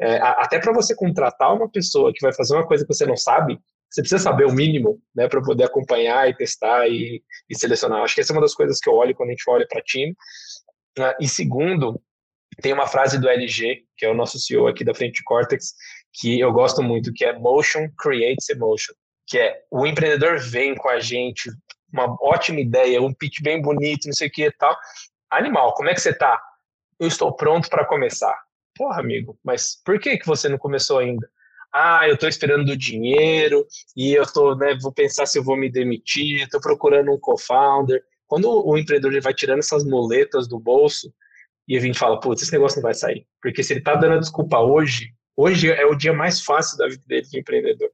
É, 0.00 0.16
até 0.16 0.58
para 0.58 0.72
você 0.72 0.96
contratar 0.96 1.54
uma 1.54 1.70
pessoa 1.70 2.10
que 2.10 2.22
vai 2.22 2.32
fazer 2.32 2.54
uma 2.54 2.66
coisa 2.66 2.86
que 2.86 2.94
você 2.94 3.04
não 3.04 3.18
sabe, 3.18 3.60
você 3.90 4.00
precisa 4.00 4.22
saber 4.22 4.46
o 4.46 4.52
mínimo, 4.52 4.98
né, 5.14 5.28
para 5.28 5.42
poder 5.42 5.64
acompanhar 5.64 6.26
e 6.26 6.34
testar 6.34 6.88
e, 6.88 7.22
e, 7.50 7.54
selecionar. 7.54 8.02
Acho 8.02 8.14
que 8.14 8.22
essa 8.22 8.32
é 8.32 8.34
uma 8.34 8.40
das 8.40 8.54
coisas 8.54 8.78
que 8.80 8.88
eu 8.88 8.94
olho 8.94 9.14
quando 9.14 9.28
a 9.28 9.32
gente 9.32 9.44
olha 9.46 9.66
para 9.68 9.82
time. 9.82 10.12
Uh, 10.98 11.12
e 11.20 11.28
segundo, 11.28 12.00
tem 12.62 12.72
uma 12.72 12.86
frase 12.86 13.20
do 13.20 13.28
LG, 13.28 13.82
que 13.94 14.06
é 14.06 14.10
o 14.10 14.14
nosso 14.14 14.38
CEO 14.38 14.66
aqui 14.66 14.84
da 14.84 14.94
frente 14.94 15.16
de 15.16 15.24
Cortex, 15.24 15.74
que 16.14 16.40
eu 16.40 16.50
gosto 16.50 16.82
muito, 16.82 17.12
que 17.12 17.26
é 17.26 17.38
motion 17.38 17.90
creates 17.98 18.48
emotion 18.48 18.94
que 19.30 19.38
é 19.38 19.62
o 19.70 19.86
empreendedor 19.86 20.40
vem 20.40 20.74
com 20.74 20.88
a 20.88 20.98
gente, 20.98 21.48
uma 21.92 22.16
ótima 22.20 22.58
ideia, 22.58 23.00
um 23.00 23.14
pitch 23.14 23.40
bem 23.40 23.62
bonito, 23.62 24.06
não 24.06 24.12
sei 24.12 24.26
o 24.26 24.30
que 24.30 24.44
e 24.44 24.50
tal. 24.50 24.76
Animal, 25.30 25.72
como 25.74 25.88
é 25.88 25.94
que 25.94 26.00
você 26.00 26.12
tá? 26.12 26.42
Eu 26.98 27.06
estou 27.06 27.32
pronto 27.32 27.70
para 27.70 27.86
começar. 27.86 28.36
Porra, 28.74 28.98
amigo, 29.00 29.38
mas 29.44 29.80
por 29.84 30.00
que 30.00 30.18
que 30.18 30.26
você 30.26 30.48
não 30.48 30.58
começou 30.58 30.98
ainda? 30.98 31.30
Ah, 31.72 32.08
eu 32.08 32.14
estou 32.14 32.28
esperando 32.28 32.64
do 32.64 32.76
dinheiro 32.76 33.64
e 33.96 34.12
eu 34.12 34.26
tô, 34.26 34.56
né, 34.56 34.76
vou 34.82 34.92
pensar 34.92 35.26
se 35.26 35.38
eu 35.38 35.44
vou 35.44 35.56
me 35.56 35.70
demitir, 35.70 36.42
estou 36.42 36.60
procurando 36.60 37.12
um 37.12 37.18
co-founder. 37.18 38.02
Quando 38.26 38.50
o 38.50 38.76
empreendedor 38.76 39.20
vai 39.22 39.32
tirando 39.32 39.60
essas 39.60 39.84
moletas 39.84 40.48
do 40.48 40.58
bolso 40.58 41.12
e 41.68 41.76
a 41.76 41.80
gente 41.80 41.96
fala, 41.96 42.18
putz, 42.18 42.42
esse 42.42 42.52
negócio 42.52 42.78
não 42.78 42.82
vai 42.82 42.94
sair. 42.94 43.24
Porque 43.40 43.62
se 43.62 43.72
ele 43.72 43.80
está 43.80 43.94
dando 43.94 44.14
a 44.14 44.18
desculpa 44.18 44.58
hoje, 44.58 45.14
hoje 45.36 45.70
é 45.70 45.86
o 45.86 45.94
dia 45.94 46.12
mais 46.12 46.40
fácil 46.40 46.76
da 46.76 46.88
vida 46.88 47.04
dele 47.06 47.26
de 47.28 47.38
empreendedor 47.38 47.90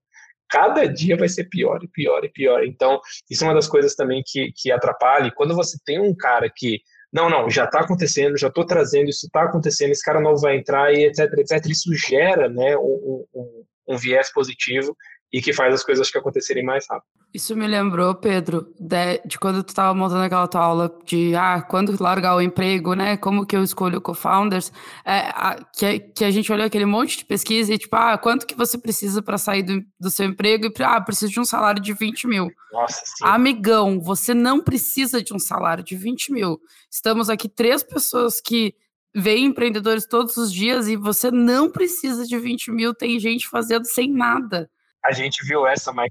cada 0.49 0.87
dia 0.87 1.17
vai 1.17 1.29
ser 1.29 1.45
pior 1.45 1.83
e 1.83 1.89
pior 1.89 2.25
e 2.25 2.29
pior. 2.29 2.65
Então, 2.65 3.01
isso 3.31 3.45
é 3.45 3.47
uma 3.49 3.55
das 3.55 3.69
coisas 3.69 3.95
também 3.95 4.23
que, 4.25 4.53
que 4.57 4.71
atrapalha. 4.71 5.29
E 5.29 5.35
quando 5.35 5.55
você 5.55 5.79
tem 5.85 6.01
um 6.01 6.15
cara 6.15 6.51
que, 6.55 6.81
não, 7.13 7.29
não, 7.29 7.51
já 7.51 7.65
está 7.65 7.81
acontecendo, 7.81 8.39
já 8.39 8.49
estou 8.49 8.67
trazendo, 8.67 9.09
isso 9.09 9.27
está 9.27 9.43
acontecendo, 9.43 9.91
esse 9.91 10.05
cara 10.05 10.21
não 10.21 10.37
vai 10.37 10.57
entrar 10.57 10.93
e 10.93 11.05
etc, 11.07 11.33
etc, 11.39 11.67
isso 11.67 11.95
gera 11.95 12.49
né, 12.49 12.77
um, 12.77 13.25
um, 13.35 13.65
um 13.89 13.97
viés 13.97 14.33
positivo 14.33 14.97
e 15.33 15.41
que 15.41 15.53
faz 15.53 15.75
as 15.75 15.85
coisas 15.85 16.11
que 16.11 16.19
acontecerem 16.19 16.65
mais 16.65 16.87
rápido. 16.89 17.17
Isso 17.35 17.55
me 17.55 17.67
lembrou, 17.67 18.15
Pedro, 18.15 18.73
de, 18.81 19.21
de 19.27 19.39
quando 19.39 19.63
tu 19.63 19.69
estava 19.69 19.93
montando 19.93 20.23
aquela 20.23 20.49
tua 20.49 20.63
aula 20.63 20.99
de 21.05 21.35
ah, 21.35 21.61
quando 21.61 21.95
largar 22.03 22.35
o 22.35 22.41
emprego, 22.41 22.95
né? 22.95 23.17
Como 23.19 23.45
que 23.45 23.55
eu 23.55 23.63
escolho 23.63 24.01
co-founders? 24.01 24.73
É, 25.05 25.31
que, 25.77 25.99
que 26.01 26.25
a 26.25 26.31
gente 26.31 26.51
olhou 26.51 26.65
aquele 26.65 26.87
monte 26.87 27.19
de 27.19 27.27
pesquisa 27.27 27.75
e 27.75 27.79
tipo, 27.79 27.95
ah, 27.95 28.17
quanto 28.17 28.47
que 28.47 28.55
você 28.55 28.79
precisa 28.79 29.21
para 29.21 29.37
sair 29.37 29.63
do, 29.63 29.85
do 30.01 30.11
seu 30.11 30.25
emprego? 30.25 30.67
E 30.67 30.83
ah, 30.83 31.01
preciso 31.01 31.33
de 31.33 31.41
um 31.41 31.45
salário 31.45 31.83
de 31.83 31.93
20 31.93 32.27
mil. 32.27 32.49
Nossa, 32.73 33.03
sim. 33.05 33.25
Amigão, 33.25 34.01
você 34.01 34.33
não 34.33 34.63
precisa 34.63 35.23
de 35.23 35.35
um 35.35 35.39
salário 35.39 35.85
de 35.85 35.95
20 35.95 36.33
mil. 36.33 36.59
Estamos 36.91 37.29
aqui 37.29 37.49
três 37.49 37.83
pessoas 37.83 38.41
que 38.41 38.75
veem 39.15 39.47
empreendedores 39.47 40.07
todos 40.07 40.39
os 40.39 40.51
dias 40.51 40.89
e 40.89 40.97
você 40.97 41.31
não 41.31 41.71
precisa 41.71 42.25
de 42.25 42.39
20 42.39 42.71
mil. 42.71 42.95
Tem 42.95 43.21
gente 43.21 43.47
fazendo 43.47 43.85
sem 43.85 44.11
nada 44.11 44.71
a 45.07 45.13
gente 45.13 45.45
viu 45.47 45.67
essa, 45.67 45.93
mas 45.93 46.11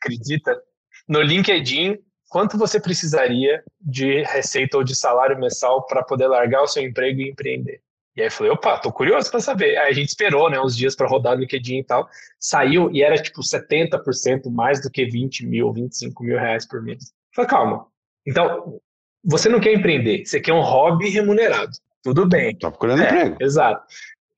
acredita? 0.00 0.60
No 1.08 1.20
LinkedIn, 1.20 1.98
quanto 2.28 2.58
você 2.58 2.80
precisaria 2.80 3.62
de 3.80 4.22
receita 4.22 4.76
ou 4.76 4.84
de 4.84 4.94
salário 4.94 5.38
mensal 5.38 5.86
para 5.86 6.02
poder 6.02 6.26
largar 6.26 6.62
o 6.62 6.66
seu 6.66 6.82
emprego 6.82 7.20
e 7.20 7.30
empreender? 7.30 7.80
E 8.16 8.22
aí 8.22 8.28
eu 8.28 8.32
falei, 8.32 8.52
opa, 8.52 8.78
tô 8.78 8.90
curioso 8.90 9.30
para 9.30 9.40
saber. 9.40 9.76
Aí 9.76 9.90
a 9.90 9.92
gente 9.92 10.08
esperou, 10.08 10.50
né, 10.50 10.58
uns 10.58 10.74
dias 10.74 10.96
para 10.96 11.06
rodar 11.06 11.34
no 11.34 11.42
LinkedIn 11.42 11.78
e 11.78 11.84
tal. 11.84 12.08
Saiu 12.40 12.90
e 12.90 13.02
era 13.02 13.20
tipo 13.20 13.42
70% 13.42 14.50
mais 14.50 14.80
do 14.80 14.90
que 14.90 15.04
20 15.04 15.46
mil, 15.46 15.70
25 15.70 16.24
mil 16.24 16.38
reais 16.38 16.66
por 16.66 16.82
mês. 16.82 17.10
Eu 17.10 17.34
falei, 17.34 17.50
calma. 17.50 17.86
Então, 18.26 18.80
você 19.22 19.48
não 19.50 19.60
quer 19.60 19.74
empreender, 19.74 20.24
você 20.24 20.40
quer 20.40 20.54
um 20.54 20.62
hobby 20.62 21.10
remunerado. 21.10 21.72
Tudo 22.02 22.26
bem. 22.26 22.56
Tá 22.56 22.70
procurando 22.70 23.02
é, 23.02 23.06
emprego. 23.06 23.36
Exato. 23.40 23.84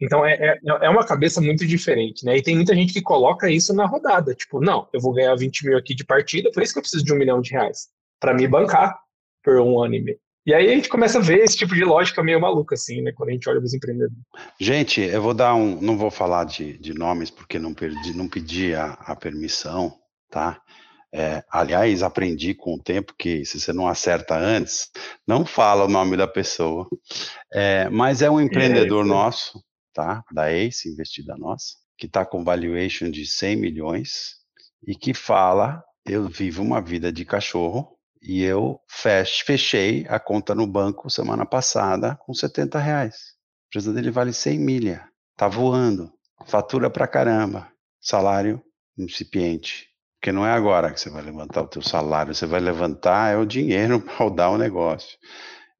Então 0.01 0.25
é, 0.25 0.35
é, 0.35 0.59
é, 0.65 0.89
uma 0.89 1.05
cabeça 1.05 1.41
muito 1.41 1.67
diferente, 1.67 2.25
né? 2.25 2.37
E 2.37 2.43
tem 2.43 2.55
muita 2.55 2.75
gente 2.75 2.93
que 2.93 3.03
coloca 3.03 3.51
isso 3.51 3.75
na 3.75 3.87
rodada. 3.87 4.35
Tipo, 4.35 4.61
não, 4.61 4.89
eu 4.93 5.01
vou 5.01 5.13
ganhar 5.13 5.35
20 5.35 5.67
mil 5.67 5.77
aqui 5.77 5.95
de 5.95 6.05
partida, 6.05 6.51
por 6.53 6.63
isso 6.63 6.73
que 6.73 6.79
eu 6.79 6.83
preciso 6.83 7.05
de 7.05 7.13
um 7.13 7.19
milhão 7.19 7.41
de 7.41 7.51
reais. 7.51 7.89
para 8.21 8.35
me 8.35 8.47
bancar 8.47 8.99
por 9.43 9.61
um 9.61 9.83
ano 9.83 9.95
e 9.95 10.01
meio. 10.01 10.19
E 10.47 10.55
aí 10.55 10.71
a 10.71 10.75
gente 10.75 10.89
começa 10.89 11.19
a 11.19 11.21
ver 11.21 11.41
esse 11.41 11.59
tipo 11.59 11.75
de 11.75 11.85
lógica 11.85 12.23
meio 12.23 12.41
maluca, 12.41 12.75
assim, 12.75 13.03
né? 13.03 13.13
Quando 13.13 13.29
a 13.29 13.33
gente 13.33 13.49
olha 13.51 13.61
os 13.61 13.75
empreendedores. 13.75 14.17
Gente, 14.59 15.01
eu 15.01 15.21
vou 15.21 15.35
dar 15.35 15.55
um. 15.55 15.79
Não 15.81 15.99
vou 15.99 16.11
falar 16.11 16.45
de, 16.45 16.79
de 16.79 16.95
nomes 16.95 17.31
porque 17.31 17.59
não, 17.59 17.75
perdi, 17.75 18.17
não 18.17 18.29
pedi 18.29 18.75
a, 18.75 18.93
a 18.93 19.15
permissão, 19.15 19.95
tá? 20.31 20.59
É, 21.13 21.43
aliás, 21.51 22.03
aprendi 22.03 22.55
com 22.55 22.75
o 22.75 22.83
tempo 22.83 23.15
que 23.19 23.45
se 23.45 23.61
você 23.61 23.73
não 23.73 23.89
acerta 23.89 24.39
antes, 24.39 24.91
não 25.27 25.45
fala 25.45 25.85
o 25.85 25.89
nome 25.89 26.17
da 26.17 26.27
pessoa. 26.27 26.87
É, 27.53 27.89
mas 27.91 28.23
é 28.23 28.31
um 28.31 28.41
empreendedor 28.41 29.05
é, 29.05 29.09
nosso, 29.09 29.63
tá? 29.99 30.23
Da 30.31 30.53
Ace, 30.53 30.89
investida 30.89 31.37
nossa, 31.37 31.75
que 31.97 32.07
está 32.07 32.25
com 32.25 32.45
valuation 32.45 33.11
de 33.11 33.27
100 33.27 33.57
milhões 33.57 34.37
e 34.87 34.95
que 34.95 35.13
fala: 35.13 35.83
eu 36.07 36.29
vivo 36.29 36.63
uma 36.63 36.81
vida 36.81 37.13
de 37.13 37.25
cachorro 37.25 37.99
e 38.23 38.45
eu 38.45 38.81
fech, 38.89 39.43
fechei 39.43 40.07
a 40.09 40.21
conta 40.21 40.55
no 40.55 40.69
banco 40.69 41.11
semana 41.11 41.45
passada 41.45 42.17
com 42.21 42.33
70 42.33 42.79
reais. 42.79 43.15
A 43.15 43.67
empresa 43.71 43.93
dele 43.93 44.13
vale 44.13 44.33
100 44.33 44.61
milha, 44.61 45.09
tá 45.37 45.49
voando, 45.49 46.13
fatura 46.47 46.89
pra 46.89 47.09
caramba, 47.09 47.69
salário 48.01 48.63
incipiente. 48.97 49.89
Porque 50.21 50.31
não 50.31 50.47
é 50.47 50.53
agora 50.53 50.93
que 50.93 51.01
você 51.01 51.11
vai 51.11 51.23
levantar 51.23 51.63
o 51.63 51.69
teu 51.69 51.83
salário, 51.83 52.33
você 52.33 52.47
vai 52.47 52.61
levantar 52.61 53.33
é 53.33 53.37
o 53.37 53.45
dinheiro 53.45 53.99
para 54.01 54.15
rodar 54.15 54.53
o 54.53 54.59
negócio 54.59 55.19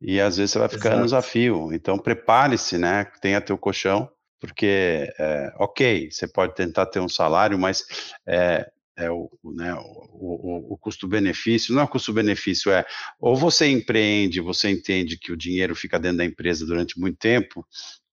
e 0.01 0.21
às 0.21 0.37
vezes 0.37 0.53
você 0.53 0.59
vai 0.59 0.69
ficar 0.69 0.95
anos 0.95 1.13
a 1.13 1.23
fio. 1.23 1.73
Então 1.73 1.99
prepare-se, 1.99 2.79
né? 2.79 3.05
Tenha 3.21 3.41
teu 3.41 3.59
colchão, 3.59 4.09
porque 4.41 5.13
é, 5.19 5.53
ok, 5.57 6.11
você 6.11 6.27
pode 6.29 6.55
tentar 6.55 6.87
ter 6.87 7.01
um 7.01 7.09
salário, 7.09 7.59
mas 7.59 7.85
é, 8.27 8.71
é 8.97 9.11
o, 9.11 9.31
né, 9.45 9.75
o, 9.75 9.81
o, 9.81 10.73
o 10.75 10.79
custo-benefício, 10.79 11.75
não 11.75 11.83
é 11.83 11.87
custo-benefício, 11.87 12.73
é 12.73 12.85
ou 13.21 13.37
você 13.37 13.69
empreende, 13.69 14.41
você 14.41 14.71
entende 14.71 15.17
que 15.17 15.33
o 15.33 15.37
dinheiro 15.37 15.75
fica 15.75 15.99
dentro 15.99 16.19
da 16.19 16.25
empresa 16.25 16.67
durante 16.67 16.99
muito 16.99 17.17
tempo, 17.17 17.65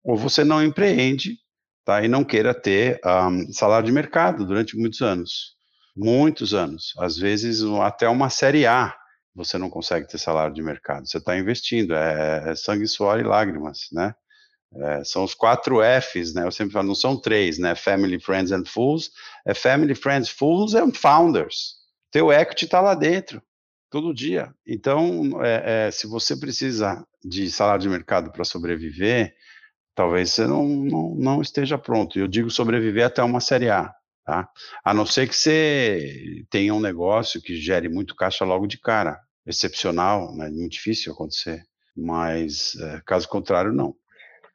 ou 0.03 0.15
você 0.15 0.43
não 0.43 0.63
empreende, 0.63 1.37
tá? 1.83 2.03
E 2.03 2.07
não 2.07 2.23
queira 2.23 2.53
ter 2.53 2.99
um, 3.03 3.51
salário 3.51 3.87
de 3.87 3.91
mercado 3.91 4.45
durante 4.45 4.77
muitos 4.77 5.01
anos. 5.01 5.55
Muitos 5.95 6.53
anos, 6.53 6.93
às 6.99 7.17
vezes 7.17 7.63
até 7.81 8.07
uma 8.09 8.29
série 8.29 8.65
A, 8.65 8.93
você 9.35 9.57
não 9.57 9.69
consegue 9.69 10.07
ter 10.07 10.17
salário 10.17 10.53
de 10.53 10.61
mercado. 10.61 11.07
Você 11.07 11.17
está 11.17 11.37
investindo, 11.37 11.93
é, 11.93 12.51
é, 12.51 12.55
sangue, 12.55 12.87
suor 12.87 13.19
e 13.19 13.23
lágrimas, 13.23 13.87
né? 13.91 14.15
É, 14.73 15.03
são 15.03 15.23
os 15.23 15.33
quatro 15.33 15.79
Fs, 16.01 16.33
né? 16.33 16.45
Eu 16.45 16.51
sempre 16.51 16.73
falo, 16.73 16.87
não 16.87 16.95
são 16.95 17.19
três, 17.19 17.59
né? 17.59 17.75
Family, 17.75 18.19
Friends 18.19 18.51
and 18.51 18.65
Fools. 18.65 19.11
É 19.45 19.53
Family, 19.53 19.93
Friends, 19.93 20.29
Fools 20.29 20.73
and 20.73 20.93
Founders. 20.93 21.75
Teu 22.11 22.31
equity 22.31 22.65
está 22.65 22.79
lá 22.79 22.95
dentro, 22.95 23.41
todo 23.89 24.13
dia. 24.13 24.53
Então, 24.65 25.43
é, 25.43 25.87
é, 25.87 25.91
se 25.91 26.07
você 26.07 26.35
precisa 26.35 27.05
de 27.23 27.51
salário 27.51 27.81
de 27.81 27.89
mercado 27.89 28.31
para 28.31 28.45
sobreviver, 28.45 29.35
talvez 29.93 30.31
você 30.31 30.47
não, 30.47 30.65
não, 30.67 31.15
não 31.15 31.41
esteja 31.41 31.77
pronto. 31.77 32.17
Eu 32.17 32.27
digo 32.27 32.49
sobreviver 32.49 33.05
até 33.05 33.21
uma 33.21 33.41
série 33.41 33.69
A, 33.69 33.93
tá? 34.25 34.49
A 34.83 34.93
não 34.93 35.05
ser 35.05 35.29
que 35.29 35.35
você 35.35 36.43
tenha 36.49 36.73
um 36.73 36.79
negócio 36.79 37.41
que 37.41 37.55
gere 37.55 37.87
muito 37.87 38.15
caixa 38.15 38.43
logo 38.43 38.65
de 38.65 38.79
cara 38.79 39.19
excepcional, 39.45 40.35
né? 40.35 40.49
muito 40.49 40.73
difícil 40.73 41.13
acontecer, 41.13 41.63
mas 41.95 42.75
é, 42.75 43.01
caso 43.05 43.29
contrário, 43.29 43.71
não. 43.71 43.95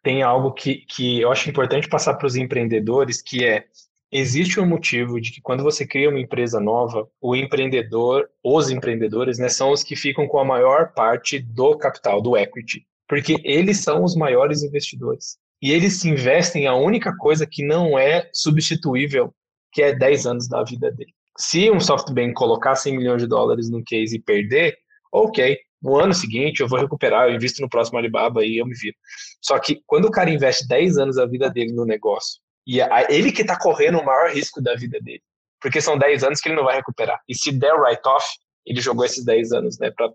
Tem 0.03 0.23
algo 0.23 0.53
que, 0.53 0.85
que 0.89 1.21
eu 1.21 1.31
acho 1.31 1.49
importante 1.49 1.89
passar 1.89 2.15
para 2.15 2.27
os 2.27 2.35
empreendedores, 2.35 3.23
que 3.23 3.45
é 3.45 3.67
existe 4.13 4.59
um 4.59 4.67
motivo 4.67 5.21
de 5.21 5.31
que 5.31 5.41
quando 5.41 5.63
você 5.63 5.87
cria 5.87 6.09
uma 6.09 6.19
empresa 6.19 6.59
nova, 6.59 7.09
o 7.21 7.37
empreendedor, 7.37 8.29
os 8.43 8.69
empreendedores, 8.69 9.39
né, 9.39 9.49
são 9.49 9.71
os 9.71 9.85
que 9.85 9.95
ficam 9.95 10.27
com 10.27 10.41
a 10.41 10.45
maior 10.45 10.93
parte 10.93 11.39
do 11.39 11.77
capital, 11.79 12.21
do 12.21 12.37
equity, 12.37 12.85
porque 13.07 13.37
eles 13.45 13.79
são 13.79 14.03
os 14.03 14.17
maiores 14.17 14.65
investidores. 14.65 15.39
E 15.63 15.71
eles 15.71 16.01
se 16.01 16.09
investem 16.09 16.67
a 16.67 16.75
única 16.75 17.15
coisa 17.17 17.47
que 17.47 17.65
não 17.65 17.99
é 17.99 18.29
substituível, 18.33 19.33
que 19.73 19.83
é 19.83 19.95
10 19.95 20.27
anos 20.27 20.49
da 20.49 20.63
vida 20.63 20.91
dele. 20.91 21.13
Se 21.39 21.71
um 21.71 21.81
SoftBank 21.81 22.35
colocar 22.35 22.75
100 22.75 22.99
milhões 22.99 23.23
de 23.23 23.29
dólares 23.29 23.71
no 23.71 23.83
case 23.85 24.17
e 24.17 24.21
perder, 24.21 24.77
ok, 25.13 25.59
no 25.83 25.97
ano 25.99 26.13
seguinte 26.13 26.61
eu 26.61 26.69
vou 26.69 26.79
recuperar, 26.79 27.29
eu 27.29 27.35
invisto 27.35 27.63
no 27.63 27.69
próximo 27.69 27.99
Alibaba 27.99 28.45
e 28.45 28.59
eu 28.59 28.67
me 28.67 28.75
viro. 28.75 28.97
Só 29.41 29.59
que 29.59 29.83
quando 29.87 30.07
o 30.07 30.11
cara 30.11 30.31
investe 30.31 30.67
10 30.69 30.99
anos 30.99 31.17
da 31.17 31.27
vida 31.27 31.49
dele 31.49 31.73
no 31.73 31.85
negócio, 31.85 32.41
e 32.67 32.81
a, 32.81 33.07
ele 33.09 33.33
que 33.33 33.43
está 33.43 33.59
correndo 33.59 33.99
o 33.99 34.05
maior 34.05 34.31
risco 34.31 34.63
da 34.63 34.75
vida 34.75 35.01
dele, 35.01 35.23
porque 35.61 35.81
são 35.81 35.99
10 35.99 36.25
anos 36.25 36.41
que 36.41 36.49
ele 36.49 36.57
não 36.57 36.65
vai 36.65 36.77
recuperar. 36.77 37.21
E 37.29 37.35
se 37.35 37.53
der 37.53 37.75
write-off, 37.75 38.27
ele 38.67 38.81
jogou 38.81 39.05
esses 39.05 39.25
10 39.25 39.53
anos 39.53 39.79
né, 39.79 39.91
para 39.91 40.11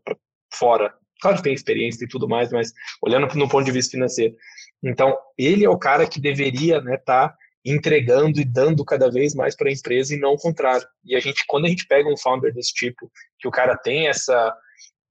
fora. 0.53 0.93
Claro 1.21 1.37
que 1.37 1.43
tem 1.43 1.53
experiência 1.53 2.05
e 2.05 2.07
tudo 2.07 2.27
mais, 2.27 2.51
mas 2.51 2.71
olhando 3.01 3.33
no 3.35 3.49
ponto 3.49 3.65
de 3.65 3.71
vista 3.71 3.91
financeiro. 3.91 4.35
Então, 4.83 5.17
ele 5.37 5.65
é 5.65 5.69
o 5.69 5.77
cara 5.77 6.07
que 6.07 6.19
deveria 6.19 6.77
estar 6.77 6.89
né, 6.89 6.97
tá 6.97 7.35
entregando 7.65 8.39
e 8.39 8.45
dando 8.45 8.85
cada 8.85 9.09
vez 9.09 9.33
mais 9.33 9.55
para 9.55 9.69
a 9.69 9.73
empresa 9.73 10.13
e 10.13 10.19
não 10.19 10.33
o 10.33 10.37
contrário. 10.37 10.87
E 11.03 11.15
a 11.15 11.19
gente, 11.19 11.43
quando 11.47 11.65
a 11.65 11.69
gente 11.69 11.87
pega 11.87 12.07
um 12.07 12.17
founder 12.17 12.53
desse 12.53 12.71
tipo, 12.71 13.11
que 13.39 13.47
o 13.47 13.51
cara 13.51 13.75
tem 13.75 14.07
essa 14.07 14.55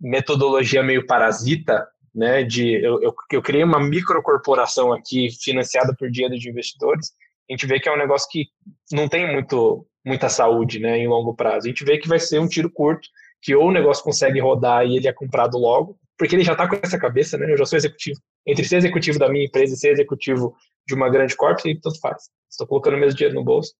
metodologia 0.00 0.82
meio 0.82 1.04
parasita, 1.06 1.86
né, 2.14 2.44
de 2.44 2.74
eu, 2.74 3.02
eu, 3.02 3.14
eu 3.32 3.42
criei 3.42 3.64
uma 3.64 3.80
microcorporação 3.80 4.92
aqui 4.92 5.28
financiada 5.42 5.94
por 5.98 6.08
dinheiro 6.08 6.38
de 6.38 6.48
investidores, 6.48 7.10
a 7.50 7.52
gente 7.52 7.66
vê 7.66 7.80
que 7.80 7.88
é 7.88 7.92
um 7.92 7.98
negócio 7.98 8.28
que 8.30 8.46
não 8.92 9.08
tem 9.08 9.30
muito, 9.30 9.86
muita 10.06 10.28
saúde, 10.28 10.78
né, 10.78 10.96
em 10.96 11.08
longo 11.08 11.34
prazo. 11.34 11.66
A 11.66 11.68
gente 11.68 11.84
vê 11.84 11.98
que 11.98 12.08
vai 12.08 12.20
ser 12.20 12.38
um 12.38 12.46
tiro 12.46 12.70
curto, 12.70 13.08
que 13.42 13.54
ou 13.54 13.68
o 13.68 13.72
negócio 13.72 14.04
consegue 14.04 14.40
rodar 14.40 14.86
e 14.86 14.96
ele 14.96 15.08
é 15.08 15.12
comprado 15.12 15.58
logo, 15.58 15.98
porque 16.16 16.36
ele 16.36 16.44
já 16.44 16.52
está 16.52 16.68
com 16.68 16.76
essa 16.80 16.98
cabeça, 16.98 17.36
né, 17.36 17.52
eu 17.52 17.58
já 17.58 17.66
sou 17.66 17.76
executivo. 17.76 18.20
Entre 18.46 18.64
ser 18.64 18.76
executivo 18.76 19.18
da 19.18 19.28
minha 19.28 19.44
empresa 19.44 19.74
e 19.74 19.76
ser 19.76 19.90
executivo 19.90 20.54
de 20.86 20.94
uma 20.94 21.08
grande 21.08 21.36
corp, 21.36 21.60
tanto 21.82 22.00
faz. 22.00 22.24
Estou 22.50 22.66
colocando 22.66 22.94
o 22.94 23.00
mesmo 23.00 23.16
dinheiro 23.16 23.34
no 23.34 23.44
bolso. 23.44 23.72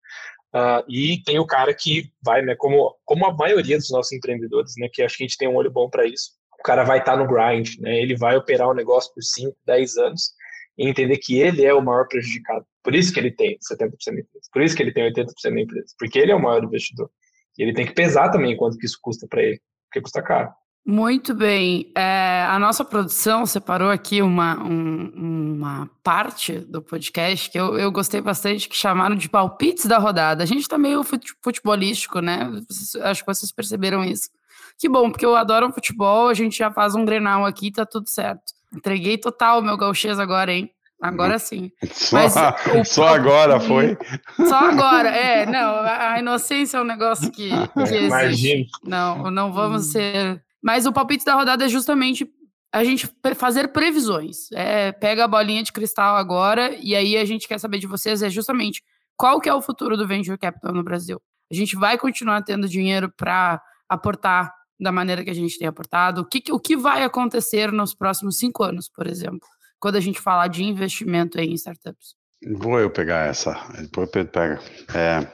Uh, 0.54 0.84
e 0.88 1.22
tem 1.24 1.38
o 1.38 1.46
cara 1.46 1.74
que 1.74 2.12
vai, 2.22 2.40
né, 2.42 2.54
como, 2.56 2.94
como 3.04 3.26
a 3.26 3.34
maioria 3.34 3.76
dos 3.76 3.90
nossos 3.90 4.12
empreendedores, 4.12 4.74
né, 4.78 4.88
que 4.92 5.02
acho 5.02 5.16
que 5.16 5.24
a 5.24 5.26
gente 5.26 5.36
tem 5.36 5.48
um 5.48 5.56
olho 5.56 5.70
bom 5.70 5.90
para 5.90 6.06
isso. 6.06 6.30
O 6.58 6.62
cara 6.62 6.84
vai 6.84 7.00
estar 7.00 7.12
tá 7.12 7.18
no 7.18 7.26
grind, 7.26 7.76
né, 7.80 8.00
ele 8.00 8.16
vai 8.16 8.36
operar 8.36 8.68
o 8.68 8.74
negócio 8.74 9.12
por 9.12 9.22
5, 9.22 9.56
10 9.66 9.96
anos 9.96 10.30
e 10.78 10.88
entender 10.88 11.18
que 11.18 11.40
ele 11.40 11.64
é 11.64 11.74
o 11.74 11.82
maior 11.82 12.06
prejudicado. 12.06 12.64
Por 12.84 12.94
isso 12.94 13.12
que 13.12 13.18
ele 13.18 13.32
tem 13.32 13.58
70% 13.58 13.90
da 14.06 14.20
empresa, 14.20 14.48
por 14.52 14.62
isso 14.62 14.76
que 14.76 14.82
ele 14.82 14.92
tem 14.92 15.12
80% 15.12 15.26
da 15.42 15.60
empresa, 15.60 15.94
porque 15.98 16.18
ele 16.20 16.30
é 16.30 16.34
o 16.36 16.42
maior 16.42 16.62
investidor. 16.62 17.10
E 17.58 17.62
ele 17.62 17.72
tem 17.72 17.86
que 17.86 17.92
pesar 17.92 18.30
também 18.30 18.56
quanto 18.56 18.78
que 18.78 18.86
isso 18.86 18.98
custa 19.02 19.26
para 19.28 19.42
ele, 19.42 19.60
porque 19.88 20.02
custa 20.02 20.22
caro. 20.22 20.52
Muito 20.86 21.34
bem. 21.34 21.90
É, 21.96 22.46
a 22.46 22.58
nossa 22.58 22.84
produção 22.84 23.46
separou 23.46 23.90
aqui 23.90 24.20
uma, 24.20 24.62
um, 24.62 25.54
uma 25.56 25.90
parte 26.02 26.58
do 26.58 26.82
podcast 26.82 27.50
que 27.50 27.58
eu, 27.58 27.78
eu 27.78 27.90
gostei 27.90 28.20
bastante, 28.20 28.68
que 28.68 28.76
chamaram 28.76 29.16
de 29.16 29.30
palpites 29.30 29.86
da 29.86 29.96
rodada. 29.96 30.42
A 30.42 30.46
gente 30.46 30.60
está 30.60 30.76
meio 30.76 31.02
futebolístico, 31.42 32.20
né? 32.20 32.50
Acho 33.02 33.22
que 33.22 33.26
vocês 33.26 33.50
perceberam 33.50 34.04
isso. 34.04 34.28
Que 34.78 34.86
bom, 34.86 35.10
porque 35.10 35.24
eu 35.24 35.34
adoro 35.34 35.72
futebol, 35.72 36.28
a 36.28 36.34
gente 36.34 36.58
já 36.58 36.70
faz 36.70 36.94
um 36.94 37.04
grenal 37.04 37.46
aqui, 37.46 37.70
tá 37.70 37.86
tudo 37.86 38.08
certo. 38.08 38.52
Entreguei 38.70 39.16
total 39.16 39.60
o 39.60 39.62
meu 39.62 39.78
gauchês 39.78 40.18
agora, 40.18 40.52
hein? 40.52 40.70
Agora 41.00 41.38
sim. 41.38 41.70
Só, 41.92 42.16
Mas, 42.16 42.34
o, 42.36 42.84
só 42.84 43.08
agora 43.08 43.58
foi? 43.60 43.96
Só 44.36 44.70
agora, 44.70 45.08
é. 45.08 45.46
Não, 45.46 45.80
a 45.80 46.18
inocência 46.18 46.78
é 46.78 46.80
um 46.80 46.84
negócio 46.84 47.30
que, 47.30 47.50
que 47.86 47.94
existe. 47.94 48.68
Não, 48.82 49.30
não 49.30 49.52
vamos 49.52 49.92
ser 49.92 50.42
mas 50.64 50.86
o 50.86 50.92
palpite 50.92 51.26
da 51.26 51.34
rodada 51.34 51.66
é 51.66 51.68
justamente 51.68 52.26
a 52.72 52.82
gente 52.82 53.06
fazer 53.36 53.68
previsões. 53.68 54.50
É, 54.52 54.92
pega 54.92 55.24
a 55.24 55.28
bolinha 55.28 55.62
de 55.62 55.70
cristal 55.70 56.16
agora 56.16 56.74
e 56.80 56.96
aí 56.96 57.18
a 57.18 57.24
gente 57.26 57.46
quer 57.46 57.60
saber 57.60 57.78
de 57.78 57.86
vocês 57.86 58.22
é 58.22 58.30
justamente 58.30 58.82
qual 59.14 59.38
que 59.42 59.48
é 59.48 59.54
o 59.54 59.60
futuro 59.60 59.94
do 59.94 60.08
venture 60.08 60.38
capital 60.38 60.72
no 60.72 60.82
Brasil. 60.82 61.20
A 61.52 61.54
gente 61.54 61.76
vai 61.76 61.98
continuar 61.98 62.42
tendo 62.42 62.66
dinheiro 62.66 63.12
para 63.14 63.62
aportar 63.86 64.50
da 64.80 64.90
maneira 64.90 65.22
que 65.22 65.30
a 65.30 65.34
gente 65.34 65.58
tem 65.58 65.68
aportado? 65.68 66.22
O 66.22 66.24
que, 66.24 66.50
o 66.50 66.58
que 66.58 66.76
vai 66.76 67.04
acontecer 67.04 67.70
nos 67.70 67.94
próximos 67.94 68.38
cinco 68.38 68.64
anos, 68.64 68.88
por 68.88 69.06
exemplo, 69.06 69.46
quando 69.78 69.96
a 69.96 70.00
gente 70.00 70.18
falar 70.18 70.48
de 70.48 70.64
investimento 70.64 71.38
em 71.38 71.52
startups? 71.52 72.16
Vou 72.56 72.80
eu 72.80 72.90
pegar 72.90 73.28
essa. 73.28 73.52
Depois 73.80 74.10
Pedro 74.10 74.32
pega. 74.32 74.60
É, 74.94 75.30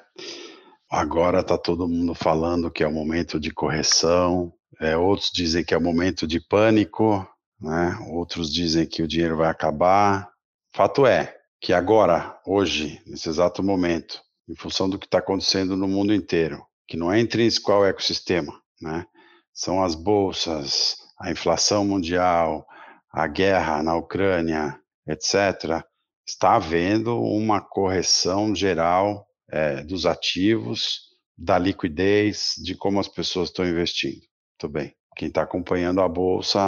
agora 0.90 1.40
está 1.40 1.56
todo 1.56 1.88
mundo 1.88 2.14
falando 2.14 2.70
que 2.70 2.82
é 2.82 2.88
o 2.88 2.92
momento 2.92 3.38
de 3.38 3.52
correção, 3.52 4.52
é, 4.80 4.96
outros 4.96 5.30
dizem 5.30 5.62
que 5.62 5.74
é 5.74 5.78
momento 5.78 6.26
de 6.26 6.40
pânico, 6.40 7.28
né? 7.60 7.98
outros 8.08 8.52
dizem 8.52 8.86
que 8.86 9.02
o 9.02 9.08
dinheiro 9.08 9.36
vai 9.36 9.50
acabar. 9.50 10.30
Fato 10.74 11.06
é 11.06 11.36
que 11.60 11.74
agora, 11.74 12.40
hoje, 12.46 12.98
nesse 13.06 13.28
exato 13.28 13.62
momento, 13.62 14.22
em 14.48 14.56
função 14.56 14.88
do 14.88 14.98
que 14.98 15.04
está 15.04 15.18
acontecendo 15.18 15.76
no 15.76 15.86
mundo 15.86 16.14
inteiro, 16.14 16.64
que 16.88 16.96
não 16.96 17.12
é 17.12 17.20
intrínseco 17.20 17.70
ao 17.70 17.84
ecossistema, 17.84 18.58
né? 18.80 19.06
são 19.52 19.84
as 19.84 19.94
bolsas, 19.94 20.96
a 21.20 21.30
inflação 21.30 21.84
mundial, 21.84 22.66
a 23.12 23.26
guerra 23.26 23.82
na 23.82 23.94
Ucrânia, 23.94 24.80
etc., 25.06 25.84
está 26.26 26.54
havendo 26.54 27.20
uma 27.20 27.60
correção 27.60 28.54
geral 28.54 29.26
é, 29.50 29.82
dos 29.82 30.06
ativos, 30.06 31.10
da 31.36 31.58
liquidez, 31.58 32.54
de 32.62 32.74
como 32.74 32.98
as 32.98 33.08
pessoas 33.08 33.48
estão 33.48 33.66
investindo. 33.66 34.29
Muito 34.62 34.74
bem. 34.74 34.94
Quem 35.16 35.28
está 35.28 35.40
acompanhando 35.40 36.02
a 36.02 36.08
Bolsa, 36.08 36.60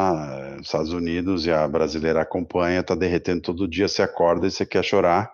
eh, 0.57 0.61
Estados 0.63 0.93
Unidos 0.95 1.45
e 1.45 1.51
a 1.51 1.69
brasileira 1.69 2.23
acompanha, 2.23 2.81
está 2.81 2.95
derretendo 2.95 3.43
todo 3.43 3.69
dia, 3.69 3.87
você 3.87 4.01
acorda 4.01 4.47
e 4.47 4.51
você 4.51 4.65
quer 4.65 4.83
chorar. 4.83 5.31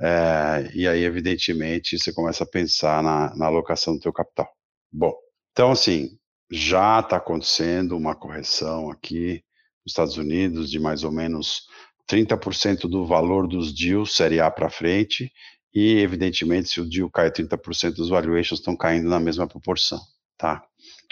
É, 0.00 0.70
e 0.74 0.88
aí, 0.88 1.04
evidentemente, 1.04 1.98
você 1.98 2.10
começa 2.10 2.44
a 2.44 2.46
pensar 2.46 3.02
na, 3.02 3.36
na 3.36 3.46
alocação 3.46 3.94
do 3.94 4.00
teu 4.00 4.12
capital. 4.12 4.48
Bom, 4.90 5.12
então, 5.52 5.70
assim, 5.70 6.18
já 6.50 7.00
está 7.00 7.18
acontecendo 7.18 7.94
uma 7.94 8.14
correção 8.14 8.90
aqui 8.90 9.44
nos 9.84 9.92
Estados 9.92 10.16
Unidos 10.16 10.70
de 10.70 10.78
mais 10.80 11.04
ou 11.04 11.12
menos 11.12 11.66
30% 12.10 12.88
do 12.88 13.06
valor 13.06 13.46
dos 13.46 13.74
deals 13.74 14.16
Série 14.16 14.40
A 14.40 14.50
para 14.50 14.70
frente, 14.70 15.30
e, 15.74 15.98
evidentemente, 16.00 16.70
se 16.70 16.80
o 16.80 16.88
deal 16.88 17.10
cai 17.10 17.30
30%, 17.30 17.98
os 17.98 18.08
valuations 18.08 18.60
estão 18.60 18.74
caindo 18.76 19.10
na 19.10 19.20
mesma 19.20 19.46
proporção, 19.46 20.00
tá? 20.38 20.62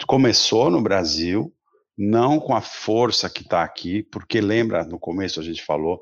Começou 0.05 0.69
no 0.69 0.81
Brasil, 0.81 1.53
não 1.97 2.39
com 2.39 2.55
a 2.55 2.61
força 2.61 3.29
que 3.29 3.41
está 3.41 3.63
aqui, 3.63 4.03
porque 4.03 4.41
lembra, 4.41 4.83
no 4.83 4.99
começo 4.99 5.39
a 5.39 5.43
gente 5.43 5.63
falou, 5.63 6.01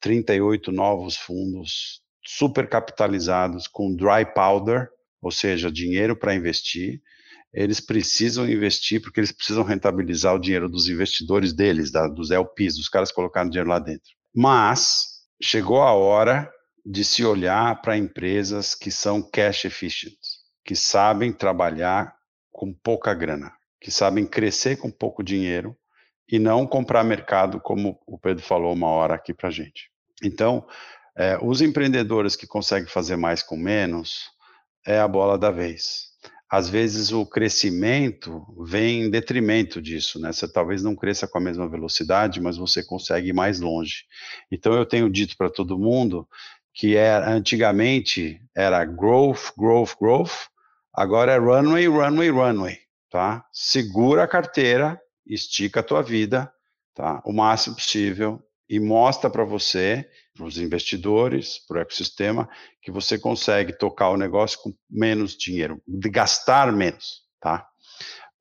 38 0.00 0.70
novos 0.72 1.16
fundos 1.16 2.02
super 2.24 2.68
capitalizados 2.68 3.66
com 3.66 3.94
dry 3.94 4.24
powder, 4.34 4.88
ou 5.20 5.30
seja, 5.30 5.70
dinheiro 5.70 6.16
para 6.16 6.34
investir. 6.34 7.00
Eles 7.52 7.80
precisam 7.80 8.48
investir 8.48 9.00
porque 9.00 9.20
eles 9.20 9.32
precisam 9.32 9.62
rentabilizar 9.62 10.34
o 10.34 10.38
dinheiro 10.38 10.68
dos 10.68 10.88
investidores 10.88 11.52
deles, 11.52 11.90
da, 11.90 12.08
dos 12.08 12.30
LPs, 12.30 12.76
dos 12.76 12.88
caras 12.88 13.12
colocaram 13.12 13.50
dinheiro 13.50 13.68
lá 13.68 13.78
dentro. 13.78 14.10
Mas 14.34 15.20
chegou 15.42 15.82
a 15.82 15.92
hora 15.92 16.50
de 16.84 17.04
se 17.04 17.24
olhar 17.24 17.80
para 17.82 17.96
empresas 17.96 18.74
que 18.74 18.90
são 18.90 19.22
cash 19.22 19.66
efficient, 19.66 20.16
que 20.64 20.74
sabem 20.74 21.32
trabalhar 21.32 22.14
com 22.52 22.72
pouca 22.72 23.14
grana, 23.14 23.52
que 23.80 23.90
sabem 23.90 24.26
crescer 24.26 24.76
com 24.76 24.90
pouco 24.90 25.22
dinheiro 25.22 25.76
e 26.30 26.38
não 26.38 26.66
comprar 26.66 27.02
mercado, 27.02 27.60
como 27.60 27.98
o 28.06 28.18
Pedro 28.18 28.42
falou 28.44 28.72
uma 28.72 28.88
hora 28.88 29.14
aqui 29.14 29.34
para 29.34 29.50
gente. 29.50 29.90
Então, 30.22 30.66
é, 31.16 31.38
os 31.42 31.60
empreendedores 31.60 32.36
que 32.36 32.46
conseguem 32.46 32.88
fazer 32.88 33.16
mais 33.16 33.42
com 33.42 33.56
menos 33.56 34.30
é 34.86 34.98
a 34.98 35.08
bola 35.08 35.36
da 35.38 35.50
vez. 35.50 36.12
Às 36.50 36.68
vezes 36.68 37.12
o 37.12 37.24
crescimento 37.24 38.44
vem 38.66 39.04
em 39.04 39.10
detrimento 39.10 39.80
disso, 39.80 40.20
né? 40.20 40.32
Você 40.32 40.46
talvez 40.46 40.82
não 40.82 40.94
cresça 40.94 41.26
com 41.26 41.38
a 41.38 41.40
mesma 41.40 41.66
velocidade, 41.66 42.42
mas 42.42 42.58
você 42.58 42.84
consegue 42.84 43.30
ir 43.30 43.32
mais 43.32 43.58
longe. 43.58 44.04
Então 44.50 44.74
eu 44.74 44.84
tenho 44.84 45.08
dito 45.08 45.34
para 45.36 45.48
todo 45.48 45.78
mundo 45.78 46.28
que 46.74 46.96
era, 46.96 47.30
é, 47.30 47.32
antigamente 47.32 48.40
era 48.54 48.84
growth, 48.84 49.52
growth, 49.56 49.92
growth, 49.98 50.32
Agora 50.94 51.32
é 51.32 51.38
runway, 51.38 51.86
runway, 51.86 52.30
runway, 52.30 52.78
tá? 53.10 53.44
Segura 53.52 54.24
a 54.24 54.28
carteira, 54.28 55.00
estica 55.26 55.80
a 55.80 55.82
tua 55.82 56.02
vida, 56.02 56.52
tá? 56.94 57.22
O 57.24 57.32
máximo 57.32 57.76
possível 57.76 58.42
e 58.68 58.78
mostra 58.78 59.30
para 59.30 59.44
você, 59.44 60.08
para 60.34 60.46
os 60.46 60.58
investidores, 60.58 61.58
para 61.66 61.78
o 61.78 61.80
ecossistema, 61.80 62.48
que 62.82 62.90
você 62.90 63.18
consegue 63.18 63.72
tocar 63.72 64.10
o 64.10 64.16
negócio 64.16 64.58
com 64.60 64.74
menos 64.90 65.36
dinheiro, 65.36 65.80
de 65.86 66.08
gastar 66.10 66.72
menos, 66.72 67.22
tá? 67.40 67.66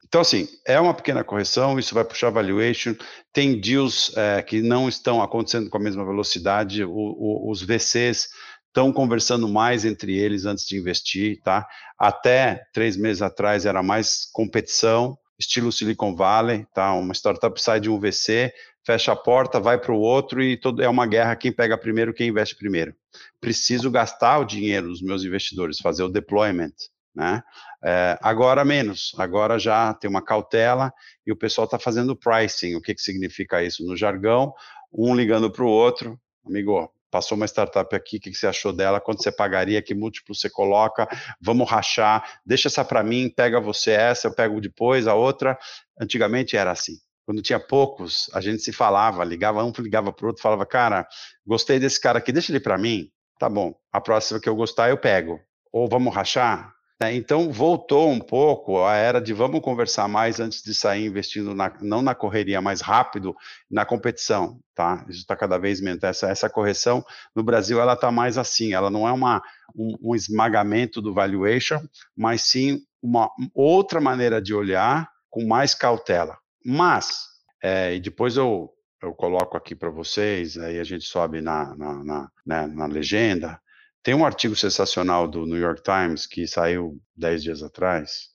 Então, 0.06 0.20
assim, 0.20 0.46
é 0.68 0.78
uma 0.78 0.94
pequena 0.94 1.24
correção, 1.24 1.80
isso 1.80 1.96
vai 1.96 2.04
puxar 2.04 2.32
valuation. 2.32 2.94
Tem 3.32 3.58
deals 3.58 4.12
é, 4.18 4.42
que 4.42 4.62
não 4.62 4.90
estão 4.90 5.22
acontecendo 5.22 5.70
com 5.70 5.78
a 5.78 5.82
mesma 5.82 6.06
velocidade, 6.06 6.84
o, 6.84 6.92
o, 6.92 7.50
os 7.50 7.62
VCs 7.62 8.28
estão 8.72 8.92
conversando 8.92 9.50
mais 9.50 9.84
entre 9.84 10.18
eles 10.18 10.46
antes 10.46 10.66
de 10.66 10.78
investir, 10.78 11.42
tá? 11.44 11.68
Até 12.00 12.64
três 12.74 12.96
meses 12.96 13.22
atrás 13.22 13.66
era 13.66 13.84
mais 13.84 14.26
competição, 14.32 15.18
estilo 15.38 15.72
Silicon 15.72 16.16
Valley, 16.16 16.66
tá? 16.74 16.94
Uma 16.94 17.14
startup 17.14 17.62
sai 17.62 17.82
de 17.82 17.90
um 17.90 18.00
VC, 18.00 18.54
fecha 18.86 19.12
a 19.12 19.16
porta, 19.16 19.60
vai 19.60 19.78
para 19.78 19.92
o 19.92 20.00
outro 20.00 20.42
e 20.42 20.56
todo, 20.56 20.82
é 20.82 20.88
uma 20.88 21.06
guerra 21.06 21.36
quem 21.36 21.52
pega 21.52 21.78
primeiro, 21.78 22.14
quem 22.14 22.30
investe 22.30 22.56
primeiro. 22.56 22.96
Preciso 23.42 23.92
gastar 23.92 24.40
o 24.40 24.46
dinheiro 24.46 24.88
dos 24.88 25.02
meus 25.02 25.24
investidores, 25.26 25.80
fazer 25.80 26.04
o 26.04 26.10
deployment, 26.10 26.74
né? 27.14 27.44
É, 27.84 28.18
agora 28.22 28.64
menos, 28.64 29.12
agora 29.18 29.60
já 29.60 29.94
tem 29.94 30.10
uma 30.10 30.22
cautela 30.22 30.94
e 31.28 31.32
o 31.32 31.36
pessoal 31.36 31.66
está 31.66 31.78
fazendo 31.78 32.16
pricing. 32.16 32.76
O 32.76 32.82
que, 32.82 32.96
que 32.96 33.02
significa 33.02 33.62
isso? 33.62 33.86
No 33.86 33.98
jargão, 33.98 34.54
um 34.94 35.14
ligando 35.14 35.52
para 35.52 35.66
o 35.66 35.68
outro, 35.68 36.18
amigo, 36.46 36.90
passou 37.12 37.36
uma 37.36 37.46
startup 37.46 37.94
aqui, 37.96 38.18
o 38.18 38.20
que, 38.22 38.34
você 38.34 38.48
achou 38.48 38.72
dela? 38.72 39.02
Quanto 39.02 39.22
você 39.22 39.32
pagaria? 39.32 39.82
Que 39.82 39.94
múltiplo 39.94 40.34
você 40.34 40.50
coloca? 40.50 41.08
Vamos 41.40 41.70
rachar, 41.70 42.40
deixa 42.46 42.70
essa 42.70 42.86
para 42.86 43.04
mim, 43.04 43.30
pega 43.30 43.60
você 43.60 43.92
essa, 43.92 44.28
eu 44.28 44.34
pego 44.34 44.62
depois 44.62 45.08
a 45.08 45.14
outra. 45.14 45.60
Antigamente 46.00 46.56
era 46.56 46.72
assim. 46.72 46.94
Quando 47.26 47.42
tinha 47.42 47.60
poucos, 47.60 48.30
a 48.34 48.42
gente 48.42 48.64
se 48.64 48.72
falava, 48.72 49.24
ligava 49.24 49.64
um, 49.64 49.72
ligava 49.78 50.12
para 50.12 50.26
o 50.26 50.28
outro, 50.30 50.42
falava, 50.42 50.66
cara, 50.66 51.08
gostei 51.46 51.80
desse 51.80 52.00
cara 52.00 52.18
aqui, 52.18 52.32
deixa 52.32 52.52
ele 52.52 52.60
para 52.60 52.78
mim. 52.78 53.12
Tá 53.38 53.50
bom, 53.50 53.76
a 53.92 54.00
próxima 54.00 54.40
que 54.40 54.50
eu 54.50 54.56
gostar 54.56 54.90
eu 54.90 54.98
pego. 54.98 55.40
Ou 55.72 55.88
vamos 55.88 56.14
rachar? 56.14 56.74
Né, 57.02 57.16
então, 57.16 57.52
voltou 57.52 58.12
um 58.12 58.20
pouco 58.20 58.84
a 58.84 58.94
era 58.96 59.20
de 59.20 59.34
vamos 59.34 59.60
conversar 59.62 60.08
mais 60.08 60.40
antes 60.40 60.62
de 60.62 60.72
sair 60.72 61.04
investindo, 61.04 61.56
na, 61.56 61.74
não 61.82 62.00
na 62.00 62.14
correria, 62.14 62.62
mais 62.62 62.80
rápido, 62.80 63.36
na 63.72 63.84
competição, 63.84 64.60
tá? 64.76 65.04
Isso 65.10 65.22
está 65.22 65.36
cada 65.36 65.58
vez 65.58 65.82
menos. 65.82 66.04
Essa, 66.04 66.30
essa 66.30 66.48
correção, 66.48 67.04
no 67.36 67.42
Brasil, 67.42 67.82
ela 67.82 67.94
está 67.94 68.12
mais 68.12 68.38
assim, 68.38 68.74
ela 68.74 68.92
não 68.92 69.08
é 69.08 69.12
uma, 69.12 69.42
um, 69.76 70.12
um 70.12 70.16
esmagamento 70.16 71.02
do 71.02 71.12
valuation, 71.12 71.82
mas 72.16 72.44
sim 72.44 72.82
uma 73.02 73.32
outra 73.56 74.00
maneira 74.00 74.40
de 74.40 74.54
olhar 74.54 75.10
com 75.28 75.48
mais 75.48 75.74
cautela. 75.74 76.38
Mas, 76.64 77.24
é, 77.64 77.96
e 77.96 78.00
depois 78.00 78.38
eu, 78.38 78.70
eu 79.02 79.12
coloco 79.16 79.58
aqui 79.58 79.74
para 79.74 79.90
vocês, 79.90 80.56
aí 80.56 80.80
a 80.80 80.84
gente 80.84 81.06
sobe 81.06 81.42
na, 81.42 81.76
na, 81.76 82.04
na, 82.04 82.30
na, 82.46 82.68
na 82.68 82.86
legenda, 82.86 83.60
tem 84.04 84.14
um 84.14 84.26
artigo 84.26 84.56
sensacional 84.56 85.28
do 85.28 85.46
New 85.46 85.60
York 85.60 85.82
Times 85.84 86.26
que 86.26 86.48
saiu 86.48 87.00
dez 87.16 87.44
dias 87.44 87.62
atrás, 87.62 88.30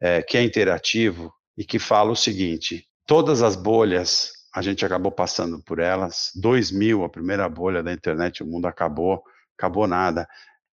é, 0.00 0.22
que 0.22 0.36
é 0.36 0.42
interativo 0.42 1.32
e 1.56 1.64
que 1.64 1.78
fala 1.78 2.12
o 2.12 2.16
seguinte: 2.16 2.86
todas 3.06 3.42
as 3.42 3.56
bolhas 3.56 4.30
a 4.54 4.62
gente 4.62 4.84
acabou 4.84 5.12
passando 5.12 5.62
por 5.62 5.78
elas. 5.78 6.30
2000, 6.36 7.04
a 7.04 7.08
primeira 7.08 7.48
bolha 7.48 7.82
da 7.82 7.92
internet, 7.92 8.42
o 8.42 8.46
mundo 8.46 8.66
acabou, 8.66 9.22
acabou 9.56 9.86
nada. 9.86 10.26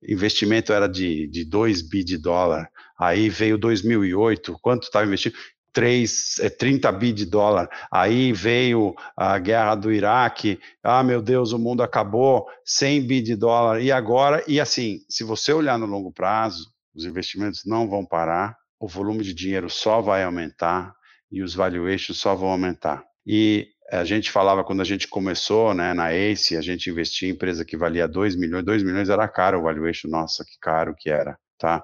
Investimento 0.07 0.73
era 0.73 0.87
de, 0.87 1.27
de 1.29 1.45
2 1.45 1.83
bi 1.89 2.05
de 2.05 2.19
dólar. 2.19 2.69
Aí 2.99 3.29
veio 3.29 3.59
2008, 3.59 4.59
quanto 4.61 4.85
estava 4.85 5.07
investido? 5.07 5.37
3, 5.75 6.39
é, 6.41 6.49
30 6.49 6.91
bi 6.93 7.13
de 7.13 7.27
dólar. 7.27 7.69
Aí 7.93 8.33
veio 8.33 8.95
a 9.17 9.39
guerra 9.39 9.75
do 9.75 9.93
Iraque, 9.93 10.59
ah, 10.83 11.03
meu 11.03 11.21
Deus, 11.21 11.53
o 11.53 11.59
mundo 11.59 11.83
acabou, 11.83 12.47
100 12.65 13.07
bi 13.07 13.21
de 13.21 13.37
dólar. 13.37 13.83
E 13.83 13.93
agora, 13.93 14.43
e 14.49 14.61
assim, 14.61 15.01
se 15.09 15.25
você 15.25 15.53
olhar 15.53 15.79
no 15.79 15.85
longo 15.85 16.13
prazo, 16.13 16.73
os 16.95 17.05
investimentos 17.05 17.63
não 17.67 17.89
vão 17.89 18.07
parar, 18.07 18.57
o 18.81 18.87
volume 18.87 19.25
de 19.25 19.35
dinheiro 19.35 19.69
só 19.69 20.01
vai 20.01 20.23
aumentar 20.23 20.95
e 21.31 21.43
os 21.43 21.55
valuations 21.55 22.19
só 22.19 22.35
vão 22.35 22.51
aumentar. 22.51 23.05
E 23.27 23.67
a 23.91 24.05
gente 24.05 24.31
falava 24.31 24.65
quando 24.65 24.81
a 24.81 24.85
gente 24.85 25.09
começou, 25.09 25.75
né, 25.75 25.93
na 25.93 26.13
ACE, 26.13 26.57
a 26.57 26.61
gente 26.61 26.89
investia 26.89 27.29
em 27.29 27.33
empresa 27.33 27.65
que 27.65 27.77
valia 27.77 28.07
2 28.07 28.37
milhões, 28.37 28.65
2 28.65 28.83
milhões 28.83 29.09
era 29.09 29.27
caro 29.29 29.59
o 29.59 29.63
valuation, 29.63 30.09
nossa, 30.09 30.45
que 30.45 30.59
caro 30.61 30.95
que 30.97 31.11
era, 31.11 31.37
tá? 31.59 31.83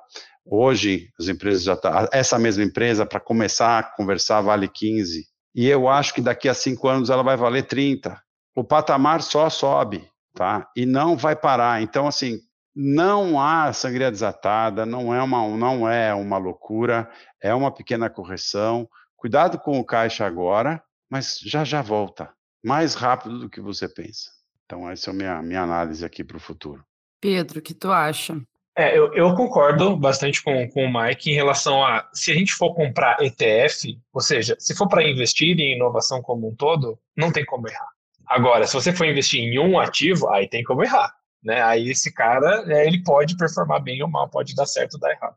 Hoje, 0.52 1.08
as 1.16 1.28
empresas 1.28 1.62
já 1.62 1.76
tá, 1.76 2.08
essa 2.12 2.36
mesma 2.36 2.64
empresa, 2.64 3.06
para 3.06 3.20
começar 3.20 3.78
a 3.78 3.82
conversar, 3.84 4.40
vale 4.40 4.66
15. 4.66 5.24
E 5.54 5.68
eu 5.68 5.88
acho 5.88 6.12
que 6.12 6.20
daqui 6.20 6.48
a 6.48 6.54
cinco 6.54 6.88
anos 6.88 7.08
ela 7.08 7.22
vai 7.22 7.36
valer 7.36 7.68
30. 7.68 8.20
O 8.56 8.64
patamar 8.64 9.22
só 9.22 9.48
sobe, 9.48 10.04
tá? 10.34 10.68
E 10.74 10.84
não 10.84 11.16
vai 11.16 11.36
parar. 11.36 11.80
Então, 11.80 12.08
assim, 12.08 12.40
não 12.74 13.40
há 13.40 13.72
sangria 13.72 14.10
desatada, 14.10 14.84
não 14.84 15.14
é 15.14 15.22
uma, 15.22 15.46
não 15.56 15.88
é 15.88 16.12
uma 16.12 16.36
loucura, 16.36 17.08
é 17.40 17.54
uma 17.54 17.72
pequena 17.72 18.10
correção. 18.10 18.88
Cuidado 19.16 19.56
com 19.56 19.78
o 19.78 19.84
caixa 19.84 20.26
agora, 20.26 20.82
mas 21.08 21.38
já 21.44 21.62
já 21.62 21.80
volta, 21.80 22.28
mais 22.64 22.94
rápido 22.94 23.38
do 23.38 23.48
que 23.48 23.60
você 23.60 23.88
pensa. 23.88 24.30
Então, 24.64 24.90
essa 24.90 25.10
é 25.10 25.12
a 25.12 25.14
minha, 25.14 25.42
minha 25.42 25.62
análise 25.62 26.04
aqui 26.04 26.24
para 26.24 26.36
o 26.36 26.40
futuro. 26.40 26.84
Pedro, 27.20 27.60
o 27.60 27.62
que 27.62 27.74
tu 27.74 27.92
acha? 27.92 28.40
É, 28.76 28.96
eu, 28.96 29.12
eu, 29.14 29.34
concordo 29.34 29.96
bastante 29.96 30.42
com, 30.42 30.68
com 30.68 30.84
o 30.84 30.92
Mike 30.92 31.30
em 31.30 31.34
relação 31.34 31.84
a 31.84 32.08
se 32.12 32.30
a 32.30 32.34
gente 32.34 32.54
for 32.54 32.72
comprar 32.74 33.20
ETF, 33.20 33.98
ou 34.12 34.20
seja, 34.20 34.56
se 34.58 34.76
for 34.76 34.88
para 34.88 35.02
investir 35.02 35.58
em 35.58 35.74
inovação 35.74 36.22
como 36.22 36.48
um 36.48 36.54
todo, 36.54 36.98
não 37.16 37.32
tem 37.32 37.44
como 37.44 37.68
errar. 37.68 37.88
Agora, 38.26 38.66
se 38.66 38.74
você 38.74 38.92
for 38.92 39.06
investir 39.06 39.40
em 39.40 39.58
um 39.58 39.78
ativo, 39.78 40.28
aí 40.30 40.48
tem 40.48 40.62
como 40.62 40.84
errar. 40.84 41.12
Né? 41.42 41.60
Aí 41.62 41.90
esse 41.90 42.12
cara, 42.12 42.64
é, 42.68 42.86
ele 42.86 43.02
pode 43.02 43.36
performar 43.36 43.82
bem 43.82 44.02
ou 44.02 44.08
mal, 44.08 44.30
pode 44.30 44.54
dar 44.54 44.66
certo 44.66 44.94
ou 44.94 45.00
dar 45.00 45.10
errado. 45.10 45.36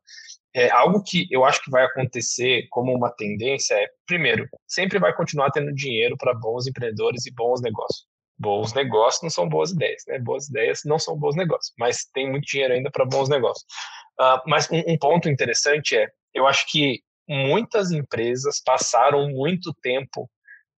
É, 0.55 0.69
algo 0.69 1.01
que 1.01 1.27
eu 1.31 1.43
acho 1.43 1.63
que 1.63 1.71
vai 1.71 1.83
acontecer 1.83 2.67
como 2.69 2.95
uma 2.95 3.09
tendência 3.09 3.73
é, 3.73 3.87
primeiro, 4.05 4.47
sempre 4.67 4.99
vai 4.99 5.11
continuar 5.15 5.49
tendo 5.49 5.73
dinheiro 5.73 6.15
para 6.17 6.35
bons 6.35 6.67
empreendedores 6.67 7.25
e 7.25 7.33
bons 7.33 7.61
negócios 7.61 8.12
bons 8.37 8.73
negócios 8.73 9.21
não 9.21 9.29
são 9.29 9.47
boas 9.47 9.71
ideias, 9.71 10.03
né? 10.07 10.19
Boas 10.19 10.49
ideias 10.49 10.81
não 10.85 10.99
são 10.99 11.17
bons 11.17 11.35
negócios, 11.35 11.73
mas 11.77 12.05
tem 12.13 12.29
muito 12.29 12.45
dinheiro 12.45 12.73
ainda 12.73 12.91
para 12.91 13.05
bons 13.05 13.29
negócios. 13.29 13.65
Uh, 14.19 14.41
mas 14.47 14.69
um, 14.69 14.83
um, 14.87 14.97
ponto 14.97 15.29
interessante 15.29 15.97
é, 15.97 16.07
eu 16.33 16.47
acho 16.47 16.69
que 16.71 17.01
muitas 17.27 17.91
empresas 17.91 18.61
passaram 18.63 19.29
muito 19.29 19.73
tempo 19.81 20.29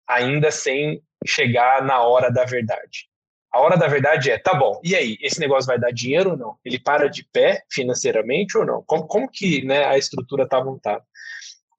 ainda 0.07 0.51
sem 0.51 1.01
chegar 1.25 1.83
na 1.83 2.01
hora 2.01 2.29
da 2.29 2.45
verdade. 2.45 3.07
A 3.51 3.59
hora 3.59 3.77
da 3.77 3.87
verdade 3.87 4.31
é, 4.31 4.37
tá 4.37 4.55
bom, 4.55 4.81
e 4.83 4.95
aí, 4.95 5.15
esse 5.21 5.39
negócio 5.39 5.67
vai 5.67 5.79
dar 5.79 5.91
dinheiro 5.91 6.31
ou 6.31 6.37
não? 6.37 6.57
Ele 6.65 6.79
para 6.79 7.07
de 7.07 7.23
pé 7.31 7.63
financeiramente 7.71 8.57
ou 8.57 8.65
não? 8.65 8.83
Como, 8.83 9.05
como 9.05 9.29
que 9.29 9.63
né, 9.63 9.85
a 9.85 9.95
estrutura 9.95 10.43
está 10.43 10.63
montada? 10.63 11.03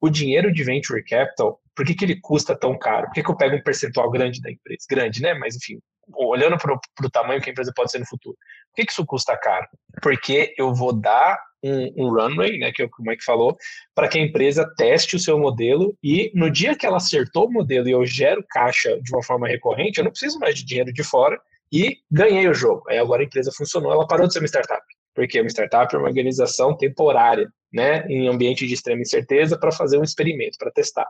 O 0.05 0.09
dinheiro 0.09 0.51
de 0.53 0.63
venture 0.63 1.03
capital 1.03 1.59
por 1.75 1.85
que, 1.85 1.93
que 1.93 2.05
ele 2.05 2.19
custa 2.21 2.57
tão 2.57 2.77
caro? 2.77 3.07
Por 3.07 3.13
que, 3.13 3.23
que 3.23 3.29
eu 3.29 3.35
pego 3.35 3.57
um 3.57 3.61
percentual 3.61 4.09
grande 4.09 4.41
da 4.41 4.49
empresa? 4.49 4.85
Grande, 4.89 5.21
né? 5.21 5.33
Mas, 5.33 5.57
enfim, 5.57 5.79
olhando 6.13 6.57
para 6.57 6.73
o 6.73 7.09
tamanho 7.09 7.41
que 7.41 7.49
a 7.49 7.51
empresa 7.51 7.73
pode 7.75 7.91
ser 7.91 7.99
no 7.99 8.07
futuro. 8.07 8.37
Por 8.69 8.75
que, 8.77 8.85
que 8.85 8.91
isso 8.93 9.05
custa 9.05 9.37
caro? 9.37 9.67
Porque 10.01 10.53
eu 10.57 10.73
vou 10.73 10.93
dar 10.93 11.37
um, 11.61 11.91
um 11.97 12.09
runway, 12.09 12.57
né, 12.59 12.71
que 12.71 12.81
é 12.81 12.85
o 12.85 12.89
que 12.89 13.01
o 13.01 13.05
Mike 13.05 13.23
falou, 13.23 13.57
para 13.93 14.07
que 14.07 14.17
a 14.17 14.21
empresa 14.21 14.71
teste 14.77 15.15
o 15.15 15.19
seu 15.19 15.37
modelo 15.37 15.97
e 16.01 16.31
no 16.33 16.49
dia 16.49 16.77
que 16.77 16.85
ela 16.85 16.97
acertou 16.97 17.47
o 17.47 17.51
modelo 17.51 17.87
e 17.87 17.91
eu 17.91 18.05
gero 18.05 18.45
caixa 18.49 18.99
de 19.01 19.11
uma 19.13 19.23
forma 19.23 19.47
recorrente, 19.47 19.97
eu 19.97 20.03
não 20.03 20.11
preciso 20.11 20.39
mais 20.39 20.55
de 20.55 20.63
dinheiro 20.63 20.93
de 20.93 21.03
fora 21.03 21.37
e 21.71 21.97
ganhei 22.11 22.47
o 22.47 22.53
jogo. 22.53 22.83
Aí 22.87 22.99
agora 22.99 23.23
a 23.23 23.25
empresa 23.25 23.51
funcionou, 23.51 23.91
ela 23.91 24.07
parou 24.07 24.27
de 24.27 24.33
ser 24.33 24.39
uma 24.39 24.47
startup. 24.47 24.84
Porque 25.15 25.39
uma 25.39 25.49
startup 25.49 25.95
é 25.95 25.97
uma 25.97 26.07
organização 26.07 26.75
temporária, 26.75 27.47
né, 27.73 28.05
em 28.07 28.27
ambiente 28.27 28.67
de 28.67 28.73
extrema 28.73 29.01
incerteza 29.01 29.57
para 29.57 29.71
fazer 29.71 29.97
um 29.97 30.03
experimento, 30.03 30.57
para 30.59 30.71
testar 30.71 31.07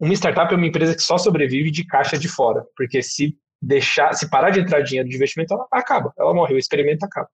uma 0.00 0.14
startup 0.14 0.52
é 0.52 0.56
uma 0.56 0.66
empresa 0.66 0.94
que 0.94 1.02
só 1.02 1.18
sobrevive 1.18 1.70
de 1.70 1.84
caixa 1.84 2.18
de 2.18 2.26
fora, 2.26 2.64
porque 2.74 3.02
se 3.02 3.36
deixar, 3.60 4.14
se 4.14 4.30
parar 4.30 4.48
de 4.48 4.60
entrar 4.60 4.80
dinheiro 4.80 5.06
de 5.06 5.14
investimento, 5.14 5.52
ela 5.52 5.66
acaba, 5.70 6.10
ela 6.18 6.32
morre, 6.32 6.54
o 6.54 6.58
experimento 6.58 7.04
acaba. 7.04 7.28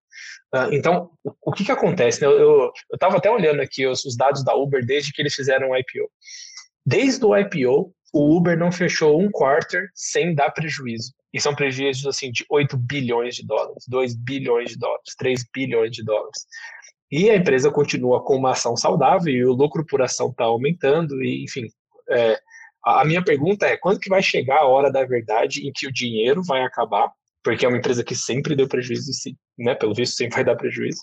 Uh, 0.53 0.75
então, 0.75 1.11
o, 1.23 1.33
o, 1.43 1.53
que 1.53 1.65
que 1.65 1.71
acontece? 1.71 2.21
Né? 2.21 2.27
Eu 2.27 2.73
estava 2.93 3.19
até 3.19 3.31
olhando 3.31 3.61
aqui 3.61 3.87
os, 3.87 4.05
os, 4.05 4.17
dados 4.17 4.45
da 4.45 4.55
Uber 4.57 4.85
desde 4.85 5.13
que 5.13 5.23
eles 5.23 5.35
fizeram 5.35 5.71
o 5.71 5.77
IPO. 5.77 6.11
Desde 6.85 7.25
o 7.25 7.37
IPO, 7.37 7.93
o 8.13 8.37
Uber 8.37 8.59
não 8.59 8.73
fechou 8.73 9.21
um 9.21 9.31
quarter 9.31 9.89
sem 9.95 10.35
dar 10.35 10.51
prejuízo. 10.51 11.13
E 11.37 11.41
são 11.41 11.55
prejuízos 11.55 12.07
assim 12.07 12.33
de 12.33 12.47
8 12.49 12.79
bilhões 12.79 13.37
de 13.37 13.47
dólares, 13.47 13.85
2 13.87 14.17
bilhões 14.17 14.71
de 14.71 14.79
dólares, 14.79 15.15
3 15.19 15.45
bilhões 15.53 15.91
de 15.91 16.03
dólares. 16.03 16.47
E 17.13 17.29
a 17.29 17.37
empresa 17.37 17.71
continua 17.71 18.25
com 18.25 18.37
uma 18.37 18.53
ação 18.53 18.75
saudável 18.75 19.31
e 19.31 19.45
o 19.45 19.53
lucro 19.53 19.85
por 19.85 20.01
ação 20.01 20.31
está 20.31 20.45
aumentando, 20.45 21.23
e 21.23 21.45
enfim, 21.45 21.67
é, 22.09 22.41
a 22.83 23.05
minha 23.05 23.23
pergunta 23.23 23.67
é: 23.67 23.77
quando 23.77 24.01
que 24.01 24.09
vai 24.09 24.23
chegar 24.23 24.61
a 24.61 24.67
hora 24.67 24.91
da 24.91 25.05
verdade 25.05 25.69
em 25.69 25.71
que 25.75 25.87
o 25.87 25.93
dinheiro 25.93 26.43
vai 26.43 26.63
acabar? 26.63 27.13
Porque 27.45 27.67
é 27.67 27.69
uma 27.69 27.77
empresa 27.77 28.03
que 28.03 28.15
sempre 28.15 28.57
deu 28.57 28.67
prejuízo, 28.67 29.13
né? 29.59 29.75
Pelo 29.75 29.95
visto, 29.95 30.17
sempre 30.17 30.37
vai 30.37 30.45
dar 30.45 30.57
prejuízo. 30.57 31.03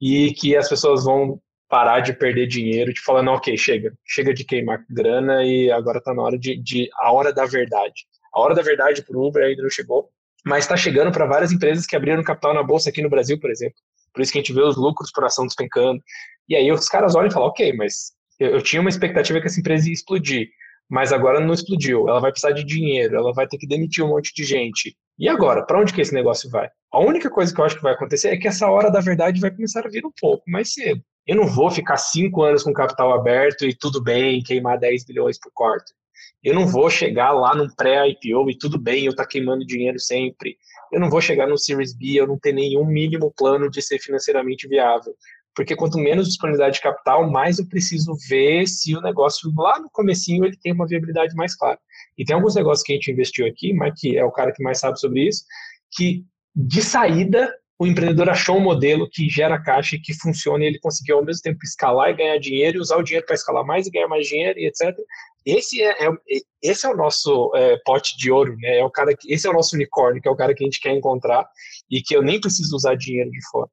E 0.00 0.32
que 0.32 0.56
as 0.56 0.70
pessoas 0.70 1.04
vão 1.04 1.38
parar 1.68 2.00
de 2.00 2.14
perder 2.14 2.46
dinheiro, 2.46 2.94
de 2.94 3.00
falando, 3.02 3.30
ok, 3.30 3.56
chega, 3.58 3.92
chega 4.06 4.32
de 4.32 4.42
queimar 4.42 4.84
grana 4.88 5.44
e 5.44 5.70
agora 5.70 5.98
está 5.98 6.14
na 6.14 6.22
hora 6.22 6.38
de, 6.38 6.56
de, 6.62 6.88
a 6.94 7.12
hora 7.12 7.30
da 7.30 7.44
verdade. 7.44 8.06
A 8.36 8.40
hora 8.40 8.54
da 8.54 8.62
verdade 8.62 9.02
para 9.02 9.16
o 9.16 9.26
Uber 9.26 9.42
ainda 9.42 9.62
não 9.62 9.70
chegou, 9.70 10.10
mas 10.44 10.64
está 10.64 10.76
chegando 10.76 11.10
para 11.10 11.24
várias 11.24 11.52
empresas 11.52 11.86
que 11.86 11.96
abriram 11.96 12.22
capital 12.22 12.52
na 12.52 12.62
bolsa 12.62 12.90
aqui 12.90 13.00
no 13.00 13.08
Brasil, 13.08 13.40
por 13.40 13.50
exemplo. 13.50 13.76
Por 14.12 14.20
isso 14.20 14.30
que 14.30 14.38
a 14.38 14.42
gente 14.42 14.52
vê 14.52 14.62
os 14.62 14.76
lucros 14.76 15.10
por 15.10 15.24
ação 15.24 15.46
despencando. 15.46 16.00
E 16.48 16.54
aí 16.54 16.70
os 16.70 16.88
caras 16.88 17.14
olham 17.14 17.28
e 17.28 17.32
falam, 17.32 17.48
ok, 17.48 17.72
mas 17.72 18.12
eu, 18.38 18.50
eu 18.50 18.62
tinha 18.62 18.80
uma 18.80 18.90
expectativa 18.90 19.40
que 19.40 19.46
essa 19.46 19.58
empresa 19.58 19.88
ia 19.88 19.94
explodir 19.94 20.48
mas 20.88 21.12
agora 21.12 21.40
não 21.40 21.52
explodiu. 21.52 22.08
Ela 22.08 22.20
vai 22.20 22.30
precisar 22.30 22.52
de 22.52 22.64
dinheiro, 22.64 23.16
ela 23.16 23.32
vai 23.32 23.46
ter 23.46 23.58
que 23.58 23.66
demitir 23.66 24.04
um 24.04 24.08
monte 24.08 24.32
de 24.34 24.44
gente. 24.44 24.96
E 25.18 25.28
agora, 25.28 25.64
para 25.64 25.80
onde 25.80 25.92
que 25.92 26.00
esse 26.00 26.14
negócio 26.14 26.50
vai? 26.50 26.68
A 26.92 27.00
única 27.00 27.30
coisa 27.30 27.52
que 27.52 27.60
eu 27.60 27.64
acho 27.64 27.76
que 27.76 27.82
vai 27.82 27.94
acontecer 27.94 28.28
é 28.28 28.36
que 28.36 28.48
essa 28.48 28.68
hora 28.68 28.90
da 28.90 29.00
verdade 29.00 29.40
vai 29.40 29.50
começar 29.50 29.84
a 29.84 29.90
vir 29.90 30.04
um 30.04 30.12
pouco 30.20 30.44
mais 30.48 30.72
cedo. 30.72 31.00
Eu 31.26 31.36
não 31.36 31.46
vou 31.46 31.70
ficar 31.70 31.96
cinco 31.96 32.42
anos 32.42 32.62
com 32.62 32.72
capital 32.72 33.12
aberto 33.12 33.64
e 33.64 33.74
tudo 33.74 34.02
bem, 34.02 34.42
queimar 34.42 34.78
10 34.78 35.04
bilhões 35.04 35.38
por 35.40 35.50
quarto. 35.52 35.92
Eu 36.46 36.54
não 36.54 36.64
vou 36.64 36.88
chegar 36.88 37.32
lá 37.32 37.56
num 37.56 37.68
pré-IPO 37.68 38.48
e 38.48 38.56
tudo 38.56 38.78
bem, 38.78 39.04
eu 39.04 39.16
tá 39.16 39.26
queimando 39.26 39.66
dinheiro 39.66 39.98
sempre. 39.98 40.56
Eu 40.92 41.00
não 41.00 41.10
vou 41.10 41.20
chegar 41.20 41.48
no 41.48 41.58
Series 41.58 41.92
B, 41.92 42.20
eu 42.20 42.26
não 42.28 42.38
ter 42.38 42.52
nenhum 42.52 42.84
mínimo 42.84 43.34
plano 43.36 43.68
de 43.68 43.82
ser 43.82 43.98
financeiramente 43.98 44.68
viável. 44.68 45.12
Porque 45.56 45.74
quanto 45.74 45.98
menos 45.98 46.28
disponibilidade 46.28 46.76
de 46.76 46.82
capital, 46.82 47.28
mais 47.28 47.58
eu 47.58 47.66
preciso 47.66 48.14
ver 48.28 48.64
se 48.68 48.94
o 48.94 49.00
negócio 49.00 49.52
lá 49.56 49.80
no 49.80 49.90
comecinho 49.90 50.44
ele 50.44 50.56
tem 50.56 50.72
uma 50.72 50.86
viabilidade 50.86 51.34
mais 51.34 51.56
clara. 51.56 51.80
E 52.16 52.24
tem 52.24 52.36
alguns 52.36 52.54
negócios 52.54 52.86
que 52.86 52.92
a 52.92 52.94
gente 52.94 53.10
investiu 53.10 53.44
aqui, 53.44 53.76
que 53.96 54.16
é 54.16 54.24
o 54.24 54.30
cara 54.30 54.52
que 54.52 54.62
mais 54.62 54.78
sabe 54.78 55.00
sobre 55.00 55.26
isso, 55.26 55.42
que 55.96 56.24
de 56.54 56.80
saída 56.80 57.52
o 57.76 57.86
empreendedor 57.86 58.30
achou 58.30 58.56
um 58.56 58.60
modelo 58.60 59.08
que 59.10 59.28
gera 59.28 59.60
caixa 59.60 59.96
e 59.96 60.00
que 60.00 60.14
funciona 60.14 60.62
e 60.62 60.68
ele 60.68 60.78
conseguiu 60.78 61.16
ao 61.16 61.24
mesmo 61.24 61.42
tempo 61.42 61.58
escalar 61.64 62.10
e 62.10 62.14
ganhar 62.14 62.38
dinheiro 62.38 62.78
e 62.78 62.80
usar 62.80 62.96
o 62.96 63.02
dinheiro 63.02 63.26
para 63.26 63.34
escalar 63.34 63.66
mais 63.66 63.86
e 63.86 63.90
ganhar 63.90 64.08
mais 64.08 64.26
dinheiro 64.26 64.58
e 64.58 64.66
etc. 64.66 64.96
Esse 65.46 65.80
é, 65.80 66.06
é 66.06 66.10
esse 66.60 66.84
é 66.84 66.90
o 66.90 66.96
nosso 66.96 67.52
é, 67.54 67.76
pote 67.84 68.16
de 68.16 68.30
ouro, 68.32 68.56
né? 68.56 68.78
É 68.78 68.84
o 68.84 68.90
cara 68.90 69.16
que, 69.16 69.32
esse 69.32 69.46
é 69.46 69.50
o 69.50 69.52
nosso 69.52 69.76
unicórnio, 69.76 70.20
que 70.20 70.28
é 70.28 70.30
o 70.30 70.36
cara 70.36 70.52
que 70.52 70.64
a 70.64 70.66
gente 70.66 70.80
quer 70.80 70.90
encontrar 70.90 71.48
e 71.88 72.02
que 72.02 72.16
eu 72.16 72.22
nem 72.22 72.40
preciso 72.40 72.74
usar 72.74 72.96
dinheiro 72.96 73.30
de 73.30 73.38
fora. 73.48 73.70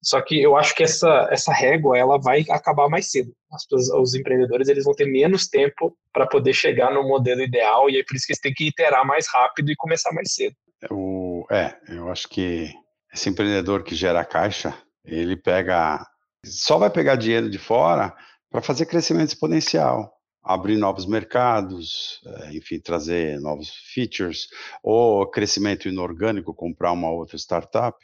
Só 0.00 0.20
que 0.20 0.40
eu 0.40 0.56
acho 0.56 0.74
que 0.76 0.84
essa, 0.84 1.28
essa 1.30 1.52
régua 1.52 1.98
ela 1.98 2.18
vai 2.20 2.44
acabar 2.48 2.88
mais 2.88 3.10
cedo. 3.10 3.32
As, 3.50 3.64
os 3.92 4.14
empreendedores 4.14 4.68
eles 4.68 4.84
vão 4.84 4.94
ter 4.94 5.06
menos 5.06 5.48
tempo 5.48 5.96
para 6.12 6.26
poder 6.26 6.52
chegar 6.52 6.92
no 6.92 7.02
modelo 7.02 7.42
ideal 7.42 7.90
e 7.90 7.98
é 7.98 8.04
por 8.04 8.14
isso 8.14 8.26
que 8.26 8.32
eles 8.32 8.40
têm 8.40 8.54
que 8.54 8.68
iterar 8.68 9.04
mais 9.04 9.26
rápido 9.28 9.70
e 9.72 9.76
começar 9.76 10.12
mais 10.12 10.32
cedo. 10.32 10.54
O, 10.90 11.44
é, 11.50 11.76
eu 11.88 12.08
acho 12.08 12.28
que 12.28 12.72
esse 13.12 13.28
empreendedor 13.28 13.82
que 13.82 13.96
gera 13.96 14.24
caixa, 14.24 14.76
ele 15.04 15.36
pega, 15.36 16.06
só 16.46 16.78
vai 16.78 16.90
pegar 16.90 17.16
dinheiro 17.16 17.50
de 17.50 17.58
fora 17.58 18.14
para 18.50 18.62
fazer 18.62 18.86
crescimento 18.86 19.28
exponencial, 19.28 20.12
abrir 20.42 20.76
novos 20.76 21.06
mercados, 21.06 22.20
é, 22.26 22.56
enfim, 22.56 22.78
trazer 22.80 23.40
novos 23.40 23.70
features, 23.92 24.48
ou 24.82 25.26
crescimento 25.30 25.88
inorgânico, 25.88 26.54
comprar 26.54 26.92
uma 26.92 27.10
outra 27.10 27.36
startup, 27.36 27.96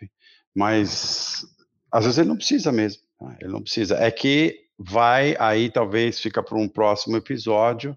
mas 0.55 1.45
às 1.91 2.05
vezes 2.05 2.19
ele 2.19 2.29
não 2.29 2.37
precisa 2.37 2.71
mesmo, 2.71 3.03
tá? 3.19 3.37
ele 3.41 3.53
não 3.53 3.63
precisa. 3.63 3.97
É 3.97 4.11
que 4.11 4.65
vai 4.79 5.37
aí 5.39 5.71
talvez 5.71 6.19
fica 6.19 6.43
para 6.43 6.59
um 6.59 6.69
próximo 6.69 7.17
episódio 7.17 7.97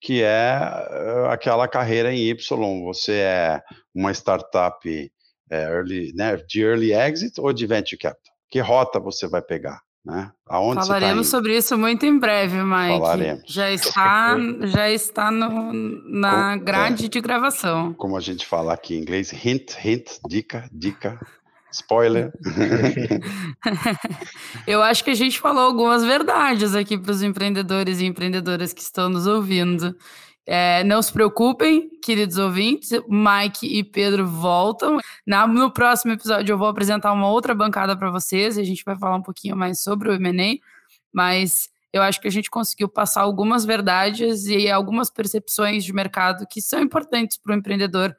que 0.00 0.22
é 0.22 0.58
uh, 0.58 1.30
aquela 1.30 1.66
carreira 1.66 2.12
em 2.12 2.28
Y. 2.28 2.84
Você 2.84 3.12
é 3.14 3.62
uma 3.94 4.12
startup 4.12 5.12
é, 5.50 5.62
early, 5.62 6.12
né, 6.14 6.36
de 6.36 6.62
early 6.62 6.92
exit 6.92 7.40
ou 7.40 7.52
de 7.54 7.66
venture 7.66 7.98
capital? 7.98 8.34
Que 8.50 8.60
rota 8.60 9.00
você 9.00 9.26
vai 9.26 9.40
pegar? 9.40 9.80
Né? 10.04 10.30
Aonde 10.46 10.80
tá 10.80 10.86
Falaremos 10.86 11.26
tá 11.26 11.30
sobre 11.30 11.56
isso 11.56 11.78
muito 11.78 12.04
em 12.04 12.18
breve, 12.18 12.62
Mike. 12.62 12.98
Falaremos. 12.98 13.42
Já 13.46 13.70
está, 13.70 14.36
já 14.64 14.90
está 14.90 15.30
no, 15.30 15.72
na 15.72 16.58
grade 16.58 17.06
é, 17.06 17.08
de 17.08 17.20
gravação. 17.22 17.94
Como 17.94 18.16
a 18.16 18.20
gente 18.20 18.44
fala 18.44 18.74
aqui 18.74 18.94
em 18.94 19.00
inglês, 19.00 19.32
hint, 19.32 19.72
hint, 19.82 20.18
dica, 20.28 20.68
dica. 20.70 21.18
Spoiler. 21.72 22.32
Eu 24.64 24.80
acho 24.80 25.02
que 25.02 25.10
a 25.10 25.14
gente 25.14 25.40
falou 25.40 25.64
algumas 25.64 26.04
verdades 26.04 26.72
aqui 26.72 26.96
para 26.96 27.10
os 27.10 27.20
empreendedores 27.20 27.98
e 27.98 28.04
empreendedoras 28.04 28.72
que 28.72 28.80
estão 28.80 29.08
nos 29.08 29.26
ouvindo. 29.26 29.96
É, 30.46 30.84
não 30.84 31.00
se 31.00 31.12
preocupem, 31.12 31.88
queridos 32.02 32.36
ouvintes, 32.36 32.90
Mike 33.08 33.66
e 33.66 33.82
Pedro 33.82 34.26
voltam. 34.26 34.98
Na, 35.26 35.46
no 35.46 35.70
próximo 35.70 36.12
episódio 36.12 36.52
eu 36.52 36.58
vou 36.58 36.68
apresentar 36.68 37.12
uma 37.12 37.30
outra 37.30 37.54
bancada 37.54 37.96
para 37.96 38.10
vocês 38.10 38.56
e 38.56 38.60
a 38.60 38.64
gente 38.64 38.84
vai 38.84 38.96
falar 38.96 39.16
um 39.16 39.22
pouquinho 39.22 39.56
mais 39.56 39.80
sobre 39.80 40.10
o 40.10 40.12
M&A, 40.12 40.58
mas 41.12 41.70
eu 41.92 42.02
acho 42.02 42.20
que 42.20 42.28
a 42.28 42.30
gente 42.30 42.50
conseguiu 42.50 42.88
passar 42.88 43.22
algumas 43.22 43.64
verdades 43.64 44.46
e 44.46 44.70
algumas 44.70 45.08
percepções 45.08 45.84
de 45.84 45.92
mercado 45.92 46.46
que 46.50 46.60
são 46.60 46.80
importantes 46.80 47.38
para 47.38 47.54
o 47.54 47.56
empreendedor 47.56 48.14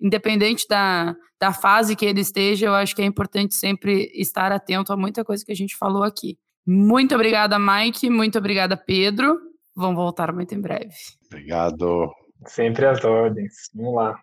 independente 0.00 0.66
da, 0.66 1.14
da 1.38 1.52
fase 1.52 1.94
que 1.94 2.06
ele 2.06 2.20
esteja, 2.20 2.66
eu 2.66 2.74
acho 2.74 2.96
que 2.96 3.02
é 3.02 3.04
importante 3.04 3.54
sempre 3.54 4.10
estar 4.14 4.50
atento 4.50 4.92
a 4.92 4.96
muita 4.96 5.24
coisa 5.24 5.44
que 5.44 5.52
a 5.52 5.56
gente 5.56 5.76
falou 5.76 6.02
aqui. 6.02 6.38
Muito 6.66 7.14
obrigada, 7.14 7.58
Mike. 7.58 8.08
Muito 8.08 8.38
obrigada, 8.38 8.76
Pedro. 8.76 9.49
Vamos 9.74 9.96
voltar 9.96 10.32
muito 10.32 10.54
em 10.54 10.60
breve. 10.60 10.94
Obrigado. 11.26 12.10
Sempre 12.46 12.86
às 12.86 13.04
ordens. 13.04 13.70
Vamos 13.74 13.94
lá. 13.94 14.20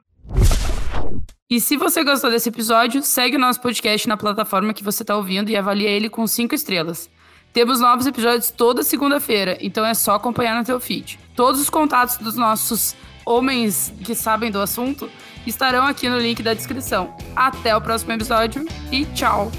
E 1.50 1.62
se 1.62 1.78
você 1.78 2.04
gostou 2.04 2.30
desse 2.30 2.50
episódio, 2.50 3.02
segue 3.02 3.38
o 3.38 3.40
nosso 3.40 3.62
podcast 3.62 4.08
na 4.08 4.18
plataforma 4.18 4.74
que 4.74 4.84
você 4.84 5.04
está 5.04 5.16
ouvindo 5.16 5.50
e 5.50 5.56
avalie 5.56 5.88
ele 5.88 6.10
com 6.10 6.28
cinco 6.28 6.54
estrelas. 6.54 7.10
Temos 7.54 7.80
novos 7.80 8.06
episódios 8.06 8.52
toda 8.52 8.84
segunda-feira, 8.84 9.58
então 9.62 9.86
é 9.86 9.94
só 9.94 10.16
acompanhar 10.16 10.58
no 10.58 10.66
teu 10.66 10.80
feed. 10.80 11.18
Todos 11.36 11.62
os 11.62 11.70
contatos 11.70 12.18
dos 12.18 12.36
nossos 12.36 12.96
homens 13.26 13.94
que 14.04 14.14
sabem 14.14 14.52
do 14.52 14.60
assunto 14.60 15.10
estarão 15.46 15.86
aqui 15.86 16.10
no 16.10 16.20
link 16.20 16.44
da 16.44 16.54
descrição. 16.54 17.16
Até 17.36 17.76
o 17.76 17.82
próximo 17.82 18.12
episódio 18.12 18.66
e 18.92 19.06
tchau! 19.06 19.52